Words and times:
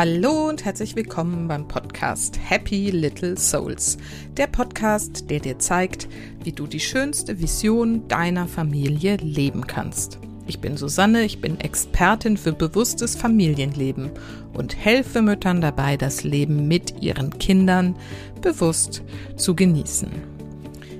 Hallo 0.00 0.48
und 0.48 0.64
herzlich 0.64 0.94
willkommen 0.94 1.48
beim 1.48 1.66
Podcast 1.66 2.38
Happy 2.40 2.90
Little 2.90 3.36
Souls. 3.36 3.98
Der 4.36 4.46
Podcast, 4.46 5.28
der 5.28 5.40
dir 5.40 5.58
zeigt, 5.58 6.06
wie 6.44 6.52
du 6.52 6.68
die 6.68 6.78
schönste 6.78 7.40
Vision 7.40 8.06
deiner 8.06 8.46
Familie 8.46 9.16
leben 9.16 9.66
kannst. 9.66 10.20
Ich 10.46 10.60
bin 10.60 10.76
Susanne, 10.76 11.24
ich 11.24 11.40
bin 11.40 11.58
Expertin 11.58 12.36
für 12.36 12.52
bewusstes 12.52 13.16
Familienleben 13.16 14.12
und 14.52 14.76
helfe 14.76 15.20
Müttern 15.20 15.60
dabei, 15.60 15.96
das 15.96 16.22
Leben 16.22 16.68
mit 16.68 17.02
ihren 17.02 17.36
Kindern 17.40 17.96
bewusst 18.40 19.02
zu 19.34 19.56
genießen. 19.56 20.10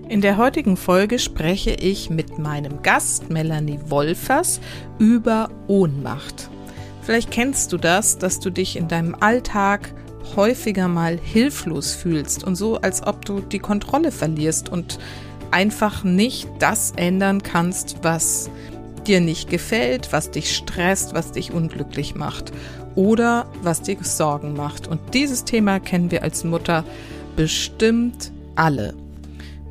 In 0.09 0.23
der 0.23 0.39
heutigen 0.39 0.77
Folge 0.77 1.21
spreche 1.21 1.71
ich 1.71 2.11
mit 2.11 2.41
meinem 2.41 2.83
Gast 2.83 3.30
Melanie 3.30 3.79
Wolfers 3.87 4.61
über 4.99 5.50
Ohnmacht. 5.68 6.50
Vielleicht 7.08 7.30
kennst 7.30 7.72
du 7.72 7.79
das, 7.79 8.18
dass 8.18 8.39
du 8.39 8.50
dich 8.50 8.76
in 8.76 8.86
deinem 8.86 9.16
Alltag 9.18 9.94
häufiger 10.36 10.89
mal 10.89 11.18
hilflos 11.18 11.94
fühlst 11.94 12.44
und 12.44 12.54
so, 12.54 12.82
als 12.82 13.03
ob 13.07 13.25
du 13.25 13.40
die 13.40 13.61
Kontrolle 13.61 14.12
verlierst 14.12 14.68
und 14.68 14.99
einfach 15.50 16.04
nicht 16.04 16.50
das 16.58 16.93
ändern 16.96 17.43
kannst, 17.43 17.96
was 18.02 18.50
dir 19.07 19.22
nicht 19.22 19.49
gefällt, 19.49 20.13
was 20.13 20.32
dich 20.32 20.54
stresst, 20.54 21.14
was 21.14 21.32
dich 21.32 21.50
unglücklich 21.50 22.14
macht 22.14 22.52
oder 22.94 23.46
was 23.63 23.80
dir 23.80 23.96
Sorgen 24.02 24.52
macht. 24.52 24.86
Und 24.86 25.00
dieses 25.14 25.44
Thema 25.44 25.80
kennen 25.80 26.11
wir 26.11 26.22
als 26.22 26.44
Mutter 26.44 26.85
bestimmt 27.36 28.32
alle. 28.54 28.93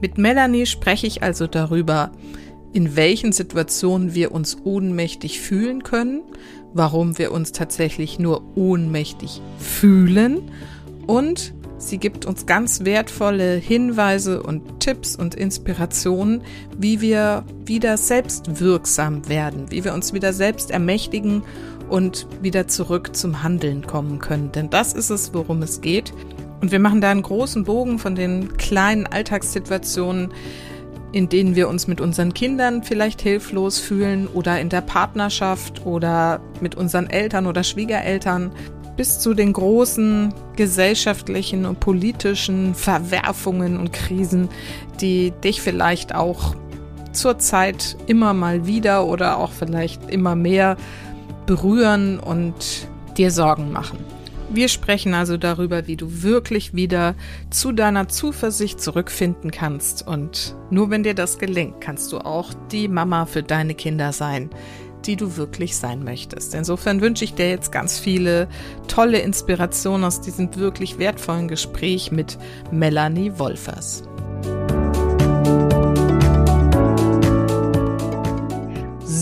Mit 0.01 0.17
Melanie 0.17 0.65
spreche 0.65 1.05
ich 1.05 1.21
also 1.21 1.45
darüber, 1.45 2.09
in 2.73 2.95
welchen 2.95 3.31
Situationen 3.31 4.15
wir 4.15 4.31
uns 4.31 4.57
ohnmächtig 4.63 5.39
fühlen 5.39 5.83
können, 5.83 6.23
warum 6.77 7.17
wir 7.17 7.31
uns 7.31 7.51
tatsächlich 7.51 8.19
nur 8.19 8.43
ohnmächtig 8.55 9.41
fühlen 9.57 10.51
und 11.07 11.53
sie 11.77 11.97
gibt 11.97 12.25
uns 12.25 12.45
ganz 12.45 12.85
wertvolle 12.85 13.55
Hinweise 13.55 14.43
und 14.43 14.79
Tipps 14.79 15.15
und 15.15 15.35
Inspirationen, 15.35 16.41
wie 16.77 17.01
wir 17.01 17.45
wieder 17.65 17.97
selbst 17.97 18.59
wirksam 18.59 19.27
werden, 19.27 19.71
wie 19.71 19.83
wir 19.83 19.93
uns 19.93 20.13
wieder 20.13 20.33
selbst 20.33 20.71
ermächtigen 20.71 21.43
und 21.89 22.27
wieder 22.41 22.67
zurück 22.67 23.15
zum 23.15 23.43
Handeln 23.43 23.85
kommen 23.85 24.19
können. 24.19 24.51
Denn 24.51 24.69
das 24.69 24.93
ist 24.93 25.09
es, 25.09 25.33
worum 25.33 25.61
es 25.61 25.81
geht. 25.81 26.13
Und 26.61 26.71
wir 26.71 26.79
machen 26.79 27.01
da 27.01 27.11
einen 27.11 27.21
großen 27.21 27.63
Bogen 27.63 27.99
von 27.99 28.15
den 28.15 28.57
kleinen 28.57 29.05
Alltagssituationen, 29.05 30.33
in 31.11 31.29
denen 31.29 31.55
wir 31.55 31.69
uns 31.69 31.87
mit 31.87 32.01
unseren 32.01 32.33
Kindern 32.33 32.83
vielleicht 32.83 33.21
hilflos 33.21 33.79
fühlen 33.79 34.27
oder 34.27 34.59
in 34.59 34.69
der 34.69 34.81
Partnerschaft 34.81 35.85
oder 35.85 36.41
mit 36.61 36.75
unseren 36.75 37.09
Eltern 37.09 37.47
oder 37.47 37.63
Schwiegereltern 37.63 38.51
bis 38.97 39.19
zu 39.19 39.33
den 39.33 39.53
großen 39.53 40.33
gesellschaftlichen 40.55 41.65
und 41.65 41.79
politischen 41.79 42.73
Verwerfungen 42.73 43.77
und 43.77 43.93
Krisen, 43.93 44.49
die 44.99 45.31
dich 45.43 45.61
vielleicht 45.61 46.15
auch 46.15 46.55
zurzeit 47.13 47.95
immer 48.07 48.33
mal 48.33 48.65
wieder 48.65 49.05
oder 49.05 49.37
auch 49.37 49.51
vielleicht 49.51 50.09
immer 50.09 50.35
mehr 50.35 50.77
berühren 51.45 52.19
und 52.19 52.87
dir 53.17 53.31
Sorgen 53.31 53.71
machen. 53.71 54.16
Wir 54.49 54.69
sprechen 54.69 55.13
also 55.13 55.35
darüber, 55.35 55.87
wie 55.87 55.97
du 55.97 56.23
wirklich 56.23 56.73
wieder 56.73 57.15
zu 57.49 57.73
deiner 57.73 58.07
Zuversicht 58.07 58.79
zurückfinden 58.79 59.51
kannst. 59.51 60.07
Und 60.07 60.55
nur 60.69 60.89
wenn 60.89 61.03
dir 61.03 61.13
das 61.13 61.37
gelingt, 61.37 61.81
kannst 61.81 62.13
du 62.13 62.19
auch 62.19 62.53
die 62.71 62.87
Mama 62.87 63.25
für 63.25 63.43
deine 63.43 63.75
Kinder 63.75 64.13
sein, 64.13 64.49
die 65.05 65.17
du 65.17 65.35
wirklich 65.35 65.75
sein 65.75 66.03
möchtest. 66.03 66.55
Insofern 66.55 67.01
wünsche 67.01 67.25
ich 67.25 67.33
dir 67.33 67.49
jetzt 67.49 67.73
ganz 67.73 67.99
viele 67.99 68.47
tolle 68.87 69.19
Inspirationen 69.19 70.05
aus 70.05 70.21
diesem 70.21 70.55
wirklich 70.55 70.97
wertvollen 70.97 71.49
Gespräch 71.49 72.11
mit 72.11 72.37
Melanie 72.71 73.33
Wolfers. 73.37 74.03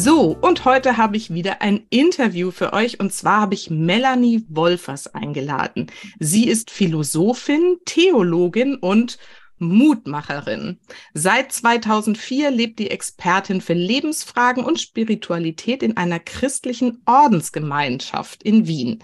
So, 0.05 0.37
und 0.39 0.65
heute 0.65 0.97
habe 0.97 1.17
ich 1.17 1.33
wieder 1.33 1.63
ein 1.63 1.87
Interview 1.89 2.51
für 2.51 2.73
euch 2.73 2.99
und 2.99 3.11
zwar 3.11 3.41
habe 3.41 3.55
ich 3.55 3.71
Melanie 3.71 4.45
Wolfers 4.49 5.07
eingeladen. 5.15 5.87
Sie 6.19 6.47
ist 6.47 6.69
Philosophin, 6.69 7.77
Theologin 7.85 8.75
und 8.75 9.17
Mutmacherin. 9.57 10.77
Seit 11.15 11.51
2004 11.51 12.51
lebt 12.51 12.77
die 12.77 12.91
Expertin 12.91 13.61
für 13.61 13.73
Lebensfragen 13.73 14.63
und 14.63 14.79
Spiritualität 14.79 15.81
in 15.81 15.97
einer 15.97 16.19
christlichen 16.19 17.01
Ordensgemeinschaft 17.07 18.43
in 18.43 18.67
Wien. 18.67 19.03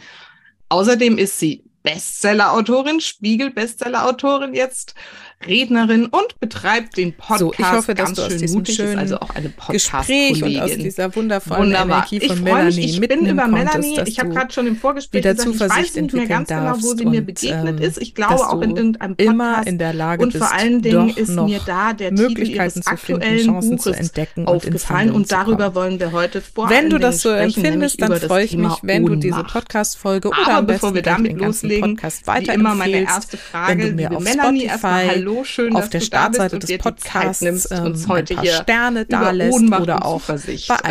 Außerdem 0.69 1.17
ist 1.17 1.39
sie 1.39 1.63
Bestseller-Autorin, 1.81 3.01
Spiegel-Bestseller-Autorin 3.01 4.53
jetzt 4.53 4.93
Rednerin 5.47 6.05
und 6.05 6.39
betreibt 6.39 6.97
den 6.97 7.13
Podcast 7.13 7.39
so, 7.39 7.53
ich 7.57 7.71
hoffe, 7.71 7.95
dass 7.95 8.13
du 8.13 8.21
aus 8.23 8.37
diesem 8.37 8.59
mutig, 8.59 8.75
schönen 8.75 8.99
also 8.99 9.19
auch 9.19 9.29
eine 9.31 9.51
Gespräch 9.69 10.43
und 10.43 10.59
aus 10.59 10.71
dieser 10.71 11.15
wundervollen 11.15 11.65
Wunderbar. 11.65 12.07
Energie 12.11 12.27
von 12.27 12.37
ich 12.37 12.43
Melanie 12.43 12.75
mich, 12.75 13.01
ich 13.01 13.07
bin 13.07 13.25
über 13.25 13.47
Melanie, 13.47 13.99
ich 14.05 14.19
habe 14.19 14.29
gerade 14.29 14.53
schon 14.53 14.67
im 14.67 14.75
Vorgespräch 14.75 15.23
gesagt, 15.23 15.49
ich 15.49 15.59
weiß 15.59 15.95
nicht 15.95 16.13
mehr 16.13 16.27
ganz 16.27 16.49
genau, 16.49 16.75
wo 16.79 16.95
sie 16.95 17.05
mir 17.05 17.21
begegnet 17.21 17.79
ähm, 17.79 17.85
ist. 17.85 18.01
Ich 18.01 18.15
glaube 18.15 18.47
auch 18.47 18.61
in 18.61 18.75
irgendeinem 18.75 19.15
Podcast. 19.15 19.31
Immer 19.31 19.67
in 19.67 19.77
der 19.77 19.93
Lage 19.93 20.23
und 20.23 20.35
vor 20.35 20.51
allen 20.51 20.81
Dingen 20.81 21.09
ist 21.09 21.29
mir 21.29 21.59
da 21.65 21.93
der 21.93 22.11
Möglichkeiten 22.11 22.81
Titel 22.81 22.81
ihres 22.81 22.87
aktuellen 22.87 23.39
finden, 23.39 23.59
Buches 23.61 23.83
zu 23.83 23.91
entdecken 23.91 24.47
aufgefallen 24.47 25.11
und 25.11 25.31
darüber 25.31 25.75
wollen 25.75 25.99
wir 25.99 26.11
heute 26.11 26.41
vor 26.41 26.69
Wenn 26.69 26.89
du 26.89 26.97
das 26.97 27.21
so 27.21 27.29
empfindest, 27.29 28.01
dann 28.01 28.15
freue 28.19 28.45
ich 28.45 28.55
mich, 28.55 28.73
wenn 28.81 29.05
du 29.05 29.15
diese 29.15 29.43
Podcast-Folge 29.43 30.29
oder 30.29 30.57
am 30.57 30.67
besten 30.67 30.93
wir 30.93 31.01
damit 31.01 31.37
loslegen, 31.37 31.95
Podcast 31.95 32.27
weiter 32.27 32.53
immer 32.53 32.75
meine 32.75 33.01
erste 33.01 33.37
Frage, 33.37 33.83
wenn 33.83 33.89
du 33.89 33.95
mir 33.95 34.15
auf 34.15 34.27
Spotify, 34.27 35.07
Hallo, 35.07 35.30
schön, 35.43 35.75
auf 35.75 35.89
der 35.89 35.99
Startseite 35.99 36.59
des 36.59 36.77
Podcasts 36.77 37.41
nimmst, 37.41 37.71
ähm, 37.71 37.85
uns 37.85 38.07
heute 38.07 38.37
ein 38.37 38.45
paar 38.45 38.63
Sterne 38.63 39.05
da 39.05 39.31
lässt 39.31 39.61
oder 39.61 40.05
auch 40.05 40.21
bei 40.21 40.37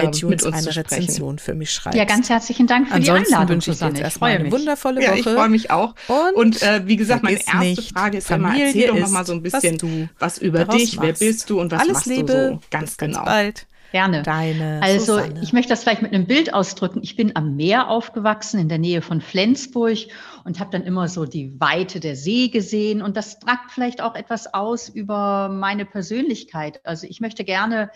iTunes 0.03 0.45
ähm, 0.45 0.55
eine 0.55 0.77
Rezension 0.77 1.39
für 1.39 1.55
mich 1.55 1.71
schreibst. 1.73 1.99
Ja, 1.99 2.05
ganz 2.05 2.29
herzlichen 2.29 2.67
Dank 2.67 2.89
für 2.89 2.95
Ansonsten 2.95 3.25
die 3.25 3.35
Einladung, 3.35 3.55
wünsche 3.57 3.71
ich 3.71 3.79
dir 3.79 3.87
jetzt 3.89 4.01
erstmal 4.01 4.33
eine 4.33 4.51
wundervolle 4.51 5.01
Woche. 5.01 5.07
Ja, 5.07 5.15
ich 5.15 5.25
freue 5.25 5.49
mich 5.49 5.71
auch. 5.71 5.95
Und, 6.09 6.35
und 6.35 6.63
äh, 6.63 6.87
wie 6.87 6.97
gesagt, 6.97 7.23
meine 7.23 7.37
erste 7.37 7.59
nicht, 7.59 7.93
Frage 7.93 8.19
ist 8.19 8.31
immer, 8.31 8.59
erzähl 8.59 8.89
doch 8.89 8.99
noch 8.99 9.11
mal 9.11 9.27
so 9.27 9.33
ein 9.33 9.43
bisschen 9.43 9.81
was, 10.19 10.37
was 10.37 10.39
über 10.39 10.65
dich, 10.65 11.01
wer 11.01 11.13
bist 11.13 11.51
du 11.51 11.61
und 11.61 11.71
was 11.71 11.81
Alles 11.81 11.93
machst 11.93 12.07
Liebe, 12.07 12.33
du 12.33 12.49
so? 12.55 12.61
Ganz 12.71 12.97
genau. 12.97 13.25
bald. 13.25 13.67
Gerne. 13.93 14.23
Deine 14.23 14.81
also 14.83 15.19
Susanne. 15.19 15.41
ich 15.43 15.53
möchte 15.53 15.71
das 15.71 15.83
vielleicht 15.83 16.03
mit 16.03 16.13
einem 16.13 16.27
Bild 16.27 16.55
ausdrücken. 16.55 17.01
Ich 17.03 17.17
bin 17.17 17.35
am 17.35 17.57
Meer 17.57 17.89
aufgewachsen 17.89 18.61
in 18.61 18.69
der 18.69 18.79
Nähe 18.79 19.03
von 19.03 19.21
Flensburg 19.21 19.99
und 20.45 20.61
habe 20.61 20.71
dann 20.71 20.83
immer 20.83 21.09
so 21.09 21.25
die 21.25 21.59
Weite 21.61 21.99
der 21.99 22.15
See 22.17 22.49
gesehen 22.49 23.03
und 23.03 23.17
das 23.17 23.41
tragt 23.41 23.73
vielleicht 23.73 24.01
auch 24.01 24.15
etwas 24.15 24.55
aus 24.55 24.89
über 24.89 25.49
meine 25.49 25.85
Persönlichkeit. 25.85 26.81
Also 26.85 27.07
ich 27.09 27.21
möchte 27.21 27.45
gerne, 27.45 27.91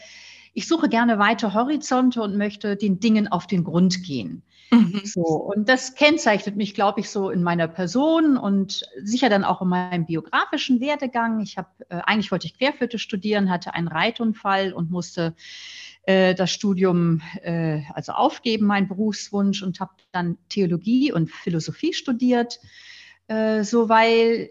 ich 0.53 0.66
suche 0.66 0.88
gerne 0.88 1.19
weite 1.19 1.54
Horizonte 1.54 2.22
und 2.22 2.37
möchte 2.37 2.77
den 2.77 2.99
Dingen 2.99 3.28
auf 3.28 3.47
den 3.47 3.62
Grund 3.62 4.03
gehen. 4.03 4.43
Mhm. 4.75 5.03
So, 5.04 5.22
und 5.22 5.69
das 5.69 5.94
kennzeichnet 5.94 6.56
mich, 6.56 6.75
glaube 6.75 7.00
ich, 7.00 7.10
so 7.10 7.31
in 7.31 7.43
meiner 7.43 7.69
Person 7.69 8.37
und 8.37 8.83
sicher 9.03 9.28
dann 9.28 9.44
auch 9.44 9.62
in 9.62 9.69
meinem 9.69 10.06
biografischen 10.06 10.81
Werdegang. 10.81 11.41
Ich 11.41 11.56
habe, 11.56 11.69
äh, 11.88 12.00
eigentlich 12.04 12.33
wollte 12.33 12.47
ich 12.47 12.59
Querflöte 12.59 12.99
studieren, 12.99 13.50
hatte 13.50 13.75
einen 13.75 13.88
Reitunfall 13.88 14.72
und 14.72 14.91
musste 14.91 15.34
äh, 16.06 16.34
das 16.34 16.50
Studium 16.50 17.22
äh, 17.42 17.82
also 17.94 18.12
aufgeben, 18.12 18.66
meinen 18.66 18.88
Berufswunsch 18.88 19.62
und 19.62 19.81
habe 19.81 19.92
dann 20.12 20.38
Theologie 20.48 21.12
und 21.12 21.31
Philosophie 21.31 21.92
studiert, 21.92 22.60
äh, 23.28 23.65
so 23.65 23.88
weil 23.88 24.50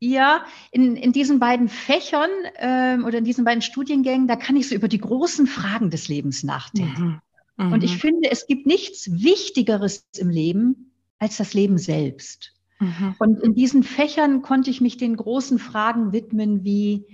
ja, 0.00 0.44
in, 0.70 0.96
in 0.96 1.12
diesen 1.12 1.38
beiden 1.38 1.68
Fächern 1.68 2.28
ähm, 2.56 3.04
oder 3.04 3.18
in 3.18 3.24
diesen 3.24 3.44
beiden 3.44 3.62
Studiengängen, 3.62 4.28
da 4.28 4.36
kann 4.36 4.56
ich 4.56 4.68
so 4.68 4.74
über 4.74 4.88
die 4.88 4.98
großen 4.98 5.46
Fragen 5.46 5.90
des 5.90 6.08
Lebens 6.08 6.42
nachdenken. 6.42 7.20
Mhm. 7.56 7.66
Mhm. 7.66 7.72
Und 7.72 7.84
ich 7.84 7.96
finde, 7.98 8.30
es 8.30 8.46
gibt 8.46 8.66
nichts 8.66 9.10
Wichtigeres 9.22 10.06
im 10.18 10.28
Leben 10.28 10.92
als 11.18 11.36
das 11.36 11.54
Leben 11.54 11.78
selbst. 11.78 12.52
Mhm. 12.80 13.14
Und 13.18 13.40
in 13.40 13.54
diesen 13.54 13.82
Fächern 13.82 14.42
konnte 14.42 14.70
ich 14.70 14.80
mich 14.80 14.96
den 14.96 15.16
großen 15.16 15.58
Fragen 15.58 16.12
widmen, 16.12 16.64
wie 16.64 17.06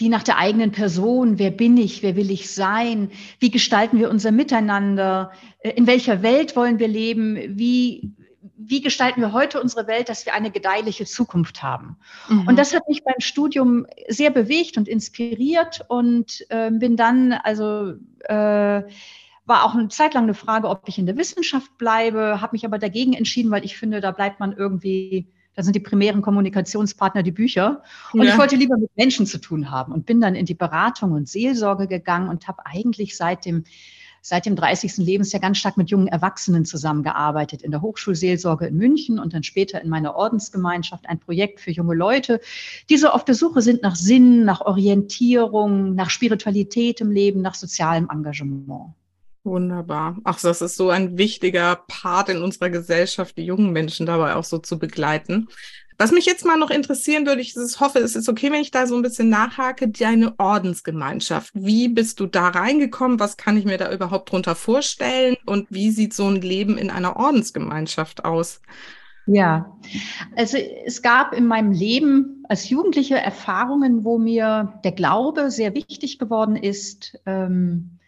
die 0.00 0.08
nach 0.08 0.22
der 0.22 0.38
eigenen 0.38 0.72
Person, 0.72 1.38
wer 1.38 1.50
bin 1.50 1.76
ich, 1.76 2.02
wer 2.02 2.16
will 2.16 2.30
ich 2.30 2.52
sein, 2.52 3.10
wie 3.38 3.50
gestalten 3.50 3.98
wir 3.98 4.10
unser 4.10 4.32
Miteinander, 4.32 5.30
äh, 5.60 5.70
in 5.70 5.86
welcher 5.86 6.22
Welt 6.22 6.56
wollen 6.56 6.78
wir 6.78 6.88
leben, 6.88 7.38
wie, 7.56 8.12
wie 8.56 8.80
gestalten 8.80 9.20
wir 9.20 9.32
heute 9.32 9.60
unsere 9.60 9.86
Welt, 9.86 10.08
dass 10.08 10.26
wir 10.26 10.34
eine 10.34 10.50
gedeihliche 10.50 11.04
Zukunft 11.04 11.62
haben. 11.62 11.96
Mhm. 12.28 12.48
Und 12.48 12.58
das 12.58 12.74
hat 12.74 12.88
mich 12.88 13.04
beim 13.04 13.20
Studium 13.20 13.86
sehr 14.08 14.30
bewegt 14.30 14.76
und 14.76 14.88
inspiriert 14.88 15.84
und 15.88 16.44
äh, 16.48 16.70
bin 16.72 16.96
dann, 16.96 17.32
also 17.32 17.94
äh, 18.24 18.82
war 19.46 19.64
auch 19.64 19.74
eine 19.74 19.88
Zeit 19.88 20.14
lang 20.14 20.24
eine 20.24 20.34
Frage, 20.34 20.68
ob 20.68 20.88
ich 20.88 20.98
in 20.98 21.06
der 21.06 21.16
Wissenschaft 21.16 21.76
bleibe, 21.78 22.40
habe 22.40 22.54
mich 22.54 22.64
aber 22.64 22.78
dagegen 22.78 23.12
entschieden, 23.12 23.50
weil 23.50 23.64
ich 23.64 23.76
finde, 23.76 24.00
da 24.00 24.10
bleibt 24.10 24.40
man 24.40 24.52
irgendwie 24.52 25.28
da 25.54 25.62
sind 25.62 25.76
die 25.76 25.80
primären 25.80 26.22
Kommunikationspartner 26.22 27.22
die 27.22 27.32
Bücher. 27.32 27.82
Und 28.12 28.22
ja. 28.22 28.32
ich 28.32 28.38
wollte 28.38 28.56
lieber 28.56 28.76
mit 28.76 28.90
Menschen 28.96 29.26
zu 29.26 29.38
tun 29.38 29.70
haben 29.70 29.92
und 29.92 30.06
bin 30.06 30.20
dann 30.20 30.34
in 30.34 30.46
die 30.46 30.54
Beratung 30.54 31.12
und 31.12 31.28
Seelsorge 31.28 31.86
gegangen 31.86 32.28
und 32.28 32.48
habe 32.48 32.66
eigentlich 32.66 33.16
seit 33.16 33.44
dem 33.44 33.64
seit 34.26 34.46
dem 34.46 34.56
30. 34.56 34.96
Lebensjahr 34.96 35.38
ganz 35.38 35.58
stark 35.58 35.76
mit 35.76 35.90
jungen 35.90 36.08
Erwachsenen 36.08 36.64
zusammengearbeitet, 36.64 37.60
in 37.60 37.70
der 37.70 37.82
Hochschulseelsorge 37.82 38.66
in 38.66 38.76
München 38.78 39.18
und 39.18 39.34
dann 39.34 39.42
später 39.42 39.82
in 39.82 39.90
meiner 39.90 40.16
Ordensgemeinschaft 40.16 41.06
ein 41.06 41.20
Projekt 41.20 41.60
für 41.60 41.70
junge 41.70 41.94
Leute, 41.94 42.40
die 42.88 42.96
so 42.96 43.08
auf 43.08 43.26
der 43.26 43.34
Suche 43.34 43.60
sind 43.60 43.82
nach 43.82 43.96
Sinn, 43.96 44.46
nach 44.46 44.62
Orientierung, 44.62 45.94
nach 45.94 46.08
Spiritualität 46.08 47.02
im 47.02 47.10
Leben, 47.10 47.42
nach 47.42 47.54
sozialem 47.54 48.08
Engagement. 48.10 48.94
Wunderbar. 49.44 50.16
Ach, 50.24 50.40
das 50.40 50.62
ist 50.62 50.76
so 50.76 50.88
ein 50.88 51.18
wichtiger 51.18 51.84
Part 51.86 52.30
in 52.30 52.42
unserer 52.42 52.70
Gesellschaft, 52.70 53.36
die 53.36 53.44
jungen 53.44 53.72
Menschen 53.72 54.06
dabei 54.06 54.36
auch 54.36 54.44
so 54.44 54.56
zu 54.56 54.78
begleiten. 54.78 55.48
Was 55.98 56.12
mich 56.12 56.24
jetzt 56.24 56.46
mal 56.46 56.56
noch 56.56 56.70
interessieren 56.70 57.26
würde, 57.26 57.42
ich 57.42 57.54
hoffe, 57.78 58.00
es 58.00 58.16
ist 58.16 58.28
okay, 58.28 58.50
wenn 58.50 58.62
ich 58.62 58.70
da 58.70 58.86
so 58.86 58.96
ein 58.96 59.02
bisschen 59.02 59.28
nachhake, 59.28 59.88
deine 59.88 60.34
Ordensgemeinschaft. 60.38 61.50
Wie 61.54 61.88
bist 61.88 62.18
du 62.20 62.26
da 62.26 62.48
reingekommen? 62.48 63.20
Was 63.20 63.36
kann 63.36 63.56
ich 63.56 63.66
mir 63.66 63.76
da 63.76 63.92
überhaupt 63.92 64.32
drunter 64.32 64.56
vorstellen? 64.56 65.36
Und 65.44 65.66
wie 65.70 65.90
sieht 65.90 66.14
so 66.14 66.26
ein 66.26 66.40
Leben 66.40 66.78
in 66.78 66.90
einer 66.90 67.16
Ordensgemeinschaft 67.16 68.24
aus? 68.24 68.60
Ja, 69.26 69.78
also 70.36 70.58
es 70.84 71.02
gab 71.02 71.32
in 71.32 71.46
meinem 71.46 71.70
Leben 71.70 72.44
als 72.48 72.68
Jugendliche 72.68 73.16
Erfahrungen, 73.16 74.04
wo 74.04 74.18
mir 74.18 74.80
der 74.84 74.92
Glaube 74.92 75.50
sehr 75.50 75.74
wichtig 75.74 76.18
geworden 76.18 76.56
ist. 76.56 77.18
Ähm, 77.24 77.98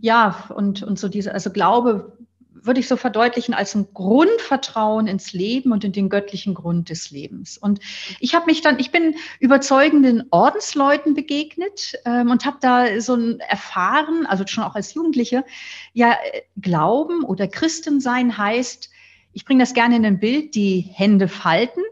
ja, 0.00 0.44
und, 0.54 0.82
und 0.82 0.98
so 0.98 1.08
diese, 1.08 1.32
also 1.32 1.50
Glaube 1.50 2.18
würde 2.64 2.80
ich 2.80 2.88
so 2.88 2.96
verdeutlichen 2.96 3.54
als 3.54 3.74
ein 3.74 3.88
Grundvertrauen 3.94 5.06
ins 5.06 5.32
Leben 5.32 5.72
und 5.72 5.84
in 5.84 5.92
den 5.92 6.08
göttlichen 6.08 6.54
Grund 6.54 6.90
des 6.90 7.10
Lebens. 7.10 7.56
Und 7.56 7.80
ich 8.20 8.34
habe 8.34 8.46
mich 8.46 8.60
dann, 8.60 8.78
ich 8.78 8.90
bin 8.90 9.14
überzeugenden 9.40 10.24
Ordensleuten 10.30 11.14
begegnet 11.14 11.94
ähm, 12.04 12.30
und 12.30 12.44
habe 12.44 12.58
da 12.60 13.00
so 13.00 13.14
ein 13.14 13.40
erfahren, 13.40 14.26
also 14.26 14.44
schon 14.46 14.64
auch 14.64 14.74
als 14.74 14.94
Jugendliche, 14.94 15.44
ja, 15.92 16.16
Glauben 16.60 17.24
oder 17.24 17.48
Christen 17.48 18.00
sein 18.00 18.36
heißt, 18.36 18.90
ich 19.32 19.44
bringe 19.44 19.62
das 19.62 19.74
gerne 19.74 19.96
in 19.96 20.06
ein 20.06 20.18
Bild, 20.18 20.54
die 20.54 20.80
Hände 20.80 21.28
falten 21.28 21.82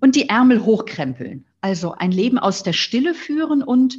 und 0.00 0.16
die 0.16 0.28
Ärmel 0.28 0.64
hochkrempeln. 0.64 1.46
Also 1.60 1.92
ein 1.92 2.12
Leben 2.12 2.38
aus 2.38 2.62
der 2.62 2.72
Stille 2.72 3.12
führen 3.12 3.62
und 3.62 3.98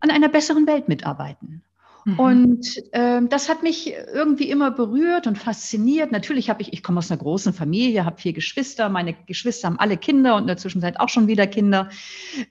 an 0.00 0.10
einer 0.10 0.28
besseren 0.28 0.66
Welt 0.66 0.88
mitarbeiten. 0.88 1.62
Mhm. 2.06 2.20
Und 2.20 2.82
ähm, 2.92 3.28
das 3.28 3.48
hat 3.48 3.64
mich 3.64 3.92
irgendwie 4.14 4.48
immer 4.48 4.70
berührt 4.70 5.26
und 5.26 5.38
fasziniert. 5.38 6.12
Natürlich 6.12 6.48
habe 6.48 6.62
ich, 6.62 6.72
ich 6.72 6.84
komme 6.84 6.98
aus 6.98 7.10
einer 7.10 7.18
großen 7.18 7.52
Familie, 7.52 8.04
habe 8.04 8.20
vier 8.20 8.32
Geschwister. 8.32 8.88
Meine 8.88 9.14
Geschwister 9.26 9.66
haben 9.66 9.80
alle 9.80 9.96
Kinder 9.96 10.36
und 10.36 10.42
in 10.42 10.46
der 10.46 10.56
Zwischenzeit 10.56 11.00
auch 11.00 11.08
schon 11.08 11.26
wieder 11.26 11.48
Kinder. 11.48 11.90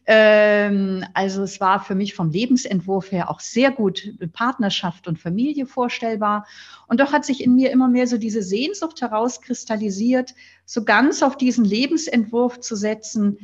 Ähm, 0.06 1.06
also 1.14 1.42
es 1.42 1.62
war 1.62 1.80
für 1.80 1.96
mich 1.96 2.16
vom 2.16 2.32
Lebensentwurf 2.32 3.14
her 3.14 3.30
auch 3.30 3.40
sehr 3.40 3.72
gut 3.72 4.14
Partnerschaft 4.34 5.08
und 5.08 5.20
Familie 5.20 5.66
vorstellbar. 5.66 6.46
Und 6.88 7.00
doch 7.00 7.14
hat 7.14 7.24
sich 7.24 7.42
in 7.42 7.56
mir 7.56 7.72
immer 7.72 7.88
mehr 7.88 8.08
so 8.08 8.18
diese 8.18 8.44
Sehnsucht 8.44 9.00
herauskristallisiert, 9.00 10.36
so 10.66 10.84
ganz 10.84 11.24
auf 11.24 11.38
diesen 11.38 11.64
Lebensentwurf 11.64 12.60
zu 12.60 12.76
setzen, 12.76 13.38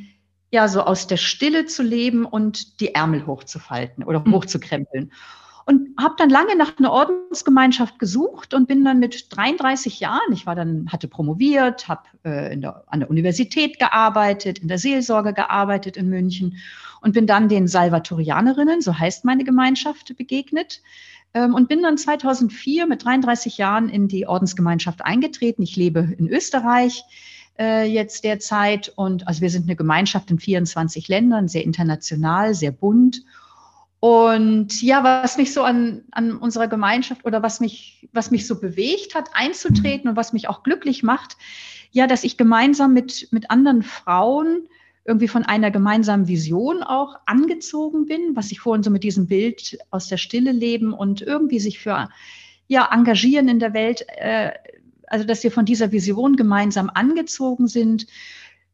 ja, 0.50 0.68
so 0.68 0.82
aus 0.82 1.06
der 1.06 1.16
Stille 1.16 1.64
zu 1.64 1.82
leben 1.82 2.26
und 2.26 2.80
die 2.80 2.94
Ärmel 2.94 3.26
hochzufalten 3.26 4.04
oder 4.04 4.20
mhm. 4.20 4.34
hochzukrempeln 4.34 5.10
und 5.64 5.90
habe 5.98 6.14
dann 6.18 6.30
lange 6.30 6.56
nach 6.56 6.76
einer 6.78 6.90
Ordensgemeinschaft 6.90 7.98
gesucht 7.98 8.54
und 8.54 8.66
bin 8.66 8.84
dann 8.84 8.98
mit 8.98 9.26
33 9.30 10.00
Jahren, 10.00 10.32
ich 10.32 10.46
war 10.46 10.54
dann, 10.54 10.88
hatte 10.90 11.08
promoviert, 11.08 11.88
habe 11.88 12.02
äh, 12.24 12.58
an 12.86 13.00
der 13.00 13.10
Universität 13.10 13.78
gearbeitet, 13.78 14.58
in 14.58 14.68
der 14.68 14.78
Seelsorge 14.78 15.32
gearbeitet 15.32 15.96
in 15.96 16.08
München 16.08 16.56
und 17.00 17.12
bin 17.12 17.26
dann 17.26 17.48
den 17.48 17.68
Salvatorianerinnen, 17.68 18.80
so 18.80 18.98
heißt 18.98 19.24
meine 19.24 19.44
Gemeinschaft, 19.44 20.16
begegnet 20.16 20.80
ähm, 21.34 21.54
und 21.54 21.68
bin 21.68 21.82
dann 21.82 21.98
2004 21.98 22.86
mit 22.86 23.04
33 23.04 23.58
Jahren 23.58 23.88
in 23.88 24.08
die 24.08 24.26
Ordensgemeinschaft 24.26 25.04
eingetreten. 25.04 25.62
Ich 25.62 25.76
lebe 25.76 26.14
in 26.18 26.28
Österreich 26.28 27.04
äh, 27.58 27.86
jetzt 27.86 28.24
derzeit 28.24 28.92
und 28.96 29.28
also 29.28 29.40
wir 29.40 29.50
sind 29.50 29.64
eine 29.64 29.76
Gemeinschaft 29.76 30.30
in 30.30 30.38
24 30.38 31.08
Ländern, 31.08 31.48
sehr 31.48 31.64
international, 31.64 32.54
sehr 32.54 32.72
bunt 32.72 33.22
und 34.04 34.82
ja, 34.82 35.04
was 35.04 35.36
mich 35.36 35.52
so 35.52 35.62
an, 35.62 36.02
an 36.10 36.36
unserer 36.36 36.66
Gemeinschaft 36.66 37.24
oder 37.24 37.40
was 37.44 37.60
mich, 37.60 38.08
was 38.12 38.32
mich 38.32 38.48
so 38.48 38.58
bewegt 38.58 39.14
hat, 39.14 39.30
einzutreten 39.32 40.10
und 40.10 40.16
was 40.16 40.32
mich 40.32 40.48
auch 40.48 40.64
glücklich 40.64 41.04
macht, 41.04 41.36
ja, 41.92 42.08
dass 42.08 42.24
ich 42.24 42.36
gemeinsam 42.36 42.94
mit, 42.94 43.28
mit 43.30 43.52
anderen 43.52 43.84
Frauen 43.84 44.66
irgendwie 45.04 45.28
von 45.28 45.44
einer 45.44 45.70
gemeinsamen 45.70 46.26
Vision 46.26 46.82
auch 46.82 47.20
angezogen 47.26 48.06
bin, 48.06 48.34
was 48.34 48.50
ich 48.50 48.58
vorhin 48.58 48.82
so 48.82 48.90
mit 48.90 49.04
diesem 49.04 49.28
Bild 49.28 49.78
aus 49.92 50.08
der 50.08 50.16
Stille 50.16 50.50
leben 50.50 50.92
und 50.92 51.22
irgendwie 51.22 51.60
sich 51.60 51.78
für 51.78 52.08
ja, 52.66 52.88
engagieren 52.92 53.46
in 53.46 53.60
der 53.60 53.72
Welt, 53.72 54.04
äh, 54.16 54.50
also 55.06 55.24
dass 55.24 55.44
wir 55.44 55.52
von 55.52 55.64
dieser 55.64 55.92
Vision 55.92 56.34
gemeinsam 56.34 56.90
angezogen 56.92 57.68
sind 57.68 58.08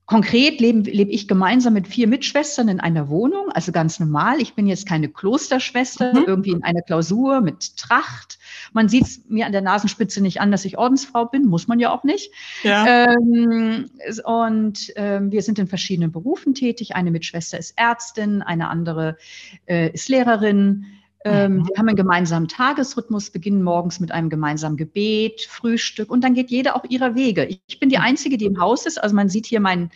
Konkret 0.08 0.58
lebe, 0.58 0.90
lebe 0.90 1.10
ich 1.10 1.28
gemeinsam 1.28 1.74
mit 1.74 1.86
vier 1.86 2.08
Mitschwestern 2.08 2.68
in 2.68 2.80
einer 2.80 3.10
Wohnung, 3.10 3.52
also 3.52 3.72
ganz 3.72 4.00
normal. 4.00 4.40
Ich 4.40 4.54
bin 4.54 4.66
jetzt 4.66 4.88
keine 4.88 5.10
Klosterschwester, 5.10 6.14
mhm. 6.14 6.24
irgendwie 6.26 6.52
in 6.52 6.64
einer 6.64 6.80
Klausur 6.80 7.42
mit 7.42 7.76
Tracht. 7.76 8.38
Man 8.72 8.88
sieht 8.88 9.02
es 9.02 9.20
mir 9.28 9.44
an 9.44 9.52
der 9.52 9.60
Nasenspitze 9.60 10.22
nicht 10.22 10.40
an, 10.40 10.50
dass 10.50 10.64
ich 10.64 10.78
Ordensfrau 10.78 11.26
bin, 11.26 11.44
muss 11.44 11.68
man 11.68 11.78
ja 11.78 11.92
auch 11.92 12.04
nicht. 12.04 12.32
Ja. 12.62 13.04
Ähm, 13.04 13.90
und 14.24 14.92
ähm, 14.96 15.30
wir 15.30 15.42
sind 15.42 15.58
in 15.58 15.66
verschiedenen 15.66 16.10
Berufen 16.10 16.54
tätig. 16.54 16.96
Eine 16.96 17.10
Mitschwester 17.10 17.58
ist 17.58 17.74
Ärztin, 17.76 18.40
eine 18.40 18.68
andere 18.68 19.18
äh, 19.66 19.90
ist 19.90 20.08
Lehrerin. 20.08 20.86
Ähm, 21.24 21.56
mhm. 21.56 21.68
Wir 21.68 21.78
haben 21.78 21.88
einen 21.88 21.96
gemeinsamen 21.96 22.46
Tagesrhythmus, 22.46 23.30
beginnen 23.30 23.62
morgens 23.62 23.98
mit 23.98 24.12
einem 24.12 24.30
gemeinsamen 24.30 24.76
Gebet, 24.76 25.42
Frühstück 25.42 26.10
und 26.10 26.22
dann 26.22 26.34
geht 26.34 26.50
jeder 26.50 26.76
auch 26.76 26.84
ihrer 26.88 27.16
Wege. 27.16 27.48
Ich 27.66 27.80
bin 27.80 27.88
die 27.88 27.98
Einzige, 27.98 28.38
die 28.38 28.44
im 28.44 28.60
Haus 28.60 28.86
ist. 28.86 29.02
Also 29.02 29.16
man 29.16 29.28
sieht 29.28 29.46
hier 29.46 29.60
mein, 29.60 29.90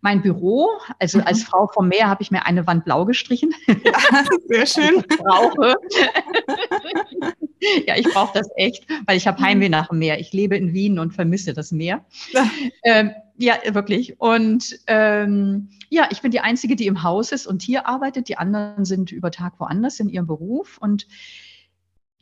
mein 0.00 0.22
Büro. 0.22 0.68
Also 0.98 1.18
mhm. 1.18 1.24
als 1.26 1.44
Frau 1.44 1.68
vom 1.72 1.88
Meer 1.88 2.08
habe 2.08 2.22
ich 2.22 2.30
mir 2.30 2.44
eine 2.44 2.66
Wand 2.66 2.84
blau 2.84 3.04
gestrichen. 3.04 3.54
Ja, 3.66 4.24
sehr 4.48 4.66
schön. 4.66 5.04
Brauche. 5.18 5.76
ja, 7.86 7.96
ich 7.96 8.06
brauche 8.06 8.32
das 8.34 8.48
echt, 8.56 8.86
weil 9.06 9.16
ich 9.16 9.26
habe 9.26 9.42
Heimweh 9.42 9.68
nach 9.68 9.88
dem 9.88 9.98
Meer. 9.98 10.20
Ich 10.20 10.32
lebe 10.32 10.56
in 10.56 10.72
Wien 10.72 10.98
und 10.98 11.12
vermisse 11.12 11.52
das 11.52 11.72
Meer. 11.72 12.04
Ja. 12.32 12.50
Ähm, 12.82 13.10
ja, 13.36 13.56
wirklich. 13.72 14.20
Und 14.20 14.78
ähm, 14.86 15.70
ja, 15.90 16.08
ich 16.10 16.22
bin 16.22 16.30
die 16.30 16.40
Einzige, 16.40 16.76
die 16.76 16.86
im 16.86 17.02
Haus 17.02 17.32
ist 17.32 17.46
und 17.46 17.62
hier 17.62 17.86
arbeitet. 17.86 18.28
Die 18.28 18.38
anderen 18.38 18.84
sind 18.84 19.10
über 19.10 19.30
Tag 19.30 19.58
woanders 19.58 19.98
in 20.00 20.08
ihrem 20.08 20.26
Beruf. 20.26 20.78
Und 20.78 21.06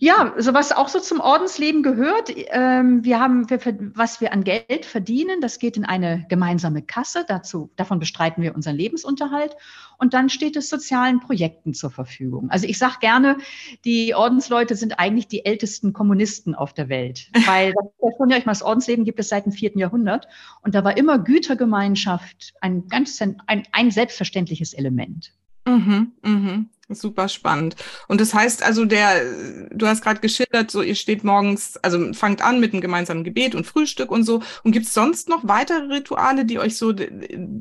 ja, 0.02 0.34
so 0.36 0.52
was 0.52 0.72
auch 0.72 0.88
so 0.88 0.98
zum 0.98 1.20
Ordensleben 1.20 1.84
gehört. 1.84 2.28
Ähm, 2.34 3.04
wir 3.04 3.20
haben, 3.20 3.46
was 3.94 4.20
wir 4.20 4.32
an 4.32 4.42
Geld 4.42 4.84
verdienen, 4.84 5.40
das 5.40 5.60
geht 5.60 5.76
in 5.76 5.84
eine 5.84 6.26
gemeinsame 6.28 6.82
Kasse. 6.82 7.24
Dazu, 7.28 7.70
davon 7.76 8.00
bestreiten 8.00 8.42
wir 8.42 8.56
unseren 8.56 8.74
Lebensunterhalt. 8.74 9.54
Und 9.98 10.12
dann 10.12 10.28
steht 10.28 10.56
es 10.56 10.68
sozialen 10.68 11.20
Projekten 11.20 11.72
zur 11.72 11.92
Verfügung. 11.92 12.50
Also 12.50 12.66
ich 12.66 12.78
sage 12.78 12.96
gerne, 13.00 13.38
die 13.84 14.12
Ordensleute 14.16 14.74
sind 14.74 14.98
eigentlich 14.98 15.28
die 15.28 15.44
ältesten 15.44 15.92
Kommunisten 15.92 16.56
auf 16.56 16.72
der 16.72 16.88
Welt. 16.88 17.30
Weil 17.46 17.72
das, 17.72 17.84
ja, 18.28 18.36
ich 18.38 18.44
mal, 18.44 18.50
das 18.50 18.62
Ordensleben 18.62 19.04
gibt 19.04 19.20
es 19.20 19.28
seit 19.28 19.46
dem 19.46 19.52
vierten 19.52 19.78
Jahrhundert. 19.78 20.26
Und 20.62 20.74
da 20.74 20.82
war 20.82 20.96
immer 20.96 21.20
Gütergemeinschaft 21.20 22.54
ein 22.60 22.88
ganz, 22.88 23.22
ein, 23.22 23.40
ein 23.70 23.90
selbstverständliches 23.92 24.74
Element. 24.74 25.32
Mhm, 25.64 26.10
mhm. 26.24 26.70
Super 26.94 27.28
spannend. 27.28 27.76
Und 28.08 28.20
das 28.20 28.34
heißt 28.34 28.62
also, 28.62 28.84
der, 28.84 29.22
du 29.70 29.86
hast 29.86 30.02
gerade 30.02 30.20
geschildert, 30.20 30.70
so 30.70 30.82
ihr 30.82 30.94
steht 30.94 31.24
morgens, 31.24 31.76
also 31.78 32.12
fangt 32.12 32.42
an 32.42 32.60
mit 32.60 32.72
einem 32.72 32.80
gemeinsamen 32.80 33.24
Gebet 33.24 33.54
und 33.54 33.66
Frühstück 33.66 34.10
und 34.10 34.24
so. 34.24 34.42
Und 34.62 34.72
gibt 34.72 34.86
es 34.86 34.94
sonst 34.94 35.28
noch 35.28 35.46
weitere 35.46 35.94
Rituale, 35.94 36.44
die 36.44 36.58
euch 36.58 36.76
so 36.76 36.94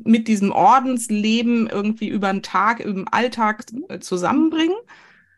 mit 0.04 0.28
diesem 0.28 0.52
Ordensleben 0.52 1.68
irgendwie 1.68 2.08
über 2.08 2.32
den 2.32 2.42
Tag, 2.42 2.80
über 2.80 2.92
den 2.92 3.08
Alltag 3.08 3.64
äh, 3.88 3.98
zusammenbringen? 3.98 4.76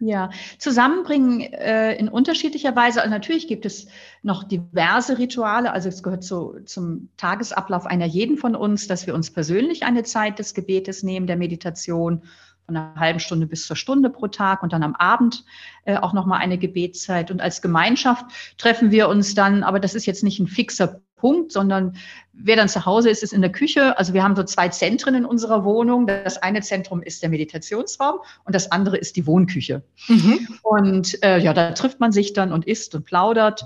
Ja, 0.01 0.31
zusammenbringen 0.59 1.41
äh, 1.41 1.95
in 1.95 2.09
unterschiedlicher 2.09 2.75
Weise. 2.75 3.01
Also 3.01 3.11
natürlich 3.11 3.47
gibt 3.47 3.65
es 3.65 3.87
noch 4.23 4.45
diverse 4.45 5.19
Rituale. 5.19 5.73
Also 5.73 5.89
es 5.89 6.03
gehört 6.03 6.25
so 6.25 6.57
zum 6.65 7.09
Tagesablauf 7.17 7.87
einer 7.87 8.05
jeden 8.05 8.37
von 8.37 8.57
uns, 8.57 8.87
dass 8.89 9.07
wir 9.07 9.15
uns 9.15 9.31
persönlich 9.31 9.85
eine 9.85 10.03
Zeit 10.03 10.39
des 10.39 10.53
Gebetes 10.53 11.05
nehmen, 11.05 11.27
der 11.27 11.37
Meditation 11.37 12.23
von 12.67 12.77
einer 12.77 12.95
halben 12.97 13.21
Stunde 13.21 13.47
bis 13.47 13.67
zur 13.67 13.77
Stunde 13.77 14.11
pro 14.11 14.29
Tag 14.29 14.63
und 14.63 14.73
dann 14.73 14.83
am 14.83 14.95
Abend 14.95 15.45
äh, 15.85 15.97
auch 15.97 16.13
nochmal 16.13 16.41
eine 16.41 16.59
Gebetszeit. 16.59 17.31
Und 17.31 17.41
als 17.41 17.63
Gemeinschaft 17.63 18.27
treffen 18.59 18.91
wir 18.91 19.09
uns 19.09 19.35
dann, 19.35 19.63
aber 19.63 19.81
das 19.81 19.95
ist 19.95 20.07
jetzt 20.07 20.23
nicht 20.23 20.39
ein 20.41 20.47
fixer 20.47 21.01
Punkt, 21.17 21.53
sondern 21.53 21.97
wer 22.35 22.57
dann 22.57 22.69
zu 22.69 22.85
Hause 22.85 23.09
ist, 23.09 23.23
ist 23.23 23.33
in 23.33 23.41
der 23.41 23.51
Küche. 23.51 23.97
Also 23.99 24.13
wir 24.13 24.23
haben 24.23 24.37
so 24.37 24.43
zwei 24.43 24.69
Zentren 24.69 25.15
in 25.15 25.25
unserer 25.25 25.65
Wohnung. 25.65 26.07
Das 26.07 26.43
eine 26.43 26.61
Zentrum 26.61 27.03
ist 27.03 27.23
der 27.23 27.31
Meditationsraum 27.31 28.19
und 28.45 28.55
das 28.55 28.71
andere 28.71 28.99
ist 28.99 29.17
die 29.17 29.27
Wohnküche. 29.27 29.83
Mhm. 30.09 30.47
Und 30.63 31.23
äh, 31.23 31.39
ja, 31.39 31.55
da 31.55 31.73
trifft 31.73 31.99
man 31.99 32.13
sich 32.13 32.35
dann 32.35 32.53
und 32.53 32.67
isst 32.67 32.95
und 32.95 33.07
plaudert. 33.07 33.65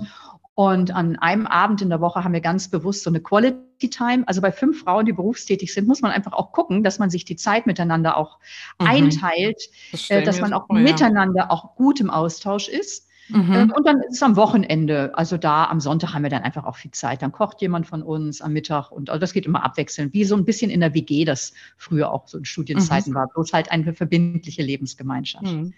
Und 0.59 0.93
an 0.93 1.15
einem 1.15 1.47
Abend 1.47 1.81
in 1.81 1.87
der 1.87 2.01
Woche 2.01 2.21
haben 2.21 2.33
wir 2.33 2.41
ganz 2.41 2.67
bewusst 2.67 3.03
so 3.03 3.09
eine 3.09 3.21
Quality 3.21 3.89
Time. 3.89 4.25
Also 4.27 4.41
bei 4.41 4.51
fünf 4.51 4.81
Frauen, 4.81 5.05
die 5.05 5.13
berufstätig 5.13 5.73
sind, 5.73 5.87
muss 5.87 6.01
man 6.01 6.11
einfach 6.11 6.33
auch 6.33 6.51
gucken, 6.51 6.83
dass 6.83 6.99
man 6.99 7.09
sich 7.09 7.23
die 7.23 7.37
Zeit 7.37 7.65
miteinander 7.65 8.17
auch 8.17 8.39
mhm. 8.77 8.87
einteilt, 8.87 9.69
das 9.93 10.09
äh, 10.09 10.21
dass 10.21 10.41
man 10.41 10.51
auch 10.51 10.67
vor, 10.67 10.75
miteinander 10.75 11.43
ja. 11.43 11.49
auch 11.49 11.75
gut 11.75 12.01
im 12.01 12.09
Austausch 12.09 12.67
ist. 12.67 13.07
Mhm. 13.29 13.53
Ähm, 13.53 13.71
und 13.73 13.87
dann 13.87 14.01
ist 14.01 14.15
es 14.15 14.21
am 14.21 14.35
Wochenende, 14.35 15.17
also 15.17 15.37
da 15.37 15.63
am 15.63 15.79
Sonntag 15.79 16.13
haben 16.13 16.23
wir 16.23 16.29
dann 16.29 16.43
einfach 16.43 16.65
auch 16.65 16.75
viel 16.75 16.91
Zeit. 16.91 17.21
Dann 17.21 17.31
kocht 17.31 17.61
jemand 17.61 17.87
von 17.87 18.03
uns 18.03 18.41
am 18.41 18.51
Mittag 18.51 18.91
und 18.91 19.09
also 19.09 19.21
das 19.21 19.31
geht 19.31 19.45
immer 19.45 19.63
abwechselnd, 19.63 20.13
wie 20.13 20.25
so 20.25 20.35
ein 20.35 20.43
bisschen 20.43 20.69
in 20.69 20.81
der 20.81 20.93
WG, 20.93 21.23
das 21.23 21.53
früher 21.77 22.11
auch 22.11 22.27
so 22.27 22.37
in 22.37 22.43
Studienzeiten 22.43 23.13
mhm. 23.13 23.15
war, 23.15 23.27
bloß 23.33 23.53
halt 23.53 23.71
eine 23.71 23.93
verbindliche 23.93 24.61
Lebensgemeinschaft. 24.61 25.45
Mhm. 25.45 25.73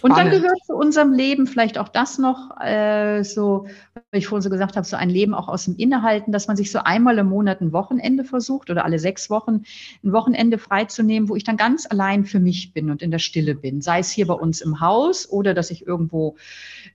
Und 0.00 0.16
dann 0.16 0.30
gehört 0.30 0.64
zu 0.64 0.74
unserem 0.74 1.12
Leben 1.12 1.46
vielleicht 1.46 1.76
auch 1.76 1.88
das 1.88 2.18
noch, 2.18 2.58
äh, 2.60 3.22
so, 3.24 3.66
wie 4.10 4.18
ich 4.18 4.26
vorhin 4.26 4.42
so 4.42 4.48
gesagt 4.48 4.76
habe, 4.76 4.86
so 4.86 4.96
ein 4.96 5.10
Leben 5.10 5.34
auch 5.34 5.48
aus 5.48 5.66
dem 5.66 5.76
Innehalten, 5.76 6.32
dass 6.32 6.48
man 6.48 6.56
sich 6.56 6.70
so 6.70 6.78
einmal 6.78 7.18
im 7.18 7.26
Monat 7.26 7.60
ein 7.60 7.72
Wochenende 7.72 8.24
versucht 8.24 8.70
oder 8.70 8.84
alle 8.84 8.98
sechs 8.98 9.28
Wochen 9.28 9.64
ein 10.02 10.12
Wochenende 10.12 10.56
freizunehmen, 10.56 11.28
wo 11.28 11.36
ich 11.36 11.44
dann 11.44 11.58
ganz 11.58 11.86
allein 11.90 12.24
für 12.24 12.40
mich 12.40 12.72
bin 12.72 12.90
und 12.90 13.02
in 13.02 13.10
der 13.10 13.18
Stille 13.18 13.54
bin. 13.54 13.82
Sei 13.82 13.98
es 13.98 14.10
hier 14.10 14.26
bei 14.26 14.34
uns 14.34 14.62
im 14.62 14.80
Haus 14.80 15.28
oder 15.28 15.52
dass 15.52 15.70
ich 15.70 15.86
irgendwo 15.86 16.36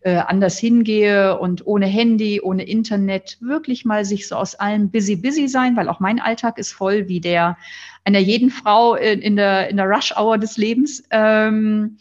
äh, 0.01 0.16
anders 0.18 0.58
hingehe 0.58 1.38
und 1.38 1.68
ohne 1.68 1.86
Handy, 1.86 2.42
ohne 2.42 2.63
Internet 2.63 3.38
wirklich 3.42 3.86
mal 3.86 4.06
sich 4.06 4.27
so 4.27 4.36
aus 4.36 4.56
allem 4.56 4.89
busy, 4.89 5.16
busy 5.16 5.48
sein, 5.48 5.75
weil 5.75 5.89
auch 5.89 6.00
mein 6.00 6.20
Alltag 6.20 6.58
ist 6.58 6.72
voll 6.72 7.08
wie 7.08 7.20
der 7.20 7.58
einer 8.06 8.20
jeden 8.20 8.50
Frau 8.50 8.96
in, 8.96 9.22
in 9.22 9.36
der, 9.36 9.70
in 9.70 9.77
der 9.77 9.86
Rush-Hour 9.86 10.38
des 10.38 10.58
Lebens. 10.58 11.04
Ähm, 11.12 11.98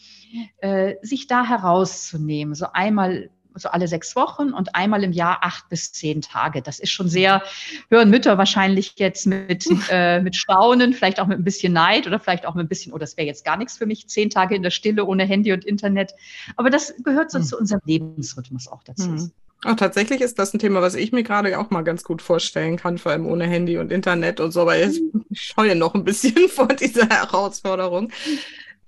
äh, 0.59 0.95
sich 1.02 1.26
da 1.26 1.45
herauszunehmen, 1.47 2.54
so 2.54 2.66
einmal 2.73 3.30
so 3.59 3.68
alle 3.71 3.88
sechs 3.88 4.14
Wochen 4.16 4.52
und 4.52 4.75
einmal 4.75 5.02
im 5.02 5.12
Jahr 5.12 5.38
acht 5.42 5.68
bis 5.68 5.92
zehn 5.92 6.21
Tage. 6.21 6.62
Das 6.62 6.78
ist 6.78 6.90
schon 6.90 7.09
sehr, 7.09 7.42
hören 7.90 8.11
Mütter 8.11 8.38
wahrscheinlich 8.38 8.95
jetzt 8.97 9.26
mit, 9.26 9.66
äh, 9.90 10.21
mit 10.21 10.37
Staunen, 10.37 10.92
vielleicht 10.92 11.21
auch 11.21 11.26
mit 11.26 11.38
ein 11.38 11.45
bisschen 11.45 11.73
Neid 11.73 12.06
oder 12.06 12.21
vielleicht 12.21 12.47
auch 12.47 12.54
mit 12.54 12.66
ein 12.66 12.68
bisschen, 12.68 12.92
oh, 12.92 12.99
das 12.99 13.16
wäre 13.16 13.26
jetzt 13.26 13.45
gar 13.45 13.56
nichts 13.56 13.76
für 13.76 13.87
mich, 13.87 14.09
zehn 14.09 14.30
Tage 14.30 14.54
in 14.54 14.62
der 14.62 14.71
Stille 14.71 15.04
ohne 15.04 15.25
Handy 15.25 15.52
und 15.52 15.64
Internet. 15.64 16.12
Aber 16.56 16.71
das 16.71 16.95
gehört 17.02 17.30
so 17.30 17.38
hm. 17.38 17.45
zu 17.45 17.59
unserem 17.59 17.80
Lebensrhythmus 17.85 18.68
auch 18.68 18.83
dazu. 18.83 19.06
Hm. 19.06 19.30
Oh, 19.64 19.73
tatsächlich 19.73 20.21
ist 20.21 20.38
das 20.38 20.52
ein 20.52 20.59
Thema, 20.59 20.83
was 20.83 20.95
ich 20.95 21.12
mir 21.12 21.23
gerade 21.23 21.59
auch 21.59 21.71
mal 21.71 21.83
ganz 21.83 22.04
gut 22.04 22.21
vorstellen 22.21 22.76
kann, 22.76 22.99
vor 22.99 23.12
allem 23.12 23.26
ohne 23.26 23.47
Handy 23.47 23.78
und 23.78 23.90
Internet 23.90 24.38
und 24.38 24.52
so, 24.52 24.66
weil 24.66 24.92
hm. 24.92 25.25
ich 25.30 25.40
scheue 25.40 25.75
noch 25.75 25.95
ein 25.95 26.04
bisschen 26.04 26.37
vor 26.49 26.68
dieser 26.68 27.09
Herausforderung. 27.09 28.12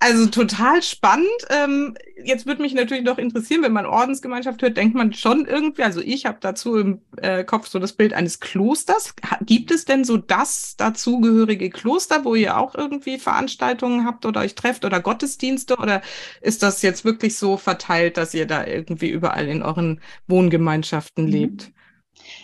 Also 0.01 0.27
total 0.27 0.81
spannend. 0.81 1.27
Ähm, 1.49 1.95
jetzt 2.23 2.45
würde 2.45 2.61
mich 2.61 2.73
natürlich 2.73 3.03
noch 3.03 3.17
interessieren, 3.17 3.63
wenn 3.63 3.73
man 3.73 3.85
Ordensgemeinschaft 3.85 4.61
hört, 4.61 4.77
denkt 4.77 4.95
man 4.95 5.11
schon 5.11 5.45
irgendwie, 5.45 5.83
also 5.83 5.99
ich 5.99 6.25
habe 6.25 6.37
dazu 6.39 6.77
im 6.77 7.01
äh, 7.17 7.43
Kopf 7.43 7.67
so 7.67 7.79
das 7.79 7.91
Bild 7.91 8.13
eines 8.13 8.39
Klosters. 8.39 9.13
Gibt 9.41 9.71
es 9.71 9.83
denn 9.83 10.05
so 10.05 10.15
das 10.15 10.77
dazugehörige 10.77 11.69
Kloster, 11.69 12.23
wo 12.23 12.33
ihr 12.35 12.57
auch 12.57 12.75
irgendwie 12.75 13.19
Veranstaltungen 13.19 14.05
habt 14.05 14.25
oder 14.25 14.39
euch 14.39 14.55
trefft 14.55 14.85
oder 14.85 15.01
Gottesdienste? 15.01 15.75
Oder 15.75 16.01
ist 16.39 16.63
das 16.63 16.81
jetzt 16.81 17.03
wirklich 17.03 17.37
so 17.37 17.57
verteilt, 17.57 18.15
dass 18.15 18.33
ihr 18.33 18.47
da 18.47 18.65
irgendwie 18.65 19.09
überall 19.09 19.49
in 19.49 19.61
euren 19.61 19.99
Wohngemeinschaften 20.27 21.25
mhm. 21.25 21.31
lebt? 21.31 21.71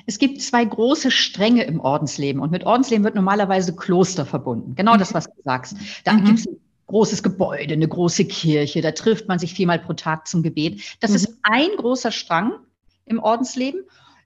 Es 0.05 0.19
gibt 0.19 0.41
zwei 0.41 0.65
große 0.65 1.09
Stränge 1.09 1.63
im 1.63 1.79
Ordensleben 1.79 2.41
und 2.41 2.51
mit 2.51 2.65
Ordensleben 2.65 3.05
wird 3.05 3.15
normalerweise 3.15 3.75
Kloster 3.75 4.25
verbunden. 4.25 4.75
Genau 4.75 4.97
das, 4.97 5.13
was 5.13 5.25
du 5.25 5.41
sagst. 5.43 5.77
Da 6.03 6.13
mhm. 6.13 6.25
gibt 6.25 6.39
es 6.39 6.47
großes 6.87 7.23
Gebäude, 7.23 7.73
eine 7.73 7.87
große 7.87 8.25
Kirche, 8.25 8.81
da 8.81 8.91
trifft 8.91 9.27
man 9.27 9.39
sich 9.39 9.53
viermal 9.53 9.79
pro 9.79 9.93
Tag 9.93 10.27
zum 10.27 10.43
Gebet. 10.43 10.81
Das 10.99 11.11
mhm. 11.11 11.15
ist 11.15 11.37
ein 11.43 11.69
großer 11.77 12.11
Strang 12.11 12.53
im 13.05 13.19
Ordensleben. 13.19 13.83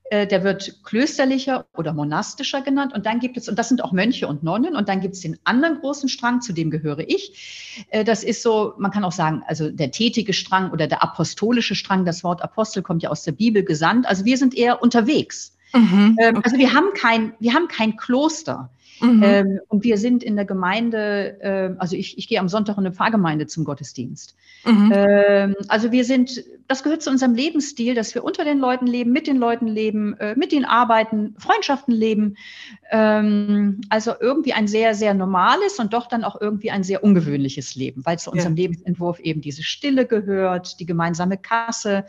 Äh, 0.10 0.25
der 0.25 0.44
wird 0.44 0.84
klösterlicher 0.84 1.66
oder 1.78 1.94
monastischer 1.94 2.62
genannt. 2.62 2.94
Und 2.94 3.06
dann 3.06 3.20
gibt 3.20 3.38
es, 3.38 3.48
und 3.48 3.60
das 3.60 3.70
sind 3.70 3.84
auch 3.84 3.92
Mönche 3.92 4.28
und 4.28 4.44
Nonnen, 4.44 4.75
und 4.75 4.89
dann 4.89 5.01
gibt 5.01 5.16
es 5.16 5.22
den 5.22 5.38
anderen 5.44 5.80
großen 5.80 6.10
Strang, 6.10 6.42
zu 6.42 6.51
dem 6.51 6.72
gehöre 6.72 7.08
ich. 7.08 7.86
Äh, 7.89 8.04
das 8.04 8.24
ist 8.24 8.42
so, 8.42 8.74
man 8.78 8.92
kann 8.92 9.04
auch 9.04 9.12
sagen, 9.12 9.44
also 9.48 9.70
der 9.70 9.92
tätige 9.92 10.34
Strang 10.34 10.72
oder 10.72 10.88
der 10.88 11.04
apostolische 11.04 11.75
Strang. 11.75 12.06
Das 12.06 12.24
Wort 12.24 12.42
Apostel 12.42 12.82
kommt 12.82 13.04
ja 13.04 13.10
aus 13.10 13.24
der 13.24 13.34
Bibel 13.34 13.63
gesandt. 13.63 14.08
Also 14.08 14.25
wir 14.25 14.38
sind 14.38 14.56
eher 14.56 14.82
unterwegs. 14.82 15.56
Mhm. 15.74 16.18
Ähm, 16.20 16.42
also 16.44 16.58
wir 16.58 16.74
haben 16.74 16.94
kein, 16.94 17.34
wir 17.40 17.54
haben 17.54 17.68
kein 17.68 17.98
Kloster. 17.98 18.70
Mhm. 19.02 19.24
Ähm, 19.24 19.60
und 19.70 19.84
wir 19.84 19.98
sind 19.98 20.24
in 20.24 20.36
der 20.36 20.46
Gemeinde, 20.46 21.38
äh, 21.42 21.80
also 21.80 21.96
ich, 21.96 22.18
ich 22.18 22.28
gehe 22.28 22.40
am 22.40 22.50
Sonntag 22.50 22.78
in 22.78 22.86
eine 22.86 22.94
Pfarrgemeinde 22.94 23.48
zum 23.48 23.64
Gottesdienst. 23.64 24.36
Mhm. 24.66 24.92
Ähm, 24.94 25.56
also 25.70 25.92
wir 25.92 26.04
sind, 26.04 26.44
das 26.68 26.84
gehört 26.84 27.02
zu 27.02 27.10
unserem 27.10 27.34
Lebensstil, 27.34 27.96
dass 27.96 28.14
wir 28.14 28.24
unter 28.24 28.44
den 28.44 28.60
Leuten 28.60 28.88
leben, 28.88 29.12
mit 29.12 29.28
den 29.28 29.38
Leuten 29.38 29.68
leben, 29.68 30.18
äh, 30.20 30.36
mit 30.36 30.52
ihnen 30.52 30.66
arbeiten, 30.66 31.36
Freundschaften 31.38 31.94
leben. 31.94 32.36
Ähm, 32.92 33.82
also 33.90 34.14
irgendwie 34.20 34.54
ein 34.54 34.68
sehr, 34.68 34.94
sehr 34.96 35.14
normales 35.14 35.80
und 35.80 35.94
doch 35.94 36.08
dann 36.08 36.24
auch 36.24 36.40
irgendwie 36.40 36.72
ein 36.72 36.84
sehr 36.84 37.04
ungewöhnliches 37.04 37.76
Leben, 37.76 38.06
weil 38.06 38.20
zu 38.20 38.32
unserem 38.32 38.56
ja. 38.58 38.64
Lebensentwurf 38.64 39.20
eben 39.20 39.42
diese 39.42 39.64
Stille 39.64 40.06
gehört, 40.06 40.80
die 40.80 40.86
gemeinsame 40.86 41.38
Kasse 41.38 42.06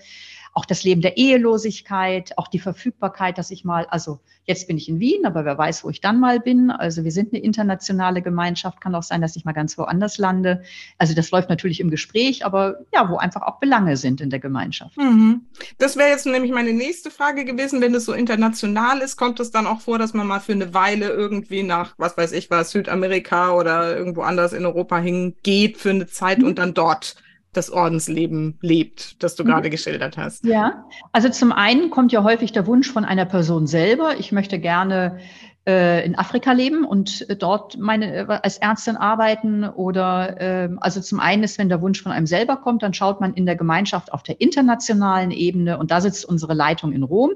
auch 0.53 0.65
das 0.65 0.83
Leben 0.83 1.01
der 1.01 1.17
Ehelosigkeit, 1.17 2.37
auch 2.37 2.49
die 2.49 2.59
Verfügbarkeit, 2.59 3.39
dass 3.39 3.51
ich 3.51 3.65
mal, 3.65 3.87
also 3.87 4.21
jetzt 4.45 4.67
bin 4.67 4.77
ich 4.77 4.89
in 4.89 4.99
Wien, 4.99 5.25
aber 5.25 5.45
wer 5.45 5.57
weiß, 5.57 5.85
wo 5.85 5.91
ich 5.91 6.01
dann 6.01 6.19
mal 6.19 6.41
bin. 6.41 6.71
Also 6.71 7.05
wir 7.05 7.13
sind 7.13 7.33
eine 7.33 7.43
internationale 7.43 8.21
Gemeinschaft, 8.21 8.81
kann 8.81 8.95
auch 8.95 9.05
sein, 9.05 9.21
dass 9.21 9.37
ich 9.37 9.45
mal 9.45 9.53
ganz 9.53 9.79
woanders 9.79 10.19
lande. 10.19 10.63
Also 10.99 11.15
das 11.15 11.31
läuft 11.31 11.49
natürlich 11.49 11.79
im 11.79 11.91
Gespräch, 11.91 12.45
aber 12.45 12.81
ja, 12.93 13.09
wo 13.09 13.17
einfach 13.17 13.43
auch 13.43 13.61
Belange 13.61 13.97
sind 13.97 14.21
in 14.21 14.31
der 14.31 14.41
Gemeinschaft. 14.41 14.97
Mhm. 14.97 15.43
Das 15.79 15.97
wäre 15.97 16.11
jetzt 16.11 16.27
nämlich 16.27 16.51
meine 16.51 16.73
nächste 16.73 17.11
Frage 17.11 17.45
gewesen, 17.45 17.81
wenn 17.81 17.95
es 17.95 18.05
so 18.05 18.13
international 18.13 18.99
ist, 18.99 19.17
kommt 19.17 19.39
es 19.39 19.53
dann 19.53 19.69
auch 19.69 19.81
vor, 19.81 19.99
dass 19.99 20.15
man 20.15 20.27
mal 20.27 20.41
für 20.41 20.53
eine 20.53 20.75
Weile 20.75 21.11
irgendwie 21.11 21.63
nach, 21.63 21.95
was 21.97 22.17
weiß 22.17 22.33
ich 22.33 22.51
was, 22.51 22.73
Südamerika 22.73 23.53
oder 23.53 23.97
irgendwo 23.97 24.23
anders 24.23 24.53
in 24.53 24.67
Europa 24.67 24.99
hingeht 24.99 25.77
für 25.77 25.91
eine 25.91 26.09
Zeit 26.09 26.39
mhm. 26.39 26.47
und 26.47 26.59
dann 26.59 26.75
dort 26.75 27.17
das 27.53 27.71
Ordensleben 27.71 28.59
lebt, 28.61 29.23
das 29.23 29.35
du 29.35 29.45
mhm. 29.45 29.49
gerade 29.49 29.71
geschildert 29.71 30.17
hast. 30.17 30.45
Ja, 30.45 30.85
also 31.13 31.29
zum 31.29 31.53
einen 31.53 31.91
kommt 31.91 32.13
ja 32.13 32.23
häufig 32.23 32.53
der 32.53 32.67
Wunsch 32.67 32.91
von 32.91 33.05
einer 33.05 33.25
Person 33.25 33.67
selber, 33.67 34.19
ich 34.19 34.33
möchte 34.33 34.59
gerne 34.59 35.19
äh, 35.67 36.05
in 36.07 36.19
Afrika 36.19 36.53
leben 36.53 36.85
und 36.85 37.27
dort 37.43 37.77
meine 37.79 38.15
äh, 38.17 38.39
als 38.43 38.59
Ärztin 38.59 38.97
arbeiten 38.97 39.65
oder 39.65 40.41
äh, 40.41 40.71
also 40.79 41.01
zum 41.01 41.21
einen 41.21 41.43
ist, 41.43 41.59
wenn 41.59 41.69
der 41.69 41.83
Wunsch 41.83 42.03
von 42.03 42.13
einem 42.13 42.27
selber 42.27 42.57
kommt, 42.57 42.83
dann 42.83 42.95
schaut 42.95 43.21
man 43.21 43.35
in 43.35 43.47
der 43.47 43.57
Gemeinschaft 43.57 44.13
auf 44.13 44.23
der 44.23 44.41
internationalen 44.41 45.31
Ebene 45.31 45.79
und 45.79 45.91
da 45.91 46.01
sitzt 46.01 46.25
unsere 46.25 46.55
Leitung 46.55 46.93
in 46.93 47.03
Rom, 47.03 47.33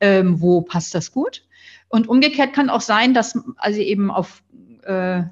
ähm, 0.00 0.40
wo 0.40 0.62
passt 0.62 0.94
das 0.94 1.12
gut? 1.12 1.42
Und 1.88 2.08
umgekehrt 2.08 2.52
kann 2.52 2.70
auch 2.70 2.80
sein, 2.80 3.12
dass 3.12 3.38
also 3.56 3.80
eben 3.80 4.10
auf 4.10 4.42
äh, 4.84 5.22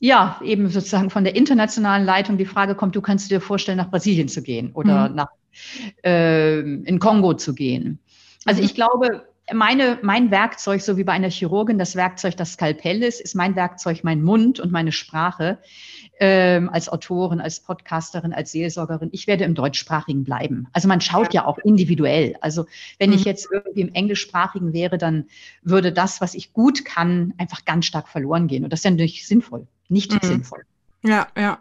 ja, 0.00 0.40
eben 0.44 0.68
sozusagen 0.68 1.10
von 1.10 1.24
der 1.24 1.34
internationalen 1.34 2.04
Leitung 2.04 2.38
die 2.38 2.46
Frage 2.46 2.74
kommt, 2.74 2.94
du 2.94 3.00
kannst 3.00 3.30
dir 3.30 3.40
vorstellen, 3.40 3.78
nach 3.78 3.90
Brasilien 3.90 4.28
zu 4.28 4.42
gehen 4.42 4.72
oder 4.72 5.08
mhm. 5.08 5.14
nach 5.16 5.28
äh, 6.04 6.60
in 6.60 6.98
Kongo 6.98 7.34
zu 7.34 7.54
gehen. 7.54 7.98
Also 8.44 8.60
mhm. 8.60 8.66
ich 8.66 8.74
glaube, 8.74 9.26
meine, 9.52 9.98
mein 10.02 10.30
Werkzeug, 10.30 10.82
so 10.82 10.96
wie 10.96 11.04
bei 11.04 11.12
einer 11.12 11.30
Chirurgin 11.30 11.78
das 11.78 11.96
Werkzeug 11.96 12.36
das 12.36 12.52
Skalpell 12.52 13.02
ist, 13.02 13.20
ist 13.20 13.34
mein 13.34 13.56
Werkzeug 13.56 14.04
mein 14.04 14.22
Mund 14.22 14.60
und 14.60 14.70
meine 14.70 14.92
Sprache 14.92 15.58
ähm, 16.20 16.68
als 16.68 16.88
Autorin, 16.88 17.40
als 17.40 17.60
Podcasterin, 17.60 18.32
als 18.32 18.52
Seelsorgerin. 18.52 19.08
Ich 19.12 19.26
werde 19.26 19.44
im 19.44 19.54
Deutschsprachigen 19.54 20.24
bleiben. 20.24 20.68
Also 20.72 20.86
man 20.86 21.00
schaut 21.00 21.32
ja, 21.32 21.46
auch 21.46 21.58
individuell. 21.58 22.34
Also 22.40 22.66
wenn 22.98 23.10
mhm. 23.10 23.16
ich 23.16 23.24
jetzt 23.24 23.48
irgendwie 23.50 23.80
im 23.80 23.94
Englischsprachigen 23.94 24.72
wäre, 24.72 24.98
dann 24.98 25.26
würde 25.62 25.92
das, 25.92 26.20
was 26.20 26.34
ich 26.34 26.52
gut 26.52 26.84
kann, 26.84 27.34
einfach 27.38 27.64
ganz 27.64 27.86
stark 27.86 28.08
verloren 28.08 28.48
gehen. 28.48 28.64
Und 28.64 28.72
das 28.72 28.80
ist 28.80 28.84
ja 28.84 28.90
natürlich 28.90 29.26
sinnvoll 29.26 29.66
nicht 29.88 30.12
mhm. 30.12 30.26
sinnvoll. 30.26 30.62
Ja, 31.02 31.28
ja. 31.36 31.60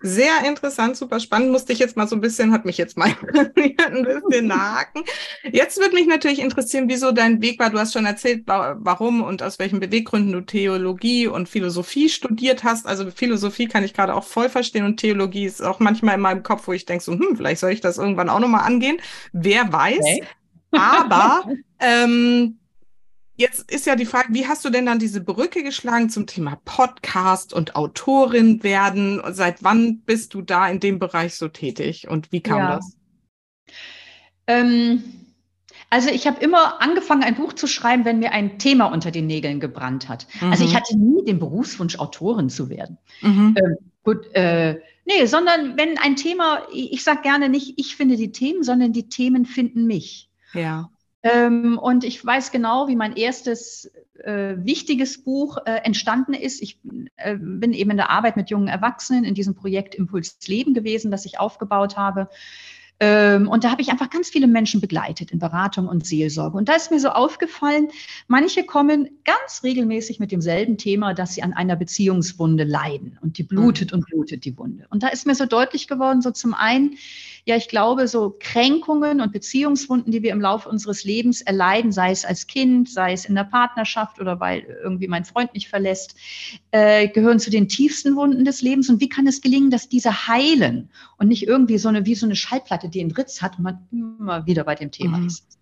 Sehr 0.00 0.46
interessant, 0.46 0.96
super 0.96 1.20
spannend. 1.20 1.52
Musste 1.52 1.72
ich 1.72 1.78
jetzt 1.78 1.96
mal 1.96 2.06
so 2.06 2.16
ein 2.16 2.20
bisschen, 2.20 2.52
hat 2.52 2.66
mich 2.66 2.76
jetzt 2.76 2.98
mal 2.98 3.16
ein 3.34 4.04
bisschen 4.04 4.46
nagen. 4.46 5.04
Jetzt 5.50 5.78
würde 5.78 5.94
mich 5.94 6.06
natürlich 6.06 6.38
interessieren, 6.38 6.88
wieso 6.88 7.12
dein 7.12 7.40
Weg 7.40 7.58
war. 7.58 7.70
Du 7.70 7.78
hast 7.78 7.94
schon 7.94 8.04
erzählt, 8.04 8.42
warum 8.46 9.22
und 9.22 9.42
aus 9.42 9.58
welchen 9.58 9.80
Beweggründen 9.80 10.32
du 10.32 10.42
Theologie 10.42 11.28
und 11.28 11.48
Philosophie 11.48 12.10
studiert 12.10 12.62
hast. 12.62 12.86
Also 12.86 13.10
Philosophie 13.10 13.68
kann 13.68 13.84
ich 13.84 13.94
gerade 13.94 14.14
auch 14.14 14.24
voll 14.24 14.50
verstehen 14.50 14.84
und 14.84 14.98
Theologie 14.98 15.46
ist 15.46 15.62
auch 15.62 15.80
manchmal 15.80 16.16
in 16.16 16.20
meinem 16.20 16.42
Kopf, 16.42 16.68
wo 16.68 16.72
ich 16.72 16.84
denke 16.84 17.02
so, 17.02 17.12
hm, 17.12 17.34
vielleicht 17.34 17.60
soll 17.60 17.72
ich 17.72 17.80
das 17.80 17.96
irgendwann 17.96 18.28
auch 18.28 18.40
nochmal 18.40 18.64
angehen. 18.64 18.98
Wer 19.32 19.72
weiß. 19.72 19.98
Okay. 19.98 20.24
Aber 20.72 21.46
ähm, 21.80 22.58
Jetzt 23.38 23.70
ist 23.70 23.84
ja 23.84 23.96
die 23.96 24.06
Frage, 24.06 24.32
wie 24.32 24.46
hast 24.46 24.64
du 24.64 24.70
denn 24.70 24.86
dann 24.86 24.98
diese 24.98 25.22
Brücke 25.22 25.62
geschlagen 25.62 26.08
zum 26.08 26.26
Thema 26.26 26.58
Podcast 26.64 27.52
und 27.52 27.76
Autorin 27.76 28.62
werden? 28.62 29.20
Seit 29.32 29.62
wann 29.62 30.00
bist 30.00 30.32
du 30.32 30.40
da 30.40 30.66
in 30.68 30.80
dem 30.80 30.98
Bereich 30.98 31.34
so 31.34 31.48
tätig 31.48 32.08
und 32.08 32.32
wie 32.32 32.40
kam 32.40 32.58
ja. 32.58 32.76
das? 32.76 32.96
Ähm, 34.46 35.04
also 35.90 36.08
ich 36.08 36.26
habe 36.26 36.40
immer 36.40 36.80
angefangen, 36.80 37.24
ein 37.24 37.34
Buch 37.34 37.52
zu 37.52 37.66
schreiben, 37.66 38.06
wenn 38.06 38.20
mir 38.20 38.32
ein 38.32 38.58
Thema 38.58 38.86
unter 38.86 39.10
den 39.10 39.26
Nägeln 39.26 39.60
gebrannt 39.60 40.08
hat. 40.08 40.26
Mhm. 40.40 40.50
Also 40.52 40.64
ich 40.64 40.72
mhm. 40.72 40.76
hatte 40.76 40.98
nie 40.98 41.24
den 41.24 41.38
Berufswunsch, 41.38 41.98
Autorin 41.98 42.48
zu 42.48 42.70
werden. 42.70 42.96
Mhm. 43.20 43.54
Ähm, 43.58 43.76
gut, 44.02 44.32
äh, 44.32 44.80
nee, 45.04 45.26
sondern 45.26 45.76
wenn 45.76 45.98
ein 45.98 46.16
Thema, 46.16 46.62
ich 46.72 47.04
sage 47.04 47.20
gerne 47.20 47.50
nicht, 47.50 47.74
ich 47.78 47.96
finde 47.96 48.16
die 48.16 48.32
Themen, 48.32 48.62
sondern 48.62 48.94
die 48.94 49.10
Themen 49.10 49.44
finden 49.44 49.86
mich. 49.86 50.30
Ja. 50.54 50.90
Ähm, 51.32 51.78
und 51.78 52.04
ich 52.04 52.24
weiß 52.24 52.52
genau, 52.52 52.88
wie 52.88 52.96
mein 52.96 53.16
erstes 53.16 53.90
äh, 54.22 54.54
wichtiges 54.58 55.22
Buch 55.22 55.58
äh, 55.66 55.80
entstanden 55.82 56.34
ist. 56.34 56.62
Ich 56.62 56.78
äh, 57.16 57.36
bin 57.36 57.72
eben 57.72 57.90
in 57.90 57.96
der 57.96 58.10
Arbeit 58.10 58.36
mit 58.36 58.50
jungen 58.50 58.68
Erwachsenen 58.68 59.24
in 59.24 59.34
diesem 59.34 59.54
Projekt 59.54 59.94
Impuls 59.94 60.38
Leben 60.46 60.74
gewesen, 60.74 61.10
das 61.10 61.24
ich 61.24 61.40
aufgebaut 61.40 61.96
habe. 61.96 62.28
Ähm, 62.98 63.46
und 63.48 63.64
da 63.64 63.70
habe 63.70 63.82
ich 63.82 63.90
einfach 63.90 64.08
ganz 64.08 64.30
viele 64.30 64.46
Menschen 64.46 64.80
begleitet 64.80 65.30
in 65.30 65.38
Beratung 65.38 65.86
und 65.86 66.06
Seelsorge. 66.06 66.56
Und 66.56 66.68
da 66.68 66.74
ist 66.74 66.90
mir 66.90 66.98
so 66.98 67.10
aufgefallen, 67.10 67.88
manche 68.26 68.64
kommen 68.64 69.10
ganz 69.24 69.62
regelmäßig 69.62 70.18
mit 70.18 70.32
demselben 70.32 70.78
Thema, 70.78 71.12
dass 71.12 71.34
sie 71.34 71.42
an 71.42 71.52
einer 71.52 71.76
Beziehungswunde 71.76 72.64
leiden 72.64 73.18
und 73.20 73.36
die 73.36 73.42
blutet 73.42 73.92
mhm. 73.92 73.98
und 73.98 74.06
blutet 74.06 74.44
die 74.46 74.56
Wunde. 74.56 74.86
Und 74.88 75.02
da 75.02 75.08
ist 75.08 75.26
mir 75.26 75.34
so 75.34 75.44
deutlich 75.44 75.88
geworden, 75.88 76.22
so 76.22 76.30
zum 76.30 76.54
einen, 76.54 76.96
ja, 77.48 77.54
ich 77.54 77.68
glaube, 77.68 78.08
so 78.08 78.36
Kränkungen 78.40 79.20
und 79.20 79.32
Beziehungswunden, 79.32 80.10
die 80.10 80.24
wir 80.24 80.32
im 80.32 80.40
Laufe 80.40 80.68
unseres 80.68 81.04
Lebens 81.04 81.42
erleiden, 81.42 81.92
sei 81.92 82.10
es 82.10 82.24
als 82.24 82.48
Kind, 82.48 82.90
sei 82.90 83.12
es 83.12 83.24
in 83.24 83.36
der 83.36 83.44
Partnerschaft 83.44 84.20
oder 84.20 84.40
weil 84.40 84.66
irgendwie 84.82 85.06
mein 85.06 85.24
Freund 85.24 85.54
mich 85.54 85.68
verlässt, 85.68 86.16
äh, 86.72 87.06
gehören 87.06 87.38
zu 87.38 87.50
den 87.50 87.68
tiefsten 87.68 88.16
Wunden 88.16 88.44
des 88.44 88.62
Lebens. 88.62 88.90
Und 88.90 89.00
wie 89.00 89.08
kann 89.08 89.28
es 89.28 89.40
gelingen, 89.40 89.70
dass 89.70 89.88
diese 89.88 90.26
heilen 90.26 90.90
und 91.18 91.28
nicht 91.28 91.46
irgendwie 91.46 91.78
so 91.78 91.88
eine, 91.88 92.04
wie 92.04 92.16
so 92.16 92.26
eine 92.26 92.34
Schallplatte, 92.34 92.88
die 92.88 93.00
einen 93.00 93.12
Ritz 93.12 93.40
hat 93.40 93.58
und 93.58 93.62
man 93.62 93.86
immer 93.92 94.44
wieder 94.46 94.64
bei 94.64 94.74
dem 94.74 94.90
Thema 94.90 95.18
mhm. 95.18 95.28
ist. 95.28 95.55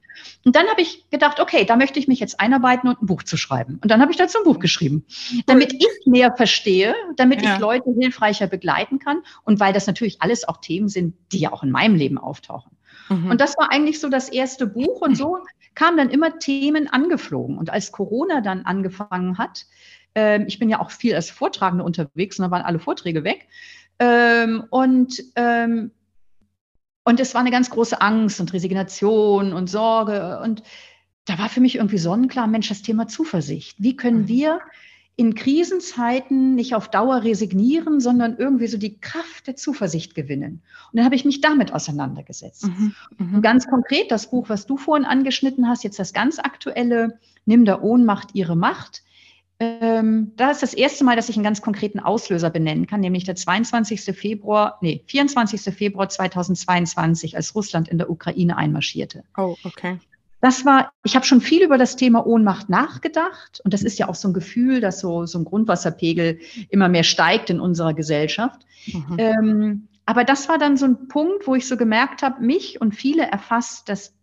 Und 0.45 0.57
dann 0.57 0.67
habe 0.69 0.81
ich 0.81 1.09
gedacht, 1.11 1.41
okay, 1.41 1.65
da 1.65 1.77
möchte 1.77 1.99
ich 1.99 2.09
mich 2.09 2.21
jetzt 2.21 2.41
einarbeiten 2.41 2.89
und 2.89 3.03
ein 3.03 3.07
Buch 3.07 3.23
zu 3.23 3.37
schreiben. 3.37 3.79
Und 3.83 3.91
dann 3.91 4.01
habe 4.01 4.11
ich 4.11 4.19
dazu 4.19 4.39
ein 4.39 4.45
Buch 4.45 4.59
geschrieben, 4.59 5.05
damit 5.47 5.73
ich 5.73 6.07
mehr 6.07 6.35
verstehe, 6.37 6.95
damit 7.17 7.43
ja. 7.43 7.55
ich 7.55 7.61
Leute 7.61 7.91
hilfreicher 7.99 8.47
begleiten 8.47 8.99
kann 8.99 9.23
und 9.45 9.61
weil 9.61 9.73
das 9.73 9.87
natürlich 9.87 10.23
alles 10.23 10.47
auch 10.47 10.59
Themen 10.59 10.89
sind, 10.89 11.15
die 11.33 11.39
ja 11.39 11.53
auch 11.53 11.63
in 11.63 11.71
meinem 11.71 11.95
Leben 11.95 12.19
auftauchen. 12.19 12.73
Mhm. 13.09 13.31
Und 13.31 13.41
das 13.41 13.57
war 13.57 13.71
eigentlich 13.71 14.01
so 14.01 14.09
das 14.09 14.29
erste 14.29 14.67
Buch 14.67 15.01
und 15.01 15.17
so 15.17 15.39
kamen 15.75 15.97
dann 15.97 16.11
immer 16.11 16.39
Themen 16.39 16.89
angeflogen. 16.89 17.59
Und 17.59 17.71
als 17.71 17.93
Corona 17.93 18.41
dann 18.41 18.63
angefangen 18.63 19.39
hat, 19.39 19.67
äh, 20.15 20.43
ich 20.45 20.59
bin 20.59 20.69
ja 20.69 20.81
auch 20.81 20.91
viel 20.91 21.15
als 21.15 21.31
Vortragende 21.31 21.85
unterwegs 21.85 22.39
und 22.39 22.45
da 22.45 22.51
waren 22.51 22.63
alle 22.63 22.79
Vorträge 22.79 23.25
weg. 23.25 23.49
Ähm, 23.99 24.65
und 24.71 25.23
ähm, 25.37 25.91
und 27.05 27.21
es 27.21 27.35
war 27.35 27.41
eine 27.41 27.51
ganz 27.51 27.71
große 27.71 28.01
Angst 28.01 28.41
und 28.41 28.53
Resignation 28.53 29.53
und 29.53 29.69
Sorge. 29.69 30.41
Und 30.43 30.63
da 31.27 31.39
war 31.39 31.49
für 31.49 31.61
mich 31.61 31.77
irgendwie 31.77 31.99
sonnenklar, 31.99 32.47
Mensch, 32.47 32.69
das 32.69 32.83
Thema 32.83 33.09
Zuversicht. 33.09 33.77
Wie 33.79 33.97
können 33.97 34.23
mhm. 34.23 34.29
wir 34.29 34.61
in 35.17 35.35
Krisenzeiten 35.37 36.57
nicht 36.57 36.75
auf 36.75 36.89
Dauer 36.91 37.23
resignieren, 37.23 38.01
sondern 38.01 38.37
irgendwie 38.37 38.67
so 38.67 38.79
die 38.79 38.99
Kraft 38.99 39.47
der 39.47 39.55
Zuversicht 39.55 40.17
gewinnen. 40.17 40.63
Und 40.91 40.97
dann 40.97 41.05
habe 41.05 41.15
ich 41.15 41.25
mich 41.25 41.41
damit 41.41 41.73
auseinandergesetzt. 41.73 42.67
Mhm, 42.67 42.95
mh. 43.19 43.37
Und 43.37 43.43
ganz 43.43 43.69
konkret 43.69 44.11
das 44.11 44.31
Buch, 44.31 44.49
was 44.49 44.67
du 44.67 44.77
vorhin 44.77 45.07
angeschnitten 45.07 45.69
hast, 45.69 45.85
jetzt 45.85 46.01
das 46.01 46.13
ganz 46.15 46.39
aktuelle, 46.41 47.21
Nimm 47.47 47.65
der 47.65 47.85
Ohnmacht 47.85 48.31
ihre 48.33 48.57
Macht, 48.57 49.03
ähm, 49.61 50.33
da 50.37 50.51
ist 50.51 50.63
das 50.63 50.75
erste 50.75 51.05
Mal, 51.05 51.17
dass 51.17 51.29
ich 51.29 51.37
einen 51.37 51.45
ganz 51.45 51.63
konkreten 51.63 52.01
Auslöser 52.01 52.51
benennen 52.51 52.87
kann, 52.87 53.01
nämlich 53.01 53.25
der 53.25 53.37
22. 53.37 54.03
Februar, 54.17 54.79
nee, 54.81 55.03
24. 55.07 55.75
Februar 55.75 56.09
2022, 56.09 57.37
als 57.37 57.55
Russland 57.55 57.89
in 57.89 57.99
der 57.99 58.11
Ukraine 58.11 58.57
einmarschierte. 58.57 59.23
Oh, 59.37 59.57
okay. 59.65 59.99
Das 60.41 60.67
war, 60.67 60.93
ich 61.05 61.15
habe 61.15 61.25
schon 61.25 61.41
viel 61.41 61.63
über 61.63 61.79
das 61.79 61.97
Thema 61.97 62.27
Ohnmacht 62.27 62.69
nachgedacht 62.69 63.63
und 63.65 63.73
das 63.73 63.83
ist 63.83 63.99
ja 63.99 64.09
auch 64.09 64.15
so 64.15 64.29
ein 64.29 64.35
Gefühl, 64.35 64.81
dass 64.81 65.01
so, 65.01 65.25
so 65.25 65.39
ein 65.39 65.45
Grundwasserpegel 65.45 66.39
immer 66.69 66.89
mehr 66.89 67.05
steigt 67.05 67.49
in 67.49 67.61
unserer 67.61 67.95
Gesellschaft. 67.95 68.61
Mhm. 68.87 69.17
Ähm, 69.17 69.89
aber 70.05 70.25
das 70.25 70.49
war 70.49 70.59
dann 70.59 70.77
so 70.77 70.85
ein 70.85 71.09
Punkt, 71.09 71.47
wo 71.47 71.55
ich 71.55 71.67
so 71.67 71.77
gemerkt 71.77 72.23
habe, 72.23 72.43
mich 72.43 72.81
und 72.81 72.95
viele 72.95 73.23
erfasst 73.23 73.89
das 73.89 74.14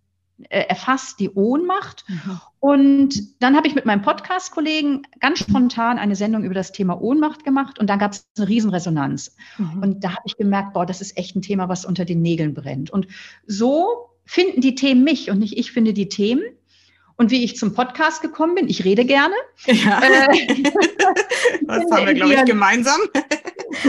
erfasst 0.50 1.20
die 1.20 1.30
Ohnmacht. 1.30 2.06
Mhm. 2.08 2.42
Und 2.60 3.42
dann 3.42 3.56
habe 3.56 3.68
ich 3.68 3.76
mit 3.76 3.86
meinem 3.86 4.02
Podcast-Kollegen 4.02 5.04
ganz 5.20 5.40
spontan 5.40 5.98
eine 5.98 6.16
Sendung 6.16 6.44
über 6.44 6.54
das 6.54 6.72
Thema 6.72 7.02
Ohnmacht 7.02 7.44
gemacht 7.44 7.80
und 7.80 7.90
da 7.90 7.96
gab 7.96 8.14
es 8.14 8.28
eine 8.38 8.48
Riesenresonanz. 8.48 9.36
Mhm. 9.58 9.82
Und 9.82 10.04
da 10.04 10.12
habe 10.12 10.24
ich 10.26 10.38
gemerkt, 10.38 10.74
boah, 10.74 10.86
das 10.86 11.02
ist 11.02 11.18
echt 11.18 11.36
ein 11.36 11.42
Thema, 11.42 11.70
was 11.70 11.86
unter 11.86 12.06
den 12.06 12.22
Nägeln 12.22 12.54
brennt. 12.54 12.90
Und 12.90 13.08
so 13.48 14.10
finden 14.26 14.62
die 14.62 14.76
Themen 14.76 15.04
mich 15.04 15.30
und 15.30 15.40
nicht 15.40 15.58
ich 15.58 15.72
finde 15.72 15.94
die 15.94 16.10
Themen. 16.10 16.44
Und 17.18 17.30
wie 17.30 17.44
ich 17.44 17.56
zum 17.56 17.74
Podcast 17.76 18.22
gekommen 18.22 18.56
bin, 18.56 18.68
ich 18.68 18.84
rede 18.84 19.06
gerne. 19.06 19.36
Ja. 19.66 20.02
Äh, 20.02 20.64
das 21.68 21.92
haben 21.92 22.08
wir, 22.08 22.14
glaube 22.16 22.34
ich, 22.34 22.46
gemeinsam. 22.46 23.00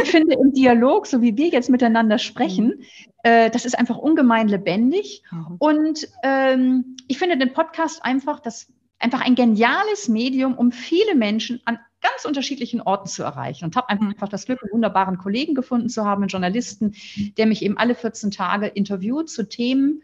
ich 0.03 0.11
finde 0.11 0.35
im 0.35 0.53
Dialog, 0.53 1.07
so 1.07 1.23
wie 1.23 1.37
wir 1.37 1.49
jetzt 1.49 1.71
miteinander 1.71 2.19
sprechen, 2.19 2.67
mhm. 2.67 3.12
Äh, 3.23 3.51
das 3.51 3.65
ist 3.65 3.79
einfach 3.79 3.99
ungemein 3.99 4.49
lebendig. 4.49 5.23
Mhm. 5.31 5.57
Und 5.59 6.09
ähm, 6.23 6.97
ich 7.09 7.19
finde 7.19 7.37
den 7.37 7.53
Podcast 7.53 8.05
einfach, 8.05 8.41
das, 8.41 8.73
einfach 8.99 9.21
ein 9.21 9.35
geniales 9.35 10.09
Medium, 10.09 10.57
um 10.57 10.73
viele 10.73 11.15
Menschen 11.15 11.61
an 11.65 11.79
ganz 12.01 12.25
unterschiedlichen 12.25 12.81
Orten 12.81 13.09
zu 13.09 13.23
erreichen. 13.23 13.65
Und 13.65 13.77
habe 13.77 13.95
mhm. 13.95 14.09
einfach 14.11 14.29
das 14.29 14.47
Glück, 14.47 14.63
einen 14.63 14.73
wunderbaren 14.73 15.19
Kollegen 15.19 15.55
gefunden 15.55 15.89
zu 15.89 16.05
haben, 16.05 16.23
einen 16.23 16.29
Journalisten, 16.29 16.95
der 17.37 17.47
mich 17.47 17.63
eben 17.63 17.79
alle 17.79 17.95
14 17.95 18.31
Tage 18.31 18.67
interviewt 18.67 19.31
zu 19.31 19.49
Themen, 19.49 20.03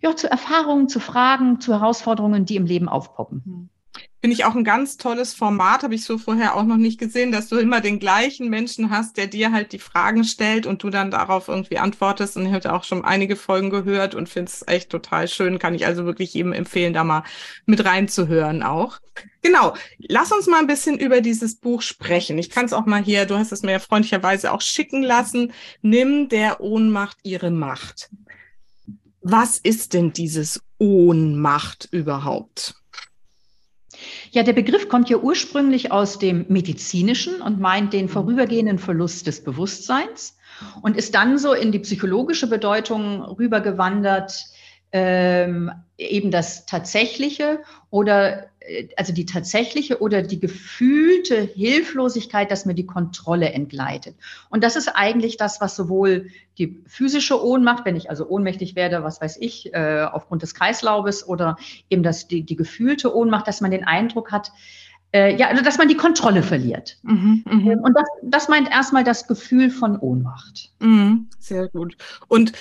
ja, 0.00 0.14
zu 0.14 0.30
Erfahrungen, 0.30 0.88
zu 0.88 1.00
Fragen, 1.00 1.60
zu 1.60 1.72
Herausforderungen, 1.72 2.44
die 2.44 2.56
im 2.56 2.66
Leben 2.66 2.88
aufpoppen. 2.88 3.70
Finde 4.20 4.34
ich 4.34 4.44
auch 4.44 4.56
ein 4.56 4.64
ganz 4.64 4.96
tolles 4.96 5.32
Format, 5.32 5.84
habe 5.84 5.94
ich 5.94 6.02
so 6.02 6.18
vorher 6.18 6.56
auch 6.56 6.64
noch 6.64 6.76
nicht 6.76 6.98
gesehen, 6.98 7.30
dass 7.30 7.48
du 7.48 7.56
immer 7.56 7.80
den 7.80 8.00
gleichen 8.00 8.48
Menschen 8.48 8.90
hast, 8.90 9.16
der 9.16 9.28
dir 9.28 9.52
halt 9.52 9.70
die 9.72 9.78
Fragen 9.78 10.24
stellt 10.24 10.66
und 10.66 10.82
du 10.82 10.90
dann 10.90 11.12
darauf 11.12 11.46
irgendwie 11.46 11.78
antwortest. 11.78 12.36
Und 12.36 12.46
ich 12.46 12.52
habe 12.52 12.72
auch 12.72 12.82
schon 12.82 13.04
einige 13.04 13.36
Folgen 13.36 13.70
gehört 13.70 14.16
und 14.16 14.28
finde 14.28 14.50
es 14.50 14.66
echt 14.66 14.90
total 14.90 15.28
schön. 15.28 15.60
Kann 15.60 15.74
ich 15.74 15.86
also 15.86 16.04
wirklich 16.04 16.34
jedem 16.34 16.52
empfehlen, 16.52 16.94
da 16.94 17.04
mal 17.04 17.22
mit 17.64 17.84
reinzuhören 17.84 18.64
auch. 18.64 18.98
Genau, 19.42 19.74
lass 19.98 20.32
uns 20.32 20.48
mal 20.48 20.58
ein 20.58 20.66
bisschen 20.66 20.98
über 20.98 21.20
dieses 21.20 21.54
Buch 21.54 21.80
sprechen. 21.80 22.38
Ich 22.38 22.50
kann 22.50 22.66
es 22.66 22.72
auch 22.72 22.86
mal 22.86 23.02
hier, 23.02 23.24
du 23.24 23.36
hast 23.38 23.52
es 23.52 23.62
mir 23.62 23.72
ja 23.72 23.78
freundlicherweise 23.78 24.52
auch 24.52 24.62
schicken 24.62 25.04
lassen. 25.04 25.52
Nimm 25.80 26.28
der 26.28 26.60
Ohnmacht 26.60 27.18
ihre 27.22 27.52
Macht. 27.52 28.10
Was 29.20 29.58
ist 29.58 29.94
denn 29.94 30.12
dieses 30.12 30.60
Ohnmacht 30.78 31.88
überhaupt? 31.92 32.74
Ja, 34.30 34.42
der 34.42 34.52
Begriff 34.52 34.88
kommt 34.88 35.10
ja 35.10 35.18
ursprünglich 35.18 35.92
aus 35.92 36.18
dem 36.18 36.46
medizinischen 36.48 37.40
und 37.40 37.60
meint 37.60 37.92
den 37.92 38.08
vorübergehenden 38.08 38.78
Verlust 38.78 39.26
des 39.26 39.42
Bewusstseins 39.42 40.36
und 40.82 40.96
ist 40.96 41.14
dann 41.14 41.38
so 41.38 41.52
in 41.52 41.72
die 41.72 41.78
psychologische 41.78 42.48
Bedeutung 42.48 43.22
rübergewandert, 43.22 44.46
ähm, 44.92 45.70
eben 45.98 46.30
das 46.30 46.66
Tatsächliche 46.66 47.60
oder 47.90 48.46
also 48.96 49.12
die 49.12 49.24
tatsächliche 49.24 50.00
oder 50.00 50.22
die 50.22 50.40
gefühlte 50.40 51.40
Hilflosigkeit, 51.40 52.50
dass 52.50 52.66
mir 52.66 52.74
die 52.74 52.86
Kontrolle 52.86 53.52
entgleitet. 53.52 54.16
Und 54.50 54.64
das 54.64 54.76
ist 54.76 54.88
eigentlich 54.88 55.36
das, 55.36 55.60
was 55.60 55.76
sowohl 55.76 56.28
die 56.58 56.82
physische 56.86 57.42
Ohnmacht, 57.42 57.84
wenn 57.84 57.96
ich 57.96 58.10
also 58.10 58.28
ohnmächtig 58.28 58.74
werde, 58.74 59.04
was 59.04 59.20
weiß 59.20 59.38
ich, 59.40 59.72
äh, 59.74 60.06
aufgrund 60.10 60.42
des 60.42 60.54
Kreislaubes 60.54 61.26
oder 61.26 61.56
eben 61.88 62.02
das, 62.02 62.28
die, 62.28 62.42
die 62.42 62.56
gefühlte 62.56 63.14
Ohnmacht, 63.14 63.46
dass 63.46 63.60
man 63.60 63.70
den 63.70 63.84
Eindruck 63.84 64.32
hat, 64.32 64.50
äh, 65.12 65.34
ja, 65.36 65.48
also 65.48 65.62
dass 65.62 65.78
man 65.78 65.88
die 65.88 65.96
Kontrolle 65.96 66.42
verliert. 66.42 66.98
Mhm, 67.02 67.44
mh. 67.46 67.76
Und 67.82 67.94
das, 67.94 68.08
das 68.22 68.48
meint 68.48 68.70
erstmal 68.70 69.04
das 69.04 69.26
Gefühl 69.26 69.70
von 69.70 69.98
Ohnmacht. 69.98 70.72
Mhm, 70.80 71.28
sehr 71.38 71.68
gut. 71.68 71.96
Und 72.28 72.52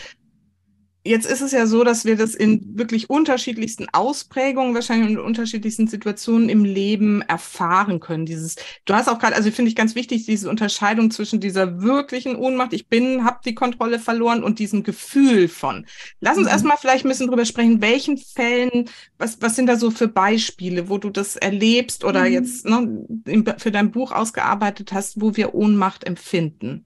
Jetzt 1.08 1.26
ist 1.26 1.42
es 1.42 1.54
ja 1.54 1.68
so, 1.68 1.86
dass 1.86 2.04
wir 2.04 2.18
das 2.18 2.36
in 2.36 2.78
wirklich 2.78 3.10
unterschiedlichsten 3.10 3.88
Ausprägungen, 3.94 4.76
wahrscheinlich 4.76 5.12
in 5.12 5.20
unterschiedlichsten 5.20 5.88
Situationen 5.88 6.50
im 6.50 6.66
Leben 6.66 7.22
erfahren 7.22 8.02
können. 8.02 8.26
Dieses, 8.26 8.56
du 8.84 8.94
hast 8.94 9.08
auch 9.08 9.18
gerade, 9.18 9.36
also 9.36 9.50
finde 9.50 9.70
ich 9.70 9.76
ganz 9.76 9.96
wichtig, 9.96 10.26
diese 10.26 10.50
Unterscheidung 10.50 11.10
zwischen 11.10 11.40
dieser 11.40 11.82
wirklichen 11.82 12.36
Ohnmacht, 12.36 12.74
ich 12.74 12.88
bin, 12.88 13.24
habe 13.24 13.40
die 13.46 13.56
Kontrolle 13.56 14.00
verloren 14.00 14.44
und 14.44 14.60
diesem 14.60 14.84
Gefühl 14.84 15.48
von. 15.48 15.86
Lass 16.20 16.38
uns 16.38 16.48
mhm. 16.48 16.52
erstmal 16.52 16.78
vielleicht 16.78 17.06
ein 17.06 17.10
bisschen 17.10 17.28
drüber 17.28 17.46
sprechen, 17.46 17.82
welchen 17.82 18.18
Fällen, 18.18 18.90
was, 19.18 19.42
was 19.42 19.56
sind 19.56 19.68
da 19.68 19.78
so 19.78 19.92
für 19.92 20.10
Beispiele, 20.10 20.90
wo 20.90 20.98
du 20.98 21.10
das 21.10 21.38
erlebst 21.38 22.04
oder 22.04 22.26
mhm. 22.26 22.34
jetzt 22.34 22.66
ne, 22.66 23.56
für 23.58 23.72
dein 23.72 23.92
Buch 23.92 24.12
ausgearbeitet 24.12 24.92
hast, 24.92 25.22
wo 25.22 25.38
wir 25.38 25.56
Ohnmacht 25.56 26.04
empfinden? 26.04 26.86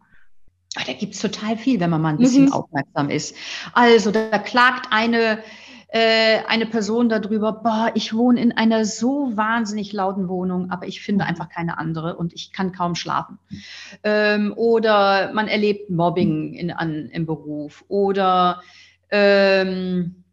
Ah, 0.76 0.84
da 0.86 0.94
gibt's 0.94 1.20
total 1.20 1.58
viel, 1.58 1.80
wenn 1.80 1.90
man 1.90 2.02
mal 2.02 2.10
ein 2.10 2.18
bisschen 2.18 2.46
mhm. 2.46 2.54
aufmerksam 2.54 3.10
ist. 3.10 3.36
Also 3.74 4.12
da 4.12 4.38
klagt 4.38 4.88
eine, 4.90 5.40
äh, 5.90 6.40
eine 6.48 6.66
Person 6.66 7.10
darüber, 7.10 7.52
boah, 7.52 7.92
ich 7.94 8.14
wohne 8.14 8.40
in 8.40 8.54
einer 8.54 8.86
so 8.86 9.36
wahnsinnig 9.36 9.92
lauten 9.92 10.30
Wohnung, 10.30 10.72
aber 10.72 10.88
ich 10.88 11.02
finde 11.02 11.26
einfach 11.26 11.50
keine 11.50 11.78
andere 11.78 12.16
und 12.16 12.34
ich 12.34 12.54
kann 12.54 12.72
kaum 12.72 12.96
schlafen. 12.96 13.38
Ähm, 14.04 14.54
oder 14.56 15.34
man 15.34 15.50
erlebt 15.50 15.90
Mobbing 15.90 16.54
in, 16.54 16.72
an, 16.72 17.10
im 17.10 17.26
Beruf 17.26 17.84
oder 17.90 18.62
ähm, 19.10 20.24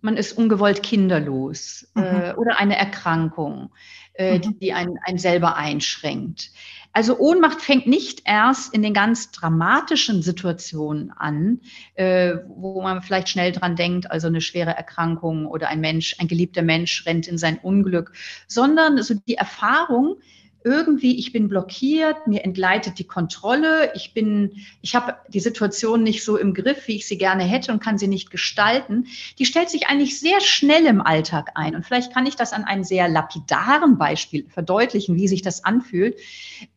man 0.00 0.16
ist 0.16 0.32
ungewollt 0.38 0.84
kinderlos 0.84 1.90
mhm. 1.94 2.02
äh, 2.02 2.34
oder 2.34 2.60
eine 2.60 2.76
Erkrankung, 2.76 3.70
äh, 4.14 4.36
mhm. 4.36 4.42
die, 4.42 4.58
die 4.60 4.72
einen, 4.72 4.96
einen 5.04 5.18
selber 5.18 5.56
einschränkt. 5.56 6.50
Also 6.92 7.18
Ohnmacht 7.18 7.60
fängt 7.60 7.86
nicht 7.86 8.22
erst 8.24 8.74
in 8.74 8.82
den 8.82 8.94
ganz 8.94 9.30
dramatischen 9.30 10.22
Situationen 10.22 11.12
an, 11.12 11.60
äh, 11.94 12.34
wo 12.48 12.82
man 12.82 13.00
vielleicht 13.02 13.28
schnell 13.28 13.52
dran 13.52 13.76
denkt, 13.76 14.10
also 14.10 14.26
eine 14.26 14.40
schwere 14.40 14.70
Erkrankung 14.76 15.46
oder 15.46 15.68
ein 15.68 15.80
Mensch, 15.80 16.16
ein 16.18 16.26
geliebter 16.26 16.62
Mensch 16.62 17.06
rennt 17.06 17.28
in 17.28 17.38
sein 17.38 17.58
Unglück, 17.58 18.12
sondern 18.48 19.00
so 19.02 19.14
die 19.14 19.36
Erfahrung, 19.36 20.16
irgendwie, 20.64 21.18
ich 21.18 21.32
bin 21.32 21.48
blockiert, 21.48 22.26
mir 22.26 22.44
entgleitet 22.44 22.98
die 22.98 23.06
Kontrolle, 23.06 23.92
ich 23.94 24.14
bin, 24.14 24.52
ich 24.82 24.94
habe 24.94 25.14
die 25.28 25.40
Situation 25.40 26.02
nicht 26.02 26.24
so 26.24 26.36
im 26.36 26.54
Griff, 26.54 26.86
wie 26.86 26.96
ich 26.96 27.06
sie 27.06 27.18
gerne 27.18 27.44
hätte 27.44 27.72
und 27.72 27.82
kann 27.82 27.98
sie 27.98 28.08
nicht 28.08 28.30
gestalten, 28.30 29.06
die 29.38 29.46
stellt 29.46 29.70
sich 29.70 29.86
eigentlich 29.86 30.20
sehr 30.20 30.40
schnell 30.40 30.86
im 30.86 31.00
Alltag 31.00 31.52
ein. 31.54 31.74
Und 31.74 31.84
vielleicht 31.84 32.12
kann 32.12 32.26
ich 32.26 32.36
das 32.36 32.52
an 32.52 32.64
einem 32.64 32.84
sehr 32.84 33.08
lapidaren 33.08 33.98
Beispiel 33.98 34.46
verdeutlichen, 34.48 35.16
wie 35.16 35.28
sich 35.28 35.42
das 35.42 35.64
anfühlt. 35.64 36.18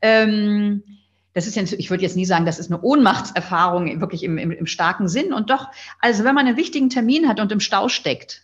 Ähm, 0.02 0.84
das 1.34 1.48
ist 1.48 1.56
jetzt, 1.56 1.74
ich 1.74 1.90
würde 1.90 2.04
jetzt 2.04 2.16
nie 2.16 2.26
sagen, 2.26 2.46
das 2.46 2.60
ist 2.60 2.72
eine 2.72 2.82
Ohnmachtserfahrung, 2.82 4.00
wirklich 4.00 4.24
im, 4.24 4.38
im, 4.38 4.52
im 4.52 4.68
starken 4.68 5.08
Sinn. 5.08 5.34
Und 5.34 5.50
doch, 5.50 5.70
also 6.00 6.24
wenn 6.24 6.36
man 6.36 6.48
einen 6.48 6.58
wichtigen 6.58 6.90
Termin 6.90 7.28
hat 7.28 7.40
und 7.40 7.52
im 7.52 7.60
Stau 7.60 7.90
steckt, 7.90 8.44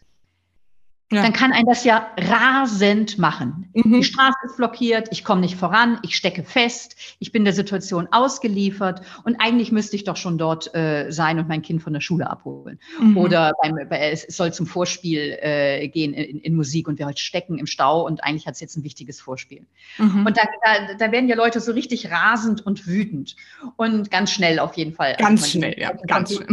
ja. 1.12 1.24
dann 1.24 1.34
kann 1.34 1.52
ein 1.52 1.66
das 1.66 1.84
ja 1.84 2.08
rasend 2.18 3.18
machen. 3.18 3.70
Mhm. 3.74 3.94
Die 3.94 4.04
Straße 4.04 4.38
ist 4.46 4.58
blockiert, 4.58 5.08
ich 5.12 5.24
komme 5.24 5.42
nicht 5.42 5.56
voran, 5.56 6.00
ich 6.04 6.16
stecke 6.16 6.44
fest, 6.44 6.96
ich 7.18 7.32
bin 7.32 7.46
der 7.46 7.54
Situation 7.54 8.08
ausgeliefert 8.12 9.02
und 9.24 9.38
eigentlich 9.40 9.72
müsste 9.72 9.96
ich 9.96 10.04
doch 10.04 10.18
schon 10.18 10.38
dort 10.38 10.74
äh, 10.76 11.10
sein 11.10 11.40
und 11.40 11.48
mein 11.48 11.64
Kind 11.64 11.82
von 11.82 11.94
der 11.94 12.02
Schule 12.02 12.30
abholen. 12.30 12.80
Mhm. 13.00 13.18
Oder 13.18 13.54
beim, 13.62 13.76
bei, 13.90 14.12
es 14.12 14.22
soll 14.36 14.54
zum 14.54 14.68
Vorspiel 14.68 15.38
äh, 15.42 15.88
gehen 15.88 16.14
in, 16.14 16.40
in, 16.40 16.56
Musik 16.56 16.88
und 16.88 17.00
wir 17.00 17.08
heute 17.08 17.22
stecken 17.22 17.58
im 17.58 17.66
Stau 17.66 18.06
und 18.06 18.24
eigentlich 18.24 18.46
hat 18.46 18.54
es 18.56 18.60
jetzt 18.60 18.78
ein 18.78 18.84
wichtiges 18.84 19.20
Vorspiel. 19.20 19.66
Mhm. 19.98 20.26
Und 20.28 20.38
da, 20.38 20.44
da, 20.64 20.94
da, 20.96 21.12
werden 21.12 21.28
ja 21.28 21.36
Leute 21.36 21.60
so 21.60 21.72
richtig 21.72 22.12
rasend 22.12 22.66
und 22.66 22.86
wütend 22.86 23.36
und 23.78 24.12
ganz 24.12 24.32
schnell 24.32 24.60
auf 24.60 24.76
jeden 24.76 24.94
Fall. 24.94 25.16
Ganz 25.18 25.42
also 25.42 25.58
schnell, 25.58 25.76
ja, 25.80 25.94
ganz 26.08 26.36
schnell. 26.36 26.48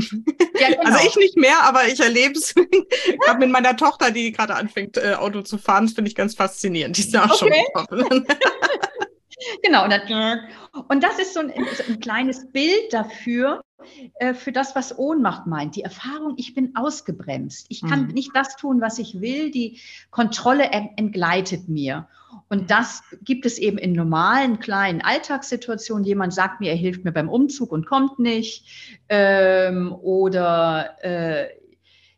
Ja, 0.58 0.68
genau. 0.68 0.82
Also 0.84 1.06
ich 1.06 1.16
nicht 1.16 1.36
mehr, 1.36 1.62
aber 1.64 1.86
ich 1.86 2.00
erlebe 2.00 2.34
es 2.34 2.54
mit 3.38 3.50
meiner 3.50 3.76
Tochter, 3.76 4.10
die 4.10 4.32
gerade 4.32 4.45
gerade 4.46 4.60
anfängt, 4.60 4.96
äh, 4.96 5.14
Auto 5.14 5.42
zu 5.42 5.58
fahren. 5.58 5.86
Das 5.86 5.94
finde 5.94 6.08
ich 6.08 6.14
ganz 6.14 6.34
faszinierend. 6.34 6.96
Die 6.96 7.02
ist 7.02 7.16
auch 7.16 7.42
okay. 7.42 7.64
genau. 9.62 9.84
Und, 9.84 9.90
dann, 9.90 10.40
und, 10.88 11.02
das 11.02 11.18
ist 11.18 11.34
so 11.34 11.40
ein, 11.40 11.52
so 11.76 11.92
ein 11.92 12.00
kleines 12.00 12.50
Bild 12.50 12.92
dafür, 12.92 13.62
äh, 14.18 14.34
für 14.34 14.52
das, 14.52 14.74
was 14.74 14.98
Ohnmacht 14.98 15.46
meint. 15.46 15.76
Die 15.76 15.82
Erfahrung, 15.82 16.34
ich 16.36 16.54
bin 16.54 16.74
ausgebremst. 16.76 17.66
Ich 17.68 17.82
kann 17.82 18.06
mhm. 18.06 18.14
nicht 18.14 18.30
das 18.34 18.56
tun, 18.56 18.80
was 18.80 18.98
ich 18.98 19.20
will. 19.20 19.50
Die 19.50 19.80
Kontrolle 20.10 20.64
entgleitet 20.64 21.68
mir. 21.68 22.08
Und 22.48 22.70
das 22.70 23.02
gibt 23.22 23.46
es 23.46 23.58
eben 23.58 23.78
in 23.78 23.92
normalen, 23.92 24.60
kleinen 24.60 25.00
Alltagssituationen. 25.00 26.04
Jemand 26.04 26.34
sagt 26.34 26.60
mir, 26.60 26.70
er 26.70 26.76
hilft 26.76 27.04
mir 27.04 27.12
beim 27.12 27.28
Umzug 27.28 27.72
und 27.72 27.86
kommt 27.86 28.18
nicht. 28.18 28.98
Ähm, 29.08 29.92
oder 29.92 30.96
äh, 31.02 31.48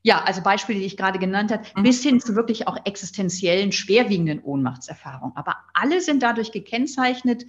ja, 0.02 0.22
also 0.22 0.42
Beispiele, 0.42 0.78
die 0.78 0.86
ich 0.86 0.96
gerade 0.96 1.18
genannt 1.18 1.52
habe, 1.52 1.64
mhm. 1.76 1.82
bis 1.82 2.02
hin 2.02 2.20
zu 2.20 2.34
wirklich 2.34 2.68
auch 2.68 2.76
existenziellen, 2.84 3.72
schwerwiegenden 3.72 4.40
Ohnmachtserfahrungen. 4.40 5.36
Aber 5.36 5.56
alle 5.74 6.00
sind 6.00 6.22
dadurch 6.22 6.52
gekennzeichnet 6.52 7.46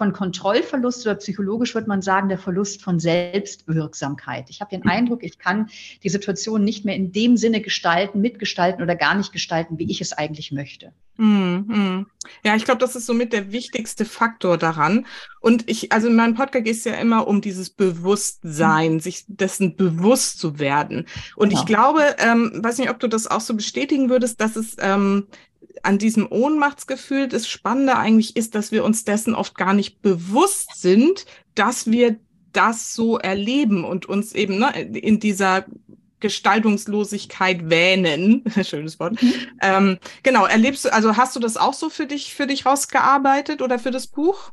von 0.00 0.14
Kontrollverlust 0.14 1.06
oder 1.06 1.16
psychologisch 1.16 1.74
würde 1.74 1.86
man 1.86 2.00
sagen, 2.00 2.30
der 2.30 2.38
Verlust 2.38 2.82
von 2.82 2.98
Selbstwirksamkeit. 2.98 4.48
Ich 4.48 4.62
habe 4.62 4.70
den 4.70 4.80
mhm. 4.80 4.88
Eindruck, 4.88 5.22
ich 5.22 5.38
kann 5.38 5.68
die 6.02 6.08
Situation 6.08 6.64
nicht 6.64 6.86
mehr 6.86 6.96
in 6.96 7.12
dem 7.12 7.36
Sinne 7.36 7.60
gestalten, 7.60 8.22
mitgestalten 8.22 8.82
oder 8.82 8.96
gar 8.96 9.14
nicht 9.14 9.30
gestalten, 9.30 9.78
wie 9.78 9.90
ich 9.90 10.00
es 10.00 10.14
eigentlich 10.14 10.52
möchte. 10.52 10.94
Mm, 11.18 12.06
Ja, 12.42 12.56
ich 12.56 12.64
glaube, 12.64 12.78
das 12.78 12.96
ist 12.96 13.04
somit 13.04 13.34
der 13.34 13.52
wichtigste 13.52 14.06
Faktor 14.06 14.56
daran. 14.56 15.04
Und 15.40 15.68
ich, 15.68 15.92
also 15.92 16.08
in 16.08 16.16
meinem 16.16 16.34
Podcast 16.34 16.64
geht 16.64 16.76
es 16.76 16.84
ja 16.84 16.94
immer 16.94 17.28
um 17.28 17.42
dieses 17.42 17.68
Bewusstsein, 17.68 18.94
mhm. 18.94 19.00
sich 19.00 19.24
dessen 19.28 19.76
bewusst 19.76 20.38
zu 20.38 20.58
werden. 20.58 21.06
Und 21.36 21.50
genau. 21.50 21.60
ich 21.60 21.66
glaube, 21.66 22.16
ähm, 22.20 22.52
weiß 22.62 22.78
nicht, 22.78 22.88
ob 22.88 23.00
du 23.00 23.06
das 23.06 23.26
auch 23.26 23.42
so 23.42 23.52
bestätigen 23.52 24.08
würdest, 24.08 24.40
dass 24.40 24.56
es 24.56 24.76
ähm, 24.80 25.26
an 25.82 25.98
diesem 25.98 26.30
Ohnmachtsgefühl 26.30 27.28
das 27.28 27.48
Spannende 27.48 27.96
eigentlich 27.96 28.36
ist, 28.36 28.54
dass 28.54 28.72
wir 28.72 28.84
uns 28.84 29.04
dessen 29.04 29.34
oft 29.34 29.54
gar 29.54 29.74
nicht 29.74 30.02
bewusst 30.02 30.80
sind, 30.80 31.26
dass 31.54 31.90
wir 31.90 32.16
das 32.52 32.94
so 32.94 33.18
erleben 33.18 33.84
und 33.84 34.06
uns 34.06 34.32
eben 34.32 34.58
ne, 34.58 34.80
in 34.80 35.20
dieser 35.20 35.64
Gestaltungslosigkeit 36.20 37.70
wähnen. 37.70 38.44
Schönes 38.62 39.00
Wort. 39.00 39.22
Mhm. 39.22 39.34
Ähm, 39.62 39.98
genau, 40.22 40.46
erlebst 40.46 40.84
du, 40.84 40.92
also 40.92 41.16
hast 41.16 41.34
du 41.34 41.40
das 41.40 41.56
auch 41.56 41.74
so 41.74 41.88
für 41.88 42.06
dich, 42.06 42.34
für 42.34 42.46
dich 42.46 42.66
rausgearbeitet 42.66 43.62
oder 43.62 43.78
für 43.78 43.90
das 43.90 44.06
Buch? 44.06 44.50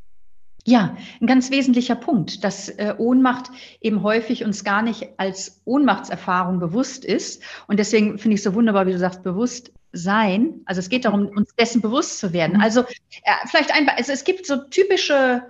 Ja, 0.65 0.97
ein 1.21 1.27
ganz 1.27 1.49
wesentlicher 1.49 1.95
Punkt, 1.95 2.43
dass 2.43 2.67
äh, 2.67 2.93
Ohnmacht 2.97 3.51
eben 3.79 4.03
häufig 4.03 4.43
uns 4.43 4.65
gar 4.65 4.81
nicht 4.81 5.07
als 5.17 5.61
Ohnmachtserfahrung 5.63 6.59
bewusst 6.59 7.05
ist. 7.05 7.41
Und 7.67 7.79
deswegen 7.79 8.17
finde 8.17 8.35
ich 8.35 8.39
es 8.39 8.43
so 8.43 8.53
wunderbar, 8.53 8.85
wie 8.85 8.91
du 8.91 8.99
sagst, 8.99 9.23
bewusst 9.23 9.71
sein. 9.97 10.61
Also 10.65 10.79
es 10.79 10.89
geht 10.89 11.05
darum, 11.05 11.27
uns 11.27 11.53
dessen 11.55 11.81
bewusst 11.81 12.19
zu 12.19 12.33
werden. 12.33 12.57
Mhm. 12.57 12.61
Also 12.61 12.81
äh, 12.81 13.31
vielleicht 13.47 13.73
ein, 13.73 13.89
also 13.89 14.11
es 14.11 14.23
gibt 14.23 14.45
so 14.45 14.57
typische 14.69 15.43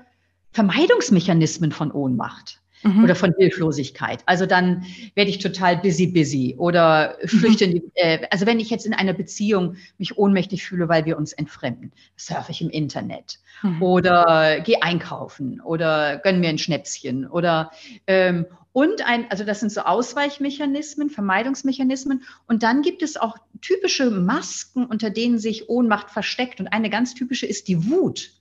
Vermeidungsmechanismen 0.51 1.71
von 1.71 1.91
Ohnmacht 1.91 2.62
mhm. 2.83 3.03
oder 3.03 3.15
von 3.15 3.33
Hilflosigkeit. 3.38 4.23
Also 4.25 4.45
dann 4.45 4.86
werde 5.15 5.29
ich 5.29 5.39
total 5.39 5.77
busy, 5.77 6.07
busy 6.07 6.55
oder 6.57 7.17
mhm. 7.21 7.27
flüchte 7.27 7.67
die, 7.67 7.83
äh, 7.95 8.27
also 8.31 8.45
wenn 8.45 8.60
ich 8.60 8.69
jetzt 8.69 8.86
in 8.86 8.93
einer 8.93 9.13
Beziehung 9.13 9.75
mich 9.97 10.17
ohnmächtig 10.17 10.65
fühle, 10.65 10.89
weil 10.89 11.05
wir 11.05 11.17
uns 11.17 11.33
entfremden, 11.33 11.91
surfe 12.15 12.51
ich 12.51 12.62
im 12.62 12.69
Internet 12.69 13.39
mhm. 13.62 13.81
oder 13.81 14.60
gehe 14.62 14.81
einkaufen 14.81 15.62
oder 15.62 16.17
gönn 16.17 16.39
mir 16.39 16.49
ein 16.49 16.57
Schnäpschen 16.57 17.27
oder 17.27 17.71
ähm, 18.07 18.45
und 18.77 19.01
ein, 19.07 19.25
also 19.31 19.43
das 19.43 19.59
sind 19.59 19.71
so 19.71 19.81
Ausweichmechanismen, 19.81 21.09
Vermeidungsmechanismen. 21.09 22.21
Und 22.45 22.61
dann 22.61 22.83
gibt 22.83 23.01
es 23.01 23.17
auch 23.17 23.35
typische 23.59 24.11
Masken, 24.11 24.85
unter 24.85 25.09
denen 25.09 25.39
sich 25.39 25.67
Ohnmacht 25.67 26.11
versteckt. 26.11 26.59
Und 26.59 26.67
eine 26.67 26.91
ganz 26.91 27.15
typische 27.15 27.47
ist 27.47 27.69
die 27.69 27.89
Wut. 27.89 28.33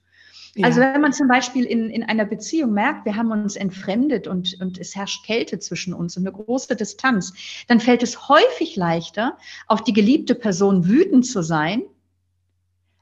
Also 0.61 0.79
wenn 0.79 1.01
man 1.01 1.11
zum 1.11 1.27
Beispiel 1.27 1.65
in, 1.65 1.89
in 1.89 2.03
einer 2.03 2.25
Beziehung 2.25 2.71
merkt, 2.71 3.05
wir 3.05 3.15
haben 3.15 3.31
uns 3.31 3.55
entfremdet 3.55 4.27
und, 4.27 4.61
und 4.61 4.77
es 4.77 4.95
herrscht 4.95 5.25
Kälte 5.25 5.57
zwischen 5.57 5.95
uns 5.95 6.17
und 6.17 6.27
eine 6.27 6.37
große 6.37 6.75
Distanz, 6.75 7.33
dann 7.67 7.79
fällt 7.79 8.03
es 8.03 8.29
häufig 8.29 8.75
leichter, 8.75 9.39
auf 9.65 9.83
die 9.83 9.93
geliebte 9.93 10.35
Person 10.35 10.85
wütend 10.87 11.25
zu 11.25 11.41
sein, 11.41 11.81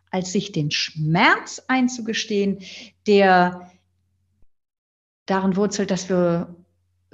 als 0.10 0.32
sich 0.32 0.54
den 0.54 0.72
Schmerz 0.72 1.62
einzugestehen, 1.68 2.60
der 3.08 3.72
darin 5.26 5.58
wurzelt, 5.58 5.92
dass 5.92 6.08
wir 6.08 6.56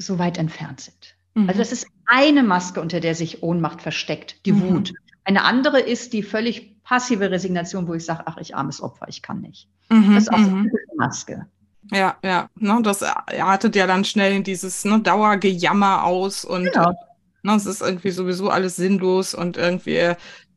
so 0.01 0.19
weit 0.19 0.37
entfernt 0.37 0.81
sind. 0.81 1.15
Mhm. 1.33 1.47
Also 1.47 1.59
das 1.59 1.71
ist 1.71 1.87
eine 2.05 2.43
Maske, 2.43 2.81
unter 2.81 2.99
der 2.99 3.15
sich 3.15 3.43
Ohnmacht 3.43 3.81
versteckt, 3.81 4.45
die 4.45 4.53
mhm. 4.53 4.61
Wut. 4.61 4.93
Eine 5.23 5.43
andere 5.43 5.79
ist 5.79 6.13
die 6.13 6.23
völlig 6.23 6.81
passive 6.83 7.29
Resignation, 7.31 7.87
wo 7.87 7.93
ich 7.93 8.05
sage, 8.05 8.23
ach, 8.25 8.37
ich 8.37 8.55
armes 8.55 8.81
Opfer, 8.81 9.07
ich 9.07 9.21
kann 9.21 9.41
nicht. 9.41 9.67
Mhm, 9.89 10.15
das 10.15 10.23
ist 10.23 10.33
auch 10.33 10.39
so 10.39 10.43
eine 10.43 10.55
mhm. 10.55 10.71
Maske. 10.97 11.45
Ja, 11.91 12.15
ja, 12.23 12.49
ne, 12.55 12.79
das 12.83 13.03
artet 13.03 13.75
ja 13.75 13.87
dann 13.87 14.05
schnell 14.05 14.33
in 14.33 14.43
dieses 14.43 14.85
ne, 14.85 14.99
Dauergejammer 14.99 16.03
aus 16.03 16.45
und 16.45 16.71
genau. 16.71 16.93
ne, 17.43 17.55
es 17.55 17.65
ist 17.65 17.81
irgendwie 17.81 18.11
sowieso 18.11 18.49
alles 18.49 18.75
sinnlos 18.75 19.33
und 19.33 19.57
irgendwie 19.57 20.13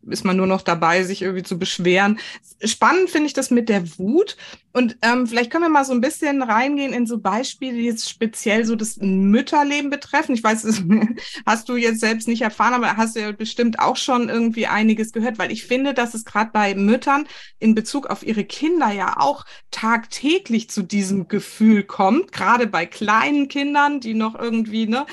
ist 0.08 0.24
man 0.24 0.36
nur 0.36 0.46
noch 0.46 0.62
dabei, 0.62 1.04
sich 1.04 1.22
irgendwie 1.22 1.42
zu 1.42 1.58
beschweren. 1.58 2.18
Spannend 2.62 3.10
finde 3.10 3.26
ich 3.26 3.32
das 3.32 3.50
mit 3.50 3.68
der 3.68 3.98
Wut. 3.98 4.36
Und 4.72 4.96
ähm, 5.02 5.26
vielleicht 5.26 5.50
können 5.50 5.64
wir 5.64 5.68
mal 5.68 5.84
so 5.84 5.92
ein 5.92 6.00
bisschen 6.00 6.42
reingehen 6.42 6.92
in 6.92 7.06
so 7.06 7.18
Beispiele, 7.18 7.74
die 7.74 7.84
jetzt 7.84 8.10
speziell 8.10 8.64
so 8.64 8.74
das 8.74 8.96
Mütterleben 8.96 9.88
betreffen. 9.88 10.34
Ich 10.34 10.42
weiß, 10.42 10.62
das 10.62 10.82
hast 11.46 11.68
du 11.68 11.76
jetzt 11.76 12.00
selbst 12.00 12.26
nicht 12.26 12.42
erfahren, 12.42 12.74
aber 12.74 12.96
hast 12.96 13.14
du 13.14 13.20
ja 13.20 13.30
bestimmt 13.30 13.78
auch 13.78 13.96
schon 13.96 14.28
irgendwie 14.28 14.66
einiges 14.66 15.12
gehört, 15.12 15.38
weil 15.38 15.52
ich 15.52 15.64
finde, 15.64 15.94
dass 15.94 16.14
es 16.14 16.24
gerade 16.24 16.50
bei 16.52 16.74
Müttern 16.74 17.26
in 17.60 17.76
Bezug 17.76 18.08
auf 18.08 18.26
ihre 18.26 18.44
Kinder 18.44 18.90
ja 18.90 19.14
auch 19.18 19.44
tagtäglich 19.70 20.68
zu 20.70 20.82
diesem 20.82 21.28
Gefühl 21.28 21.84
kommt, 21.84 22.32
gerade 22.32 22.66
bei 22.66 22.84
kleinen 22.84 23.46
Kindern, 23.46 24.00
die 24.00 24.14
noch 24.14 24.34
irgendwie 24.34 24.86
ne, 24.86 25.06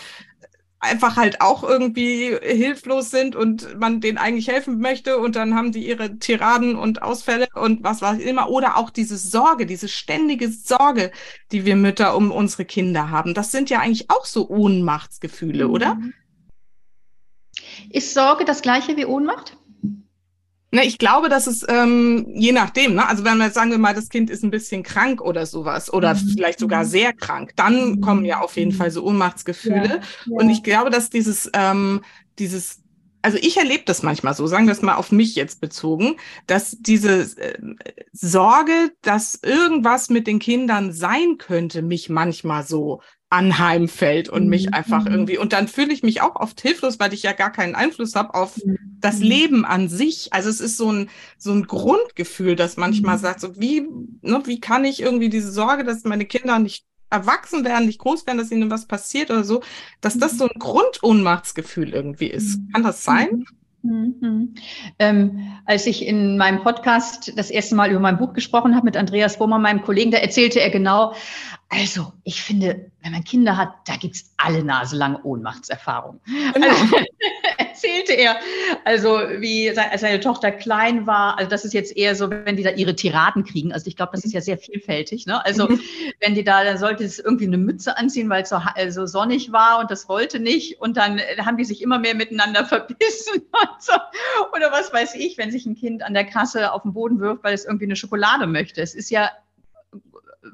einfach 0.82 1.16
halt 1.16 1.42
auch 1.42 1.64
irgendwie 1.64 2.36
hilflos 2.42 3.12
sind 3.12 3.36
und 3.36 3.80
man 3.80 4.02
denen 4.02 4.18
eigentlich 4.18 4.48
helfen 4.48 4.80
möchte 4.80 5.20
und 5.20 5.36
dann 5.36 5.56
haben 5.56 5.72
die 5.72 5.88
ihre 5.88 6.18
Tiraden 6.18 6.76
und 6.76 7.04
Ausfälle 7.04 7.48
und 7.54 7.84
was 7.84 8.02
weiß 8.02 8.20
ich 8.20 8.26
immer 8.26 8.50
oder 8.50 8.78
auch 8.78 8.90
diese 8.90 9.18
Sorge, 9.18 9.68
diese 9.68 9.88
ständige 9.88 10.50
Sorge, 10.50 11.12
die 11.52 11.66
wir 11.66 11.76
Mütter 11.76 12.18
um 12.18 12.32
unsere 12.32 12.66
Kinder 12.66 13.12
haben. 13.12 13.36
Das 13.36 13.52
sind 13.52 13.70
ja 13.70 13.80
eigentlich 13.80 14.10
auch 14.10 14.26
so 14.26 14.50
Ohnmachtsgefühle, 14.50 15.68
mhm. 15.68 15.72
oder? 15.72 15.98
Ist 17.92 18.16
Sorge 18.16 18.44
das 18.44 18.64
gleiche 18.64 18.98
wie 18.98 19.06
Ohnmacht? 19.06 19.58
Ne, 20.74 20.86
ich 20.86 20.98
glaube, 20.98 21.28
dass 21.28 21.48
es 21.48 21.66
ähm, 21.68 22.26
je 22.34 22.54
nachdem, 22.54 22.96
ne? 22.96 23.06
also 23.06 23.26
wenn 23.26 23.38
wir 23.38 23.46
jetzt 23.46 23.56
sagen 23.56 23.72
wir 23.72 23.78
mal, 23.78 23.94
das 23.94 24.08
Kind 24.08 24.30
ist 24.30 24.42
ein 24.42 24.52
bisschen 24.52 24.84
krank 24.84 25.20
oder 25.20 25.46
sowas 25.46 25.92
oder 25.92 26.14
mhm. 26.14 26.30
vielleicht 26.34 26.60
sogar 26.60 26.86
sehr 26.86 27.12
krank, 27.12 27.52
dann 27.58 27.92
mhm. 27.92 28.02
kommen 28.02 28.24
ja 28.24 28.40
auf 28.40 28.56
jeden 28.56 28.72
Fall 28.72 28.90
so 28.90 29.04
Ohnmachtsgefühle. 29.04 29.76
Ja, 29.76 29.96
ja. 29.96 30.02
Und 30.28 30.50
ich 30.50 30.64
glaube, 30.64 30.90
dass 30.90 31.10
dieses, 31.10 31.50
ähm, 31.54 32.02
dieses, 32.40 32.80
also 33.22 33.38
ich 33.42 33.58
erlebe 33.58 33.84
das 33.86 34.02
manchmal 34.02 34.34
so, 34.34 34.48
sagen 34.48 34.66
wir 34.66 34.72
es 34.72 34.82
mal 34.82 34.96
auf 34.96 35.12
mich 35.12 35.36
jetzt 35.36 35.60
bezogen, 35.60 36.16
dass 36.48 36.78
diese 36.80 37.24
äh, 37.38 37.58
Sorge, 38.14 38.92
dass 39.02 39.40
irgendwas 39.44 40.10
mit 40.10 40.26
den 40.26 40.40
Kindern 40.40 40.94
sein 40.94 41.38
könnte, 41.38 41.82
mich 41.82 42.10
manchmal 42.10 42.66
so 42.66 43.02
anheimfällt 43.32 44.30
und 44.30 44.44
mhm. 44.44 44.50
mich 44.50 44.74
einfach 44.74 45.06
mhm. 45.06 45.12
irgendwie, 45.12 45.38
und 45.38 45.54
dann 45.54 45.68
fühle 45.68 45.94
ich 45.94 46.04
mich 46.04 46.22
auch 46.22 46.36
oft 46.36 46.60
hilflos, 46.60 47.00
weil 47.00 47.14
ich 47.14 47.24
ja 47.24 47.32
gar 47.32 47.52
keinen 47.52 47.76
Einfluss 47.76 48.14
habe 48.14 48.34
auf 48.36 48.58
mhm. 48.64 48.78
das 49.00 49.20
Leben 49.20 49.66
an 49.66 49.88
sich. 49.88 50.34
Also 50.34 50.50
es 50.50 50.60
ist 50.60 50.78
so 50.78 50.92
ein, 50.92 51.10
so 51.38 51.54
ein 51.54 51.66
Grundgefühl, 51.66 52.56
das 52.58 52.76
manchmal 52.76 53.18
mhm. 53.18 53.22
sagt, 53.22 53.40
so 53.40 53.60
wie, 53.60 53.88
ne, 54.22 54.42
wie 54.46 54.60
kann 54.60 54.84
ich 54.84 55.02
irgendwie 55.02 55.30
diese 55.30 55.52
Sorge, 55.52 55.86
dass 55.86 56.04
meine 56.04 56.26
Kinder 56.26 56.60
nicht 56.60 56.86
erwachsen 57.10 57.64
werden, 57.64 57.88
nicht 57.88 58.00
groß 58.00 58.28
werden, 58.28 58.38
dass 58.38 58.52
ihnen 58.52 58.70
was 58.70 58.86
passiert 58.86 59.32
oder 59.32 59.46
so, 59.46 59.64
dass 60.02 60.18
das 60.18 60.34
mhm. 60.34 60.38
so 60.38 60.44
ein 60.46 60.60
Grundohnmachtsgefühl 60.60 61.94
irgendwie 61.94 62.28
ist. 62.28 62.60
Kann 62.74 62.84
das 62.84 63.04
sein? 63.04 63.46
Mhm. 63.84 64.54
Ähm, 65.00 65.52
als 65.66 65.88
ich 65.88 66.06
in 66.06 66.38
meinem 66.38 66.62
Podcast 66.62 67.34
das 67.36 67.50
erste 67.50 67.76
Mal 67.76 67.90
über 67.90 68.00
mein 68.00 68.18
Buch 68.18 68.34
gesprochen 68.34 68.76
habe 68.76 68.86
mit 68.86 68.98
Andreas 68.98 69.38
Bohmer, 69.38 69.60
meinem 69.60 69.82
Kollegen, 69.82 70.12
da 70.12 70.18
erzählte 70.18 70.62
er 70.62 70.70
genau, 70.70 71.14
also 71.70 72.14
ich 72.24 72.42
finde, 72.42 72.92
wenn 73.02 73.14
man 73.14 73.24
Kinder 73.24 73.58
hat, 73.58 73.74
da 73.86 73.96
gibt's 73.96 74.34
alle 74.38 74.64
naselange 74.64 75.24
Ohnmachtserfahrungen. 75.24 76.20
Genau. 76.54 76.68
Also, 76.68 76.96
erzählte 77.92 78.14
er, 78.14 78.38
also 78.86 79.20
wie 79.40 79.72
seine 79.74 80.20
Tochter 80.20 80.52
klein 80.52 81.08
war, 81.08 81.38
also 81.38 81.50
das 81.50 81.66
ist 81.66 81.74
jetzt 81.74 81.96
eher 81.96 82.16
so, 82.16 82.30
wenn 82.30 82.56
die 82.56 82.64
da 82.64 82.72
ihre 82.72 82.96
Tiraden 82.96 83.44
kriegen, 83.44 83.74
also 83.74 83.88
ich 83.88 83.96
glaube, 83.96 84.12
das 84.14 84.24
ist 84.26 84.34
ja 84.34 84.42
sehr 84.42 84.58
vielfältig, 84.58 85.26
ne? 85.26 85.44
also 85.46 85.68
mhm. 85.68 85.80
wenn 86.20 86.36
die 86.36 86.44
da, 86.44 86.64
dann 86.64 86.78
sollte 86.78 87.04
es 87.04 87.20
irgendwie 87.20 87.48
eine 87.48 87.58
Mütze 87.58 87.98
anziehen, 87.98 88.30
weil 88.30 88.44
es 88.44 88.50
so, 88.50 88.60
so 88.90 89.06
sonnig 89.06 89.52
war 89.52 89.80
und 89.80 89.92
das 89.92 90.08
wollte 90.10 90.40
nicht 90.40 90.80
und 90.82 90.98
dann 90.98 91.20
haben 91.40 91.58
die 91.58 91.66
sich 91.66 91.82
immer 91.82 92.00
mehr 92.00 92.16
miteinander 92.16 92.66
verbissen 92.72 93.44
so. 93.80 93.94
oder 94.56 94.72
was 94.72 94.94
weiß 94.94 95.16
ich, 95.16 95.38
wenn 95.38 95.52
sich 95.52 95.66
ein 95.66 95.76
Kind 95.76 96.04
an 96.04 96.14
der 96.14 96.26
Kasse 96.26 96.72
auf 96.72 96.84
den 96.84 96.94
Boden 96.94 97.20
wirft, 97.20 97.44
weil 97.44 97.54
es 97.54 97.66
irgendwie 97.66 97.86
eine 97.86 97.96
Schokolade 97.96 98.48
möchte. 98.48 98.82
Es 98.82 98.96
ist 98.96 99.10
ja 99.10 99.30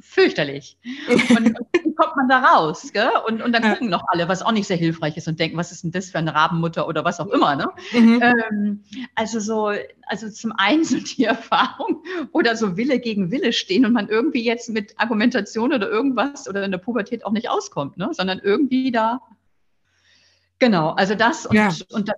fürchterlich. 0.01 0.77
Und, 1.07 1.57
wie 1.83 1.95
kommt 1.95 2.15
man 2.15 2.27
da 2.27 2.39
raus? 2.39 2.91
Gell? 2.93 3.09
Und, 3.27 3.41
und 3.41 3.53
dann 3.53 3.63
gucken 3.63 3.89
noch 3.89 4.03
alle, 4.07 4.27
was 4.27 4.41
auch 4.41 4.51
nicht 4.51 4.67
sehr 4.67 4.77
hilfreich 4.77 5.17
ist 5.17 5.27
und 5.27 5.39
denken, 5.39 5.57
was 5.57 5.71
ist 5.71 5.83
denn 5.83 5.91
das 5.91 6.09
für 6.09 6.17
eine 6.17 6.33
Rabenmutter 6.33 6.87
oder 6.87 7.05
was 7.05 7.19
auch 7.19 7.27
immer. 7.27 7.55
Ne? 7.55 7.67
Mhm. 7.93 8.21
Ähm, 8.21 8.83
also 9.15 9.39
so, 9.39 9.71
also 10.05 10.29
zum 10.29 10.51
einen 10.57 10.83
so 10.83 10.97
die 10.99 11.23
Erfahrung 11.25 12.03
oder 12.31 12.55
so 12.55 12.77
Wille 12.77 12.99
gegen 12.99 13.31
Wille 13.31 13.53
stehen 13.53 13.85
und 13.85 13.93
man 13.93 14.09
irgendwie 14.09 14.43
jetzt 14.43 14.69
mit 14.69 14.99
Argumentation 14.99 15.73
oder 15.73 15.89
irgendwas 15.89 16.47
oder 16.47 16.63
in 16.63 16.71
der 16.71 16.77
Pubertät 16.77 17.25
auch 17.25 17.31
nicht 17.31 17.49
auskommt, 17.49 17.97
ne? 17.97 18.09
sondern 18.11 18.39
irgendwie 18.39 18.91
da 18.91 19.21
Genau, 20.59 20.89
also 20.89 21.15
das 21.15 21.45
und, 21.45 21.55
ja. 21.55 21.69
und 21.91 22.09
das, 22.09 22.15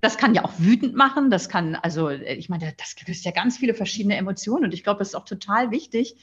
das 0.00 0.16
kann 0.16 0.34
ja 0.34 0.44
auch 0.44 0.52
wütend 0.58 0.94
machen. 0.94 1.30
Das 1.30 1.48
kann, 1.48 1.76
also, 1.76 2.08
ich 2.08 2.48
meine, 2.48 2.72
das 2.76 2.94
löst 3.06 3.24
ja 3.24 3.30
ganz 3.30 3.58
viele 3.58 3.74
verschiedene 3.74 4.16
Emotionen. 4.16 4.64
Und 4.64 4.74
ich 4.74 4.82
glaube, 4.82 4.98
das 4.98 5.08
ist 5.08 5.14
auch 5.14 5.24
total 5.24 5.70
wichtig, 5.70 6.16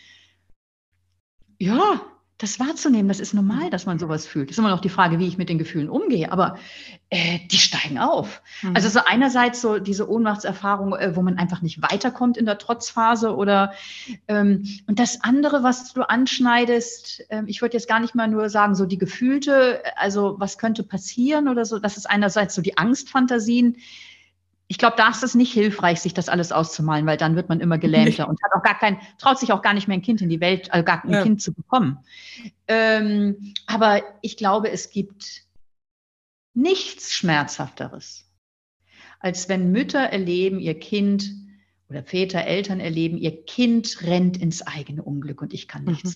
ja, 1.59 2.01
das 2.39 2.57
wahrzunehmen, 2.57 3.09
das 3.09 3.19
ist 3.19 3.33
normal, 3.33 3.69
dass 3.69 3.85
man 3.85 3.99
sowas 3.99 4.25
fühlt. 4.25 4.49
Das 4.49 4.53
ist 4.53 4.59
immer 4.59 4.69
noch 4.69 4.79
die 4.79 4.87
Frage, 4.87 5.19
wie 5.19 5.27
ich 5.27 5.37
mit 5.37 5.49
den 5.49 5.57
Gefühlen 5.57 5.89
umgehe, 5.89 6.31
aber 6.31 6.57
äh, 7.09 7.39
die 7.51 7.57
steigen 7.57 7.99
auf. 7.99 8.41
Mhm. 8.61 8.77
Also 8.77 8.87
so 8.87 9.01
einerseits 9.05 9.59
so 9.59 9.77
diese 9.77 10.09
Ohnmachtserfahrung, 10.09 10.95
äh, 10.95 11.17
wo 11.17 11.21
man 11.21 11.37
einfach 11.37 11.61
nicht 11.61 11.81
weiterkommt 11.81 12.37
in 12.37 12.45
der 12.45 12.57
Trotzphase 12.57 13.35
oder 13.35 13.73
ähm, 14.29 14.65
und 14.87 14.99
das 14.99 15.21
andere, 15.21 15.63
was 15.63 15.91
du 15.91 16.03
anschneidest, 16.03 17.25
äh, 17.29 17.43
ich 17.45 17.61
würde 17.61 17.75
jetzt 17.75 17.89
gar 17.89 17.99
nicht 17.99 18.15
mal 18.15 18.29
nur 18.29 18.49
sagen, 18.49 18.73
so 18.73 18.85
die 18.85 18.97
Gefühlte, 18.97 19.83
also 19.97 20.35
was 20.39 20.57
könnte 20.57 20.83
passieren 20.83 21.49
oder 21.49 21.65
so, 21.65 21.77
das 21.77 21.97
ist 21.97 22.09
einerseits 22.09 22.55
so 22.55 22.61
die 22.61 22.77
Angstfantasien, 22.77 23.75
ich 24.71 24.77
glaube, 24.77 24.95
da 24.97 25.09
ist 25.09 25.23
es 25.23 25.33
nicht 25.33 25.51
hilfreich, 25.51 25.99
sich 25.99 26.13
das 26.13 26.29
alles 26.29 26.51
auszumalen, 26.51 27.07
weil 27.07 27.17
dann 27.17 27.35
wird 27.35 27.49
man 27.49 27.59
immer 27.59 27.79
gelähmter 27.79 28.29
und 28.29 28.39
hat 28.43 28.51
auch 28.53 28.61
gar 28.61 28.77
kein, 28.77 28.99
traut 29.17 29.39
sich 29.39 29.51
auch 29.51 29.63
gar 29.63 29.73
nicht 29.73 29.87
mehr 29.87 29.97
ein 29.97 30.03
Kind 30.03 30.21
in 30.21 30.29
die 30.29 30.39
Welt, 30.39 30.71
also 30.71 30.85
gar 30.85 31.03
ein 31.03 31.09
ja. 31.09 31.23
Kind 31.23 31.41
zu 31.41 31.53
bekommen. 31.53 31.97
Ähm, 32.67 33.53
aber 33.65 34.03
ich 34.21 34.37
glaube, 34.37 34.69
es 34.69 34.91
gibt 34.91 35.41
nichts 36.53 37.13
Schmerzhafteres, 37.13 38.29
als 39.19 39.49
wenn 39.49 39.71
Mütter 39.71 40.01
erleben, 40.01 40.59
ihr 40.59 40.77
Kind 40.77 41.31
oder 41.89 42.03
Väter, 42.03 42.45
Eltern 42.45 42.79
erleben, 42.79 43.17
ihr 43.17 43.43
Kind 43.45 44.03
rennt 44.03 44.37
ins 44.37 44.61
eigene 44.61 45.01
Unglück 45.01 45.41
und 45.41 45.51
ich 45.51 45.67
kann 45.67 45.83
nichts 45.83 46.15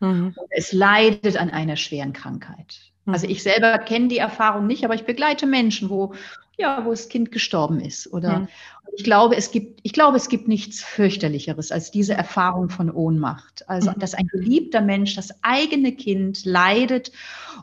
mhm. 0.00 0.08
tun. 0.08 0.16
Mhm. 0.18 0.34
Es 0.48 0.72
leidet 0.72 1.36
an 1.36 1.50
einer 1.50 1.76
schweren 1.76 2.14
Krankheit. 2.14 2.80
Also 3.04 3.26
mhm. 3.26 3.32
ich 3.32 3.42
selber 3.42 3.76
kenne 3.78 4.08
die 4.08 4.16
Erfahrung 4.16 4.66
nicht, 4.66 4.82
aber 4.86 4.94
ich 4.94 5.04
begleite 5.04 5.46
Menschen, 5.46 5.90
wo 5.90 6.14
ja, 6.58 6.84
wo 6.84 6.90
das 6.90 7.08
Kind 7.08 7.32
gestorben 7.32 7.80
ist. 7.80 8.12
Oder 8.12 8.40
mhm. 8.40 8.48
ich 8.96 9.04
glaube, 9.04 9.36
es 9.36 9.50
gibt, 9.50 9.80
ich 9.82 9.92
glaube, 9.92 10.16
es 10.16 10.28
gibt 10.28 10.48
nichts 10.48 10.82
fürchterlicheres 10.82 11.70
als 11.70 11.90
diese 11.90 12.14
Erfahrung 12.14 12.70
von 12.70 12.90
Ohnmacht. 12.90 13.68
Also, 13.68 13.90
mhm. 13.90 13.98
dass 13.98 14.14
ein 14.14 14.26
geliebter 14.28 14.80
Mensch, 14.80 15.14
das 15.14 15.42
eigene 15.42 15.92
Kind 15.92 16.44
leidet 16.44 17.12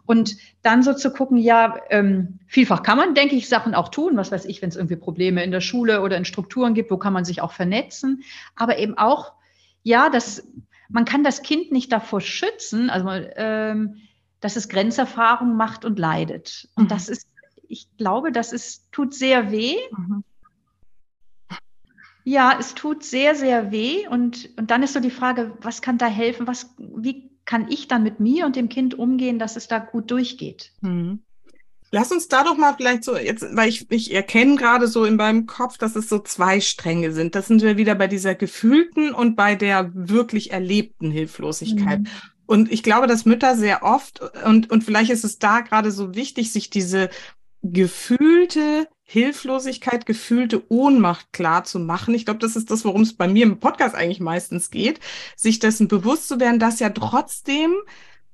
und 0.06 0.38
dann 0.62 0.84
so 0.84 0.94
zu 0.94 1.12
gucken, 1.12 1.38
ja, 1.38 1.76
ähm, 1.90 2.40
vielfach 2.48 2.84
kann 2.84 2.98
man, 2.98 3.16
denke 3.16 3.36
ich, 3.36 3.50
Sachen 3.50 3.74
auch 3.74 3.90
tun. 3.90 4.16
Was 4.16 4.32
weiß 4.32 4.46
ich, 4.46 4.62
wenn 4.62 4.70
es 4.70 4.76
irgendwie 4.76 4.96
Probleme 4.96 5.44
in 5.44 5.52
der 5.52 5.62
Schule 5.62 6.02
oder 6.02 6.18
in 6.18 6.26
Strukturen 6.26 6.76
gibt, 6.76 6.92
wo 6.92 6.98
kann 6.98 7.14
man 7.14 7.26
sich 7.26 7.42
auch 7.42 7.52
vernetzen. 7.52 8.24
Aber 8.56 8.78
eben 8.78 8.98
auch, 8.98 9.34
ja, 9.82 10.10
das, 10.10 10.48
man 10.88 11.06
kann 11.06 11.24
das 11.24 11.42
Kind 11.42 11.72
nicht 11.72 11.92
davor 11.92 12.22
schützen, 12.22 12.92
also 12.92 13.10
ähm, 13.10 14.02
dass 14.40 14.56
es 14.56 14.70
Grenzerfahrungen 14.70 15.56
macht 15.56 15.84
und 15.84 15.98
leidet. 15.98 16.70
Und 16.76 16.86
mhm. 16.86 16.88
das 16.90 17.10
ist 17.10 17.33
ich 17.74 17.88
glaube, 17.98 18.32
das 18.32 18.54
ist, 18.54 18.92
tut 18.92 19.14
sehr 19.14 19.52
weh. 19.52 19.76
Mhm. 19.98 20.24
Ja, 22.24 22.56
es 22.58 22.74
tut 22.74 23.04
sehr, 23.04 23.36
sehr 23.36 23.72
weh. 23.72 24.08
Und, 24.08 24.50
und 24.58 24.72
dann 24.72 24.84
ist 24.84 24.94
so 24.94 25.02
die 25.02 25.12
Frage, 25.12 25.58
was 25.60 25.82
kann 25.82 25.98
da 25.98 26.06
helfen? 26.06 26.48
Was, 26.48 26.74
wie 26.78 27.32
kann 27.44 27.70
ich 27.70 27.90
dann 27.90 28.04
mit 28.04 28.22
mir 28.22 28.46
und 28.46 28.56
dem 28.56 28.70
Kind 28.70 28.98
umgehen, 28.98 29.40
dass 29.40 29.58
es 29.58 29.68
da 29.68 29.80
gut 29.80 30.10
durchgeht? 30.12 30.72
Mhm. 30.82 31.24
Lass 31.92 32.12
uns 32.12 32.28
da 32.28 32.44
doch 32.44 32.58
mal 32.58 32.74
vielleicht 32.76 33.04
so, 33.04 33.16
jetzt, 33.18 33.46
weil 33.56 33.70
ich, 33.70 33.92
ich 33.92 34.14
erkenne 34.14 34.56
gerade 34.56 34.88
so 34.88 35.06
in 35.06 35.16
meinem 35.16 35.46
Kopf, 35.46 35.78
dass 35.78 35.96
es 35.96 36.10
so 36.10 36.18
zwei 36.20 36.60
Stränge 36.60 37.12
sind. 37.12 37.36
Das 37.36 37.48
sind 37.48 37.62
wir 37.62 37.78
wieder 37.78 37.94
bei 37.94 38.08
dieser 38.08 38.34
gefühlten 38.34 39.14
und 39.14 39.36
bei 39.36 39.54
der 39.56 39.92
wirklich 39.94 40.52
erlebten 40.52 41.12
Hilflosigkeit. 41.12 42.00
Mhm. 42.00 42.08
Und 42.46 42.72
ich 42.72 42.84
glaube, 42.84 43.08
dass 43.08 43.26
Mütter 43.26 43.56
sehr 43.56 43.84
oft, 43.84 44.22
und, 44.44 44.72
und 44.72 44.84
vielleicht 44.84 45.12
ist 45.12 45.24
es 45.24 45.40
da 45.40 45.62
gerade 45.62 45.92
so 45.92 46.16
wichtig, 46.16 46.52
sich 46.52 46.70
diese 46.70 47.10
gefühlte 47.64 48.88
Hilflosigkeit, 49.04 50.06
gefühlte 50.06 50.64
Ohnmacht 50.72 51.34
klar 51.34 51.64
zu 51.64 51.80
machen. 51.80 52.14
Ich 52.14 52.26
glaube, 52.26 52.40
das 52.40 52.56
ist 52.56 52.72
das, 52.72 52.86
worum 52.86 53.02
es 53.02 53.14
bei 53.14 53.28
mir 53.28 53.44
im 53.44 53.60
Podcast 53.60 53.96
eigentlich 53.96 54.20
meistens 54.20 54.72
geht, 54.72 55.00
sich 55.36 55.60
dessen 55.60 55.88
bewusst 55.88 56.28
zu 56.28 56.40
werden, 56.40 56.60
dass 56.60 56.80
ja 56.80 56.90
trotzdem 56.90 57.74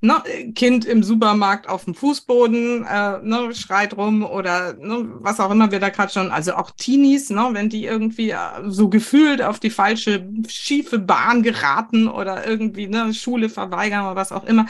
ne, 0.02 0.24
Kind 0.56 0.86
im 0.86 1.04
Supermarkt 1.04 1.68
auf 1.68 1.86
dem 1.86 1.96
Fußboden 1.96 2.86
äh, 2.86 3.20
ne, 3.22 3.54
schreit 3.54 3.98
rum 3.98 4.24
oder 4.24 4.74
ne, 4.74 5.06
was 5.20 5.40
auch 5.40 5.52
immer 5.52 5.72
wir 5.72 5.80
da 5.80 5.90
gerade 5.90 6.12
schon, 6.12 6.32
also 6.32 6.54
auch 6.54 6.72
Teenies, 6.72 7.30
ne, 7.30 7.50
wenn 7.52 7.70
die 7.70 7.86
irgendwie 7.86 8.32
äh, 8.32 8.38
so 8.68 8.90
gefühlt 8.90 9.42
auf 9.42 9.60
die 9.60 9.70
falsche 9.70 10.30
schiefe 10.48 11.00
Bahn 11.00 11.44
geraten 11.44 12.08
oder 12.08 12.48
irgendwie 12.48 12.88
ne, 12.88 13.14
Schule 13.14 13.50
verweigern 13.50 14.06
oder 14.06 14.16
was 14.16 14.32
auch 14.32 14.46
immer, 14.46 14.66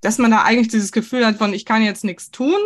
dass 0.00 0.18
man 0.18 0.30
da 0.30 0.42
eigentlich 0.42 0.68
dieses 0.68 0.92
Gefühl 0.92 1.26
hat 1.26 1.36
von, 1.36 1.52
ich 1.52 1.64
kann 1.64 1.82
jetzt 1.82 2.04
nichts 2.04 2.30
tun, 2.30 2.58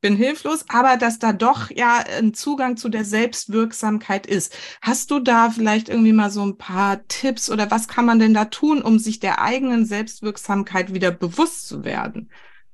bin 0.00 0.16
hilflos, 0.16 0.64
aber 0.68 0.96
dass 0.96 1.18
da 1.18 1.32
doch 1.32 1.70
ja 1.70 2.04
ein 2.18 2.34
Zugang 2.34 2.76
zu 2.76 2.88
der 2.88 3.04
Selbstwirksamkeit 3.04 4.26
ist. 4.26 4.56
Hast 4.80 5.10
du 5.10 5.18
da 5.18 5.50
vielleicht 5.50 5.88
irgendwie 5.88 6.12
mal 6.12 6.30
so 6.30 6.44
ein 6.44 6.56
paar 6.56 7.06
Tipps 7.08 7.50
oder 7.50 7.70
was 7.70 7.88
kann 7.88 8.06
man 8.06 8.18
denn 8.18 8.34
da 8.34 8.44
tun, 8.46 8.82
um 8.82 8.98
sich 8.98 9.18
der 9.18 9.42
eigenen 9.42 9.84
Selbstwirksamkeit 9.84 10.94
wieder 10.94 11.10
bewusst 11.10 11.66
zu 11.66 11.84
werden? 11.84 12.30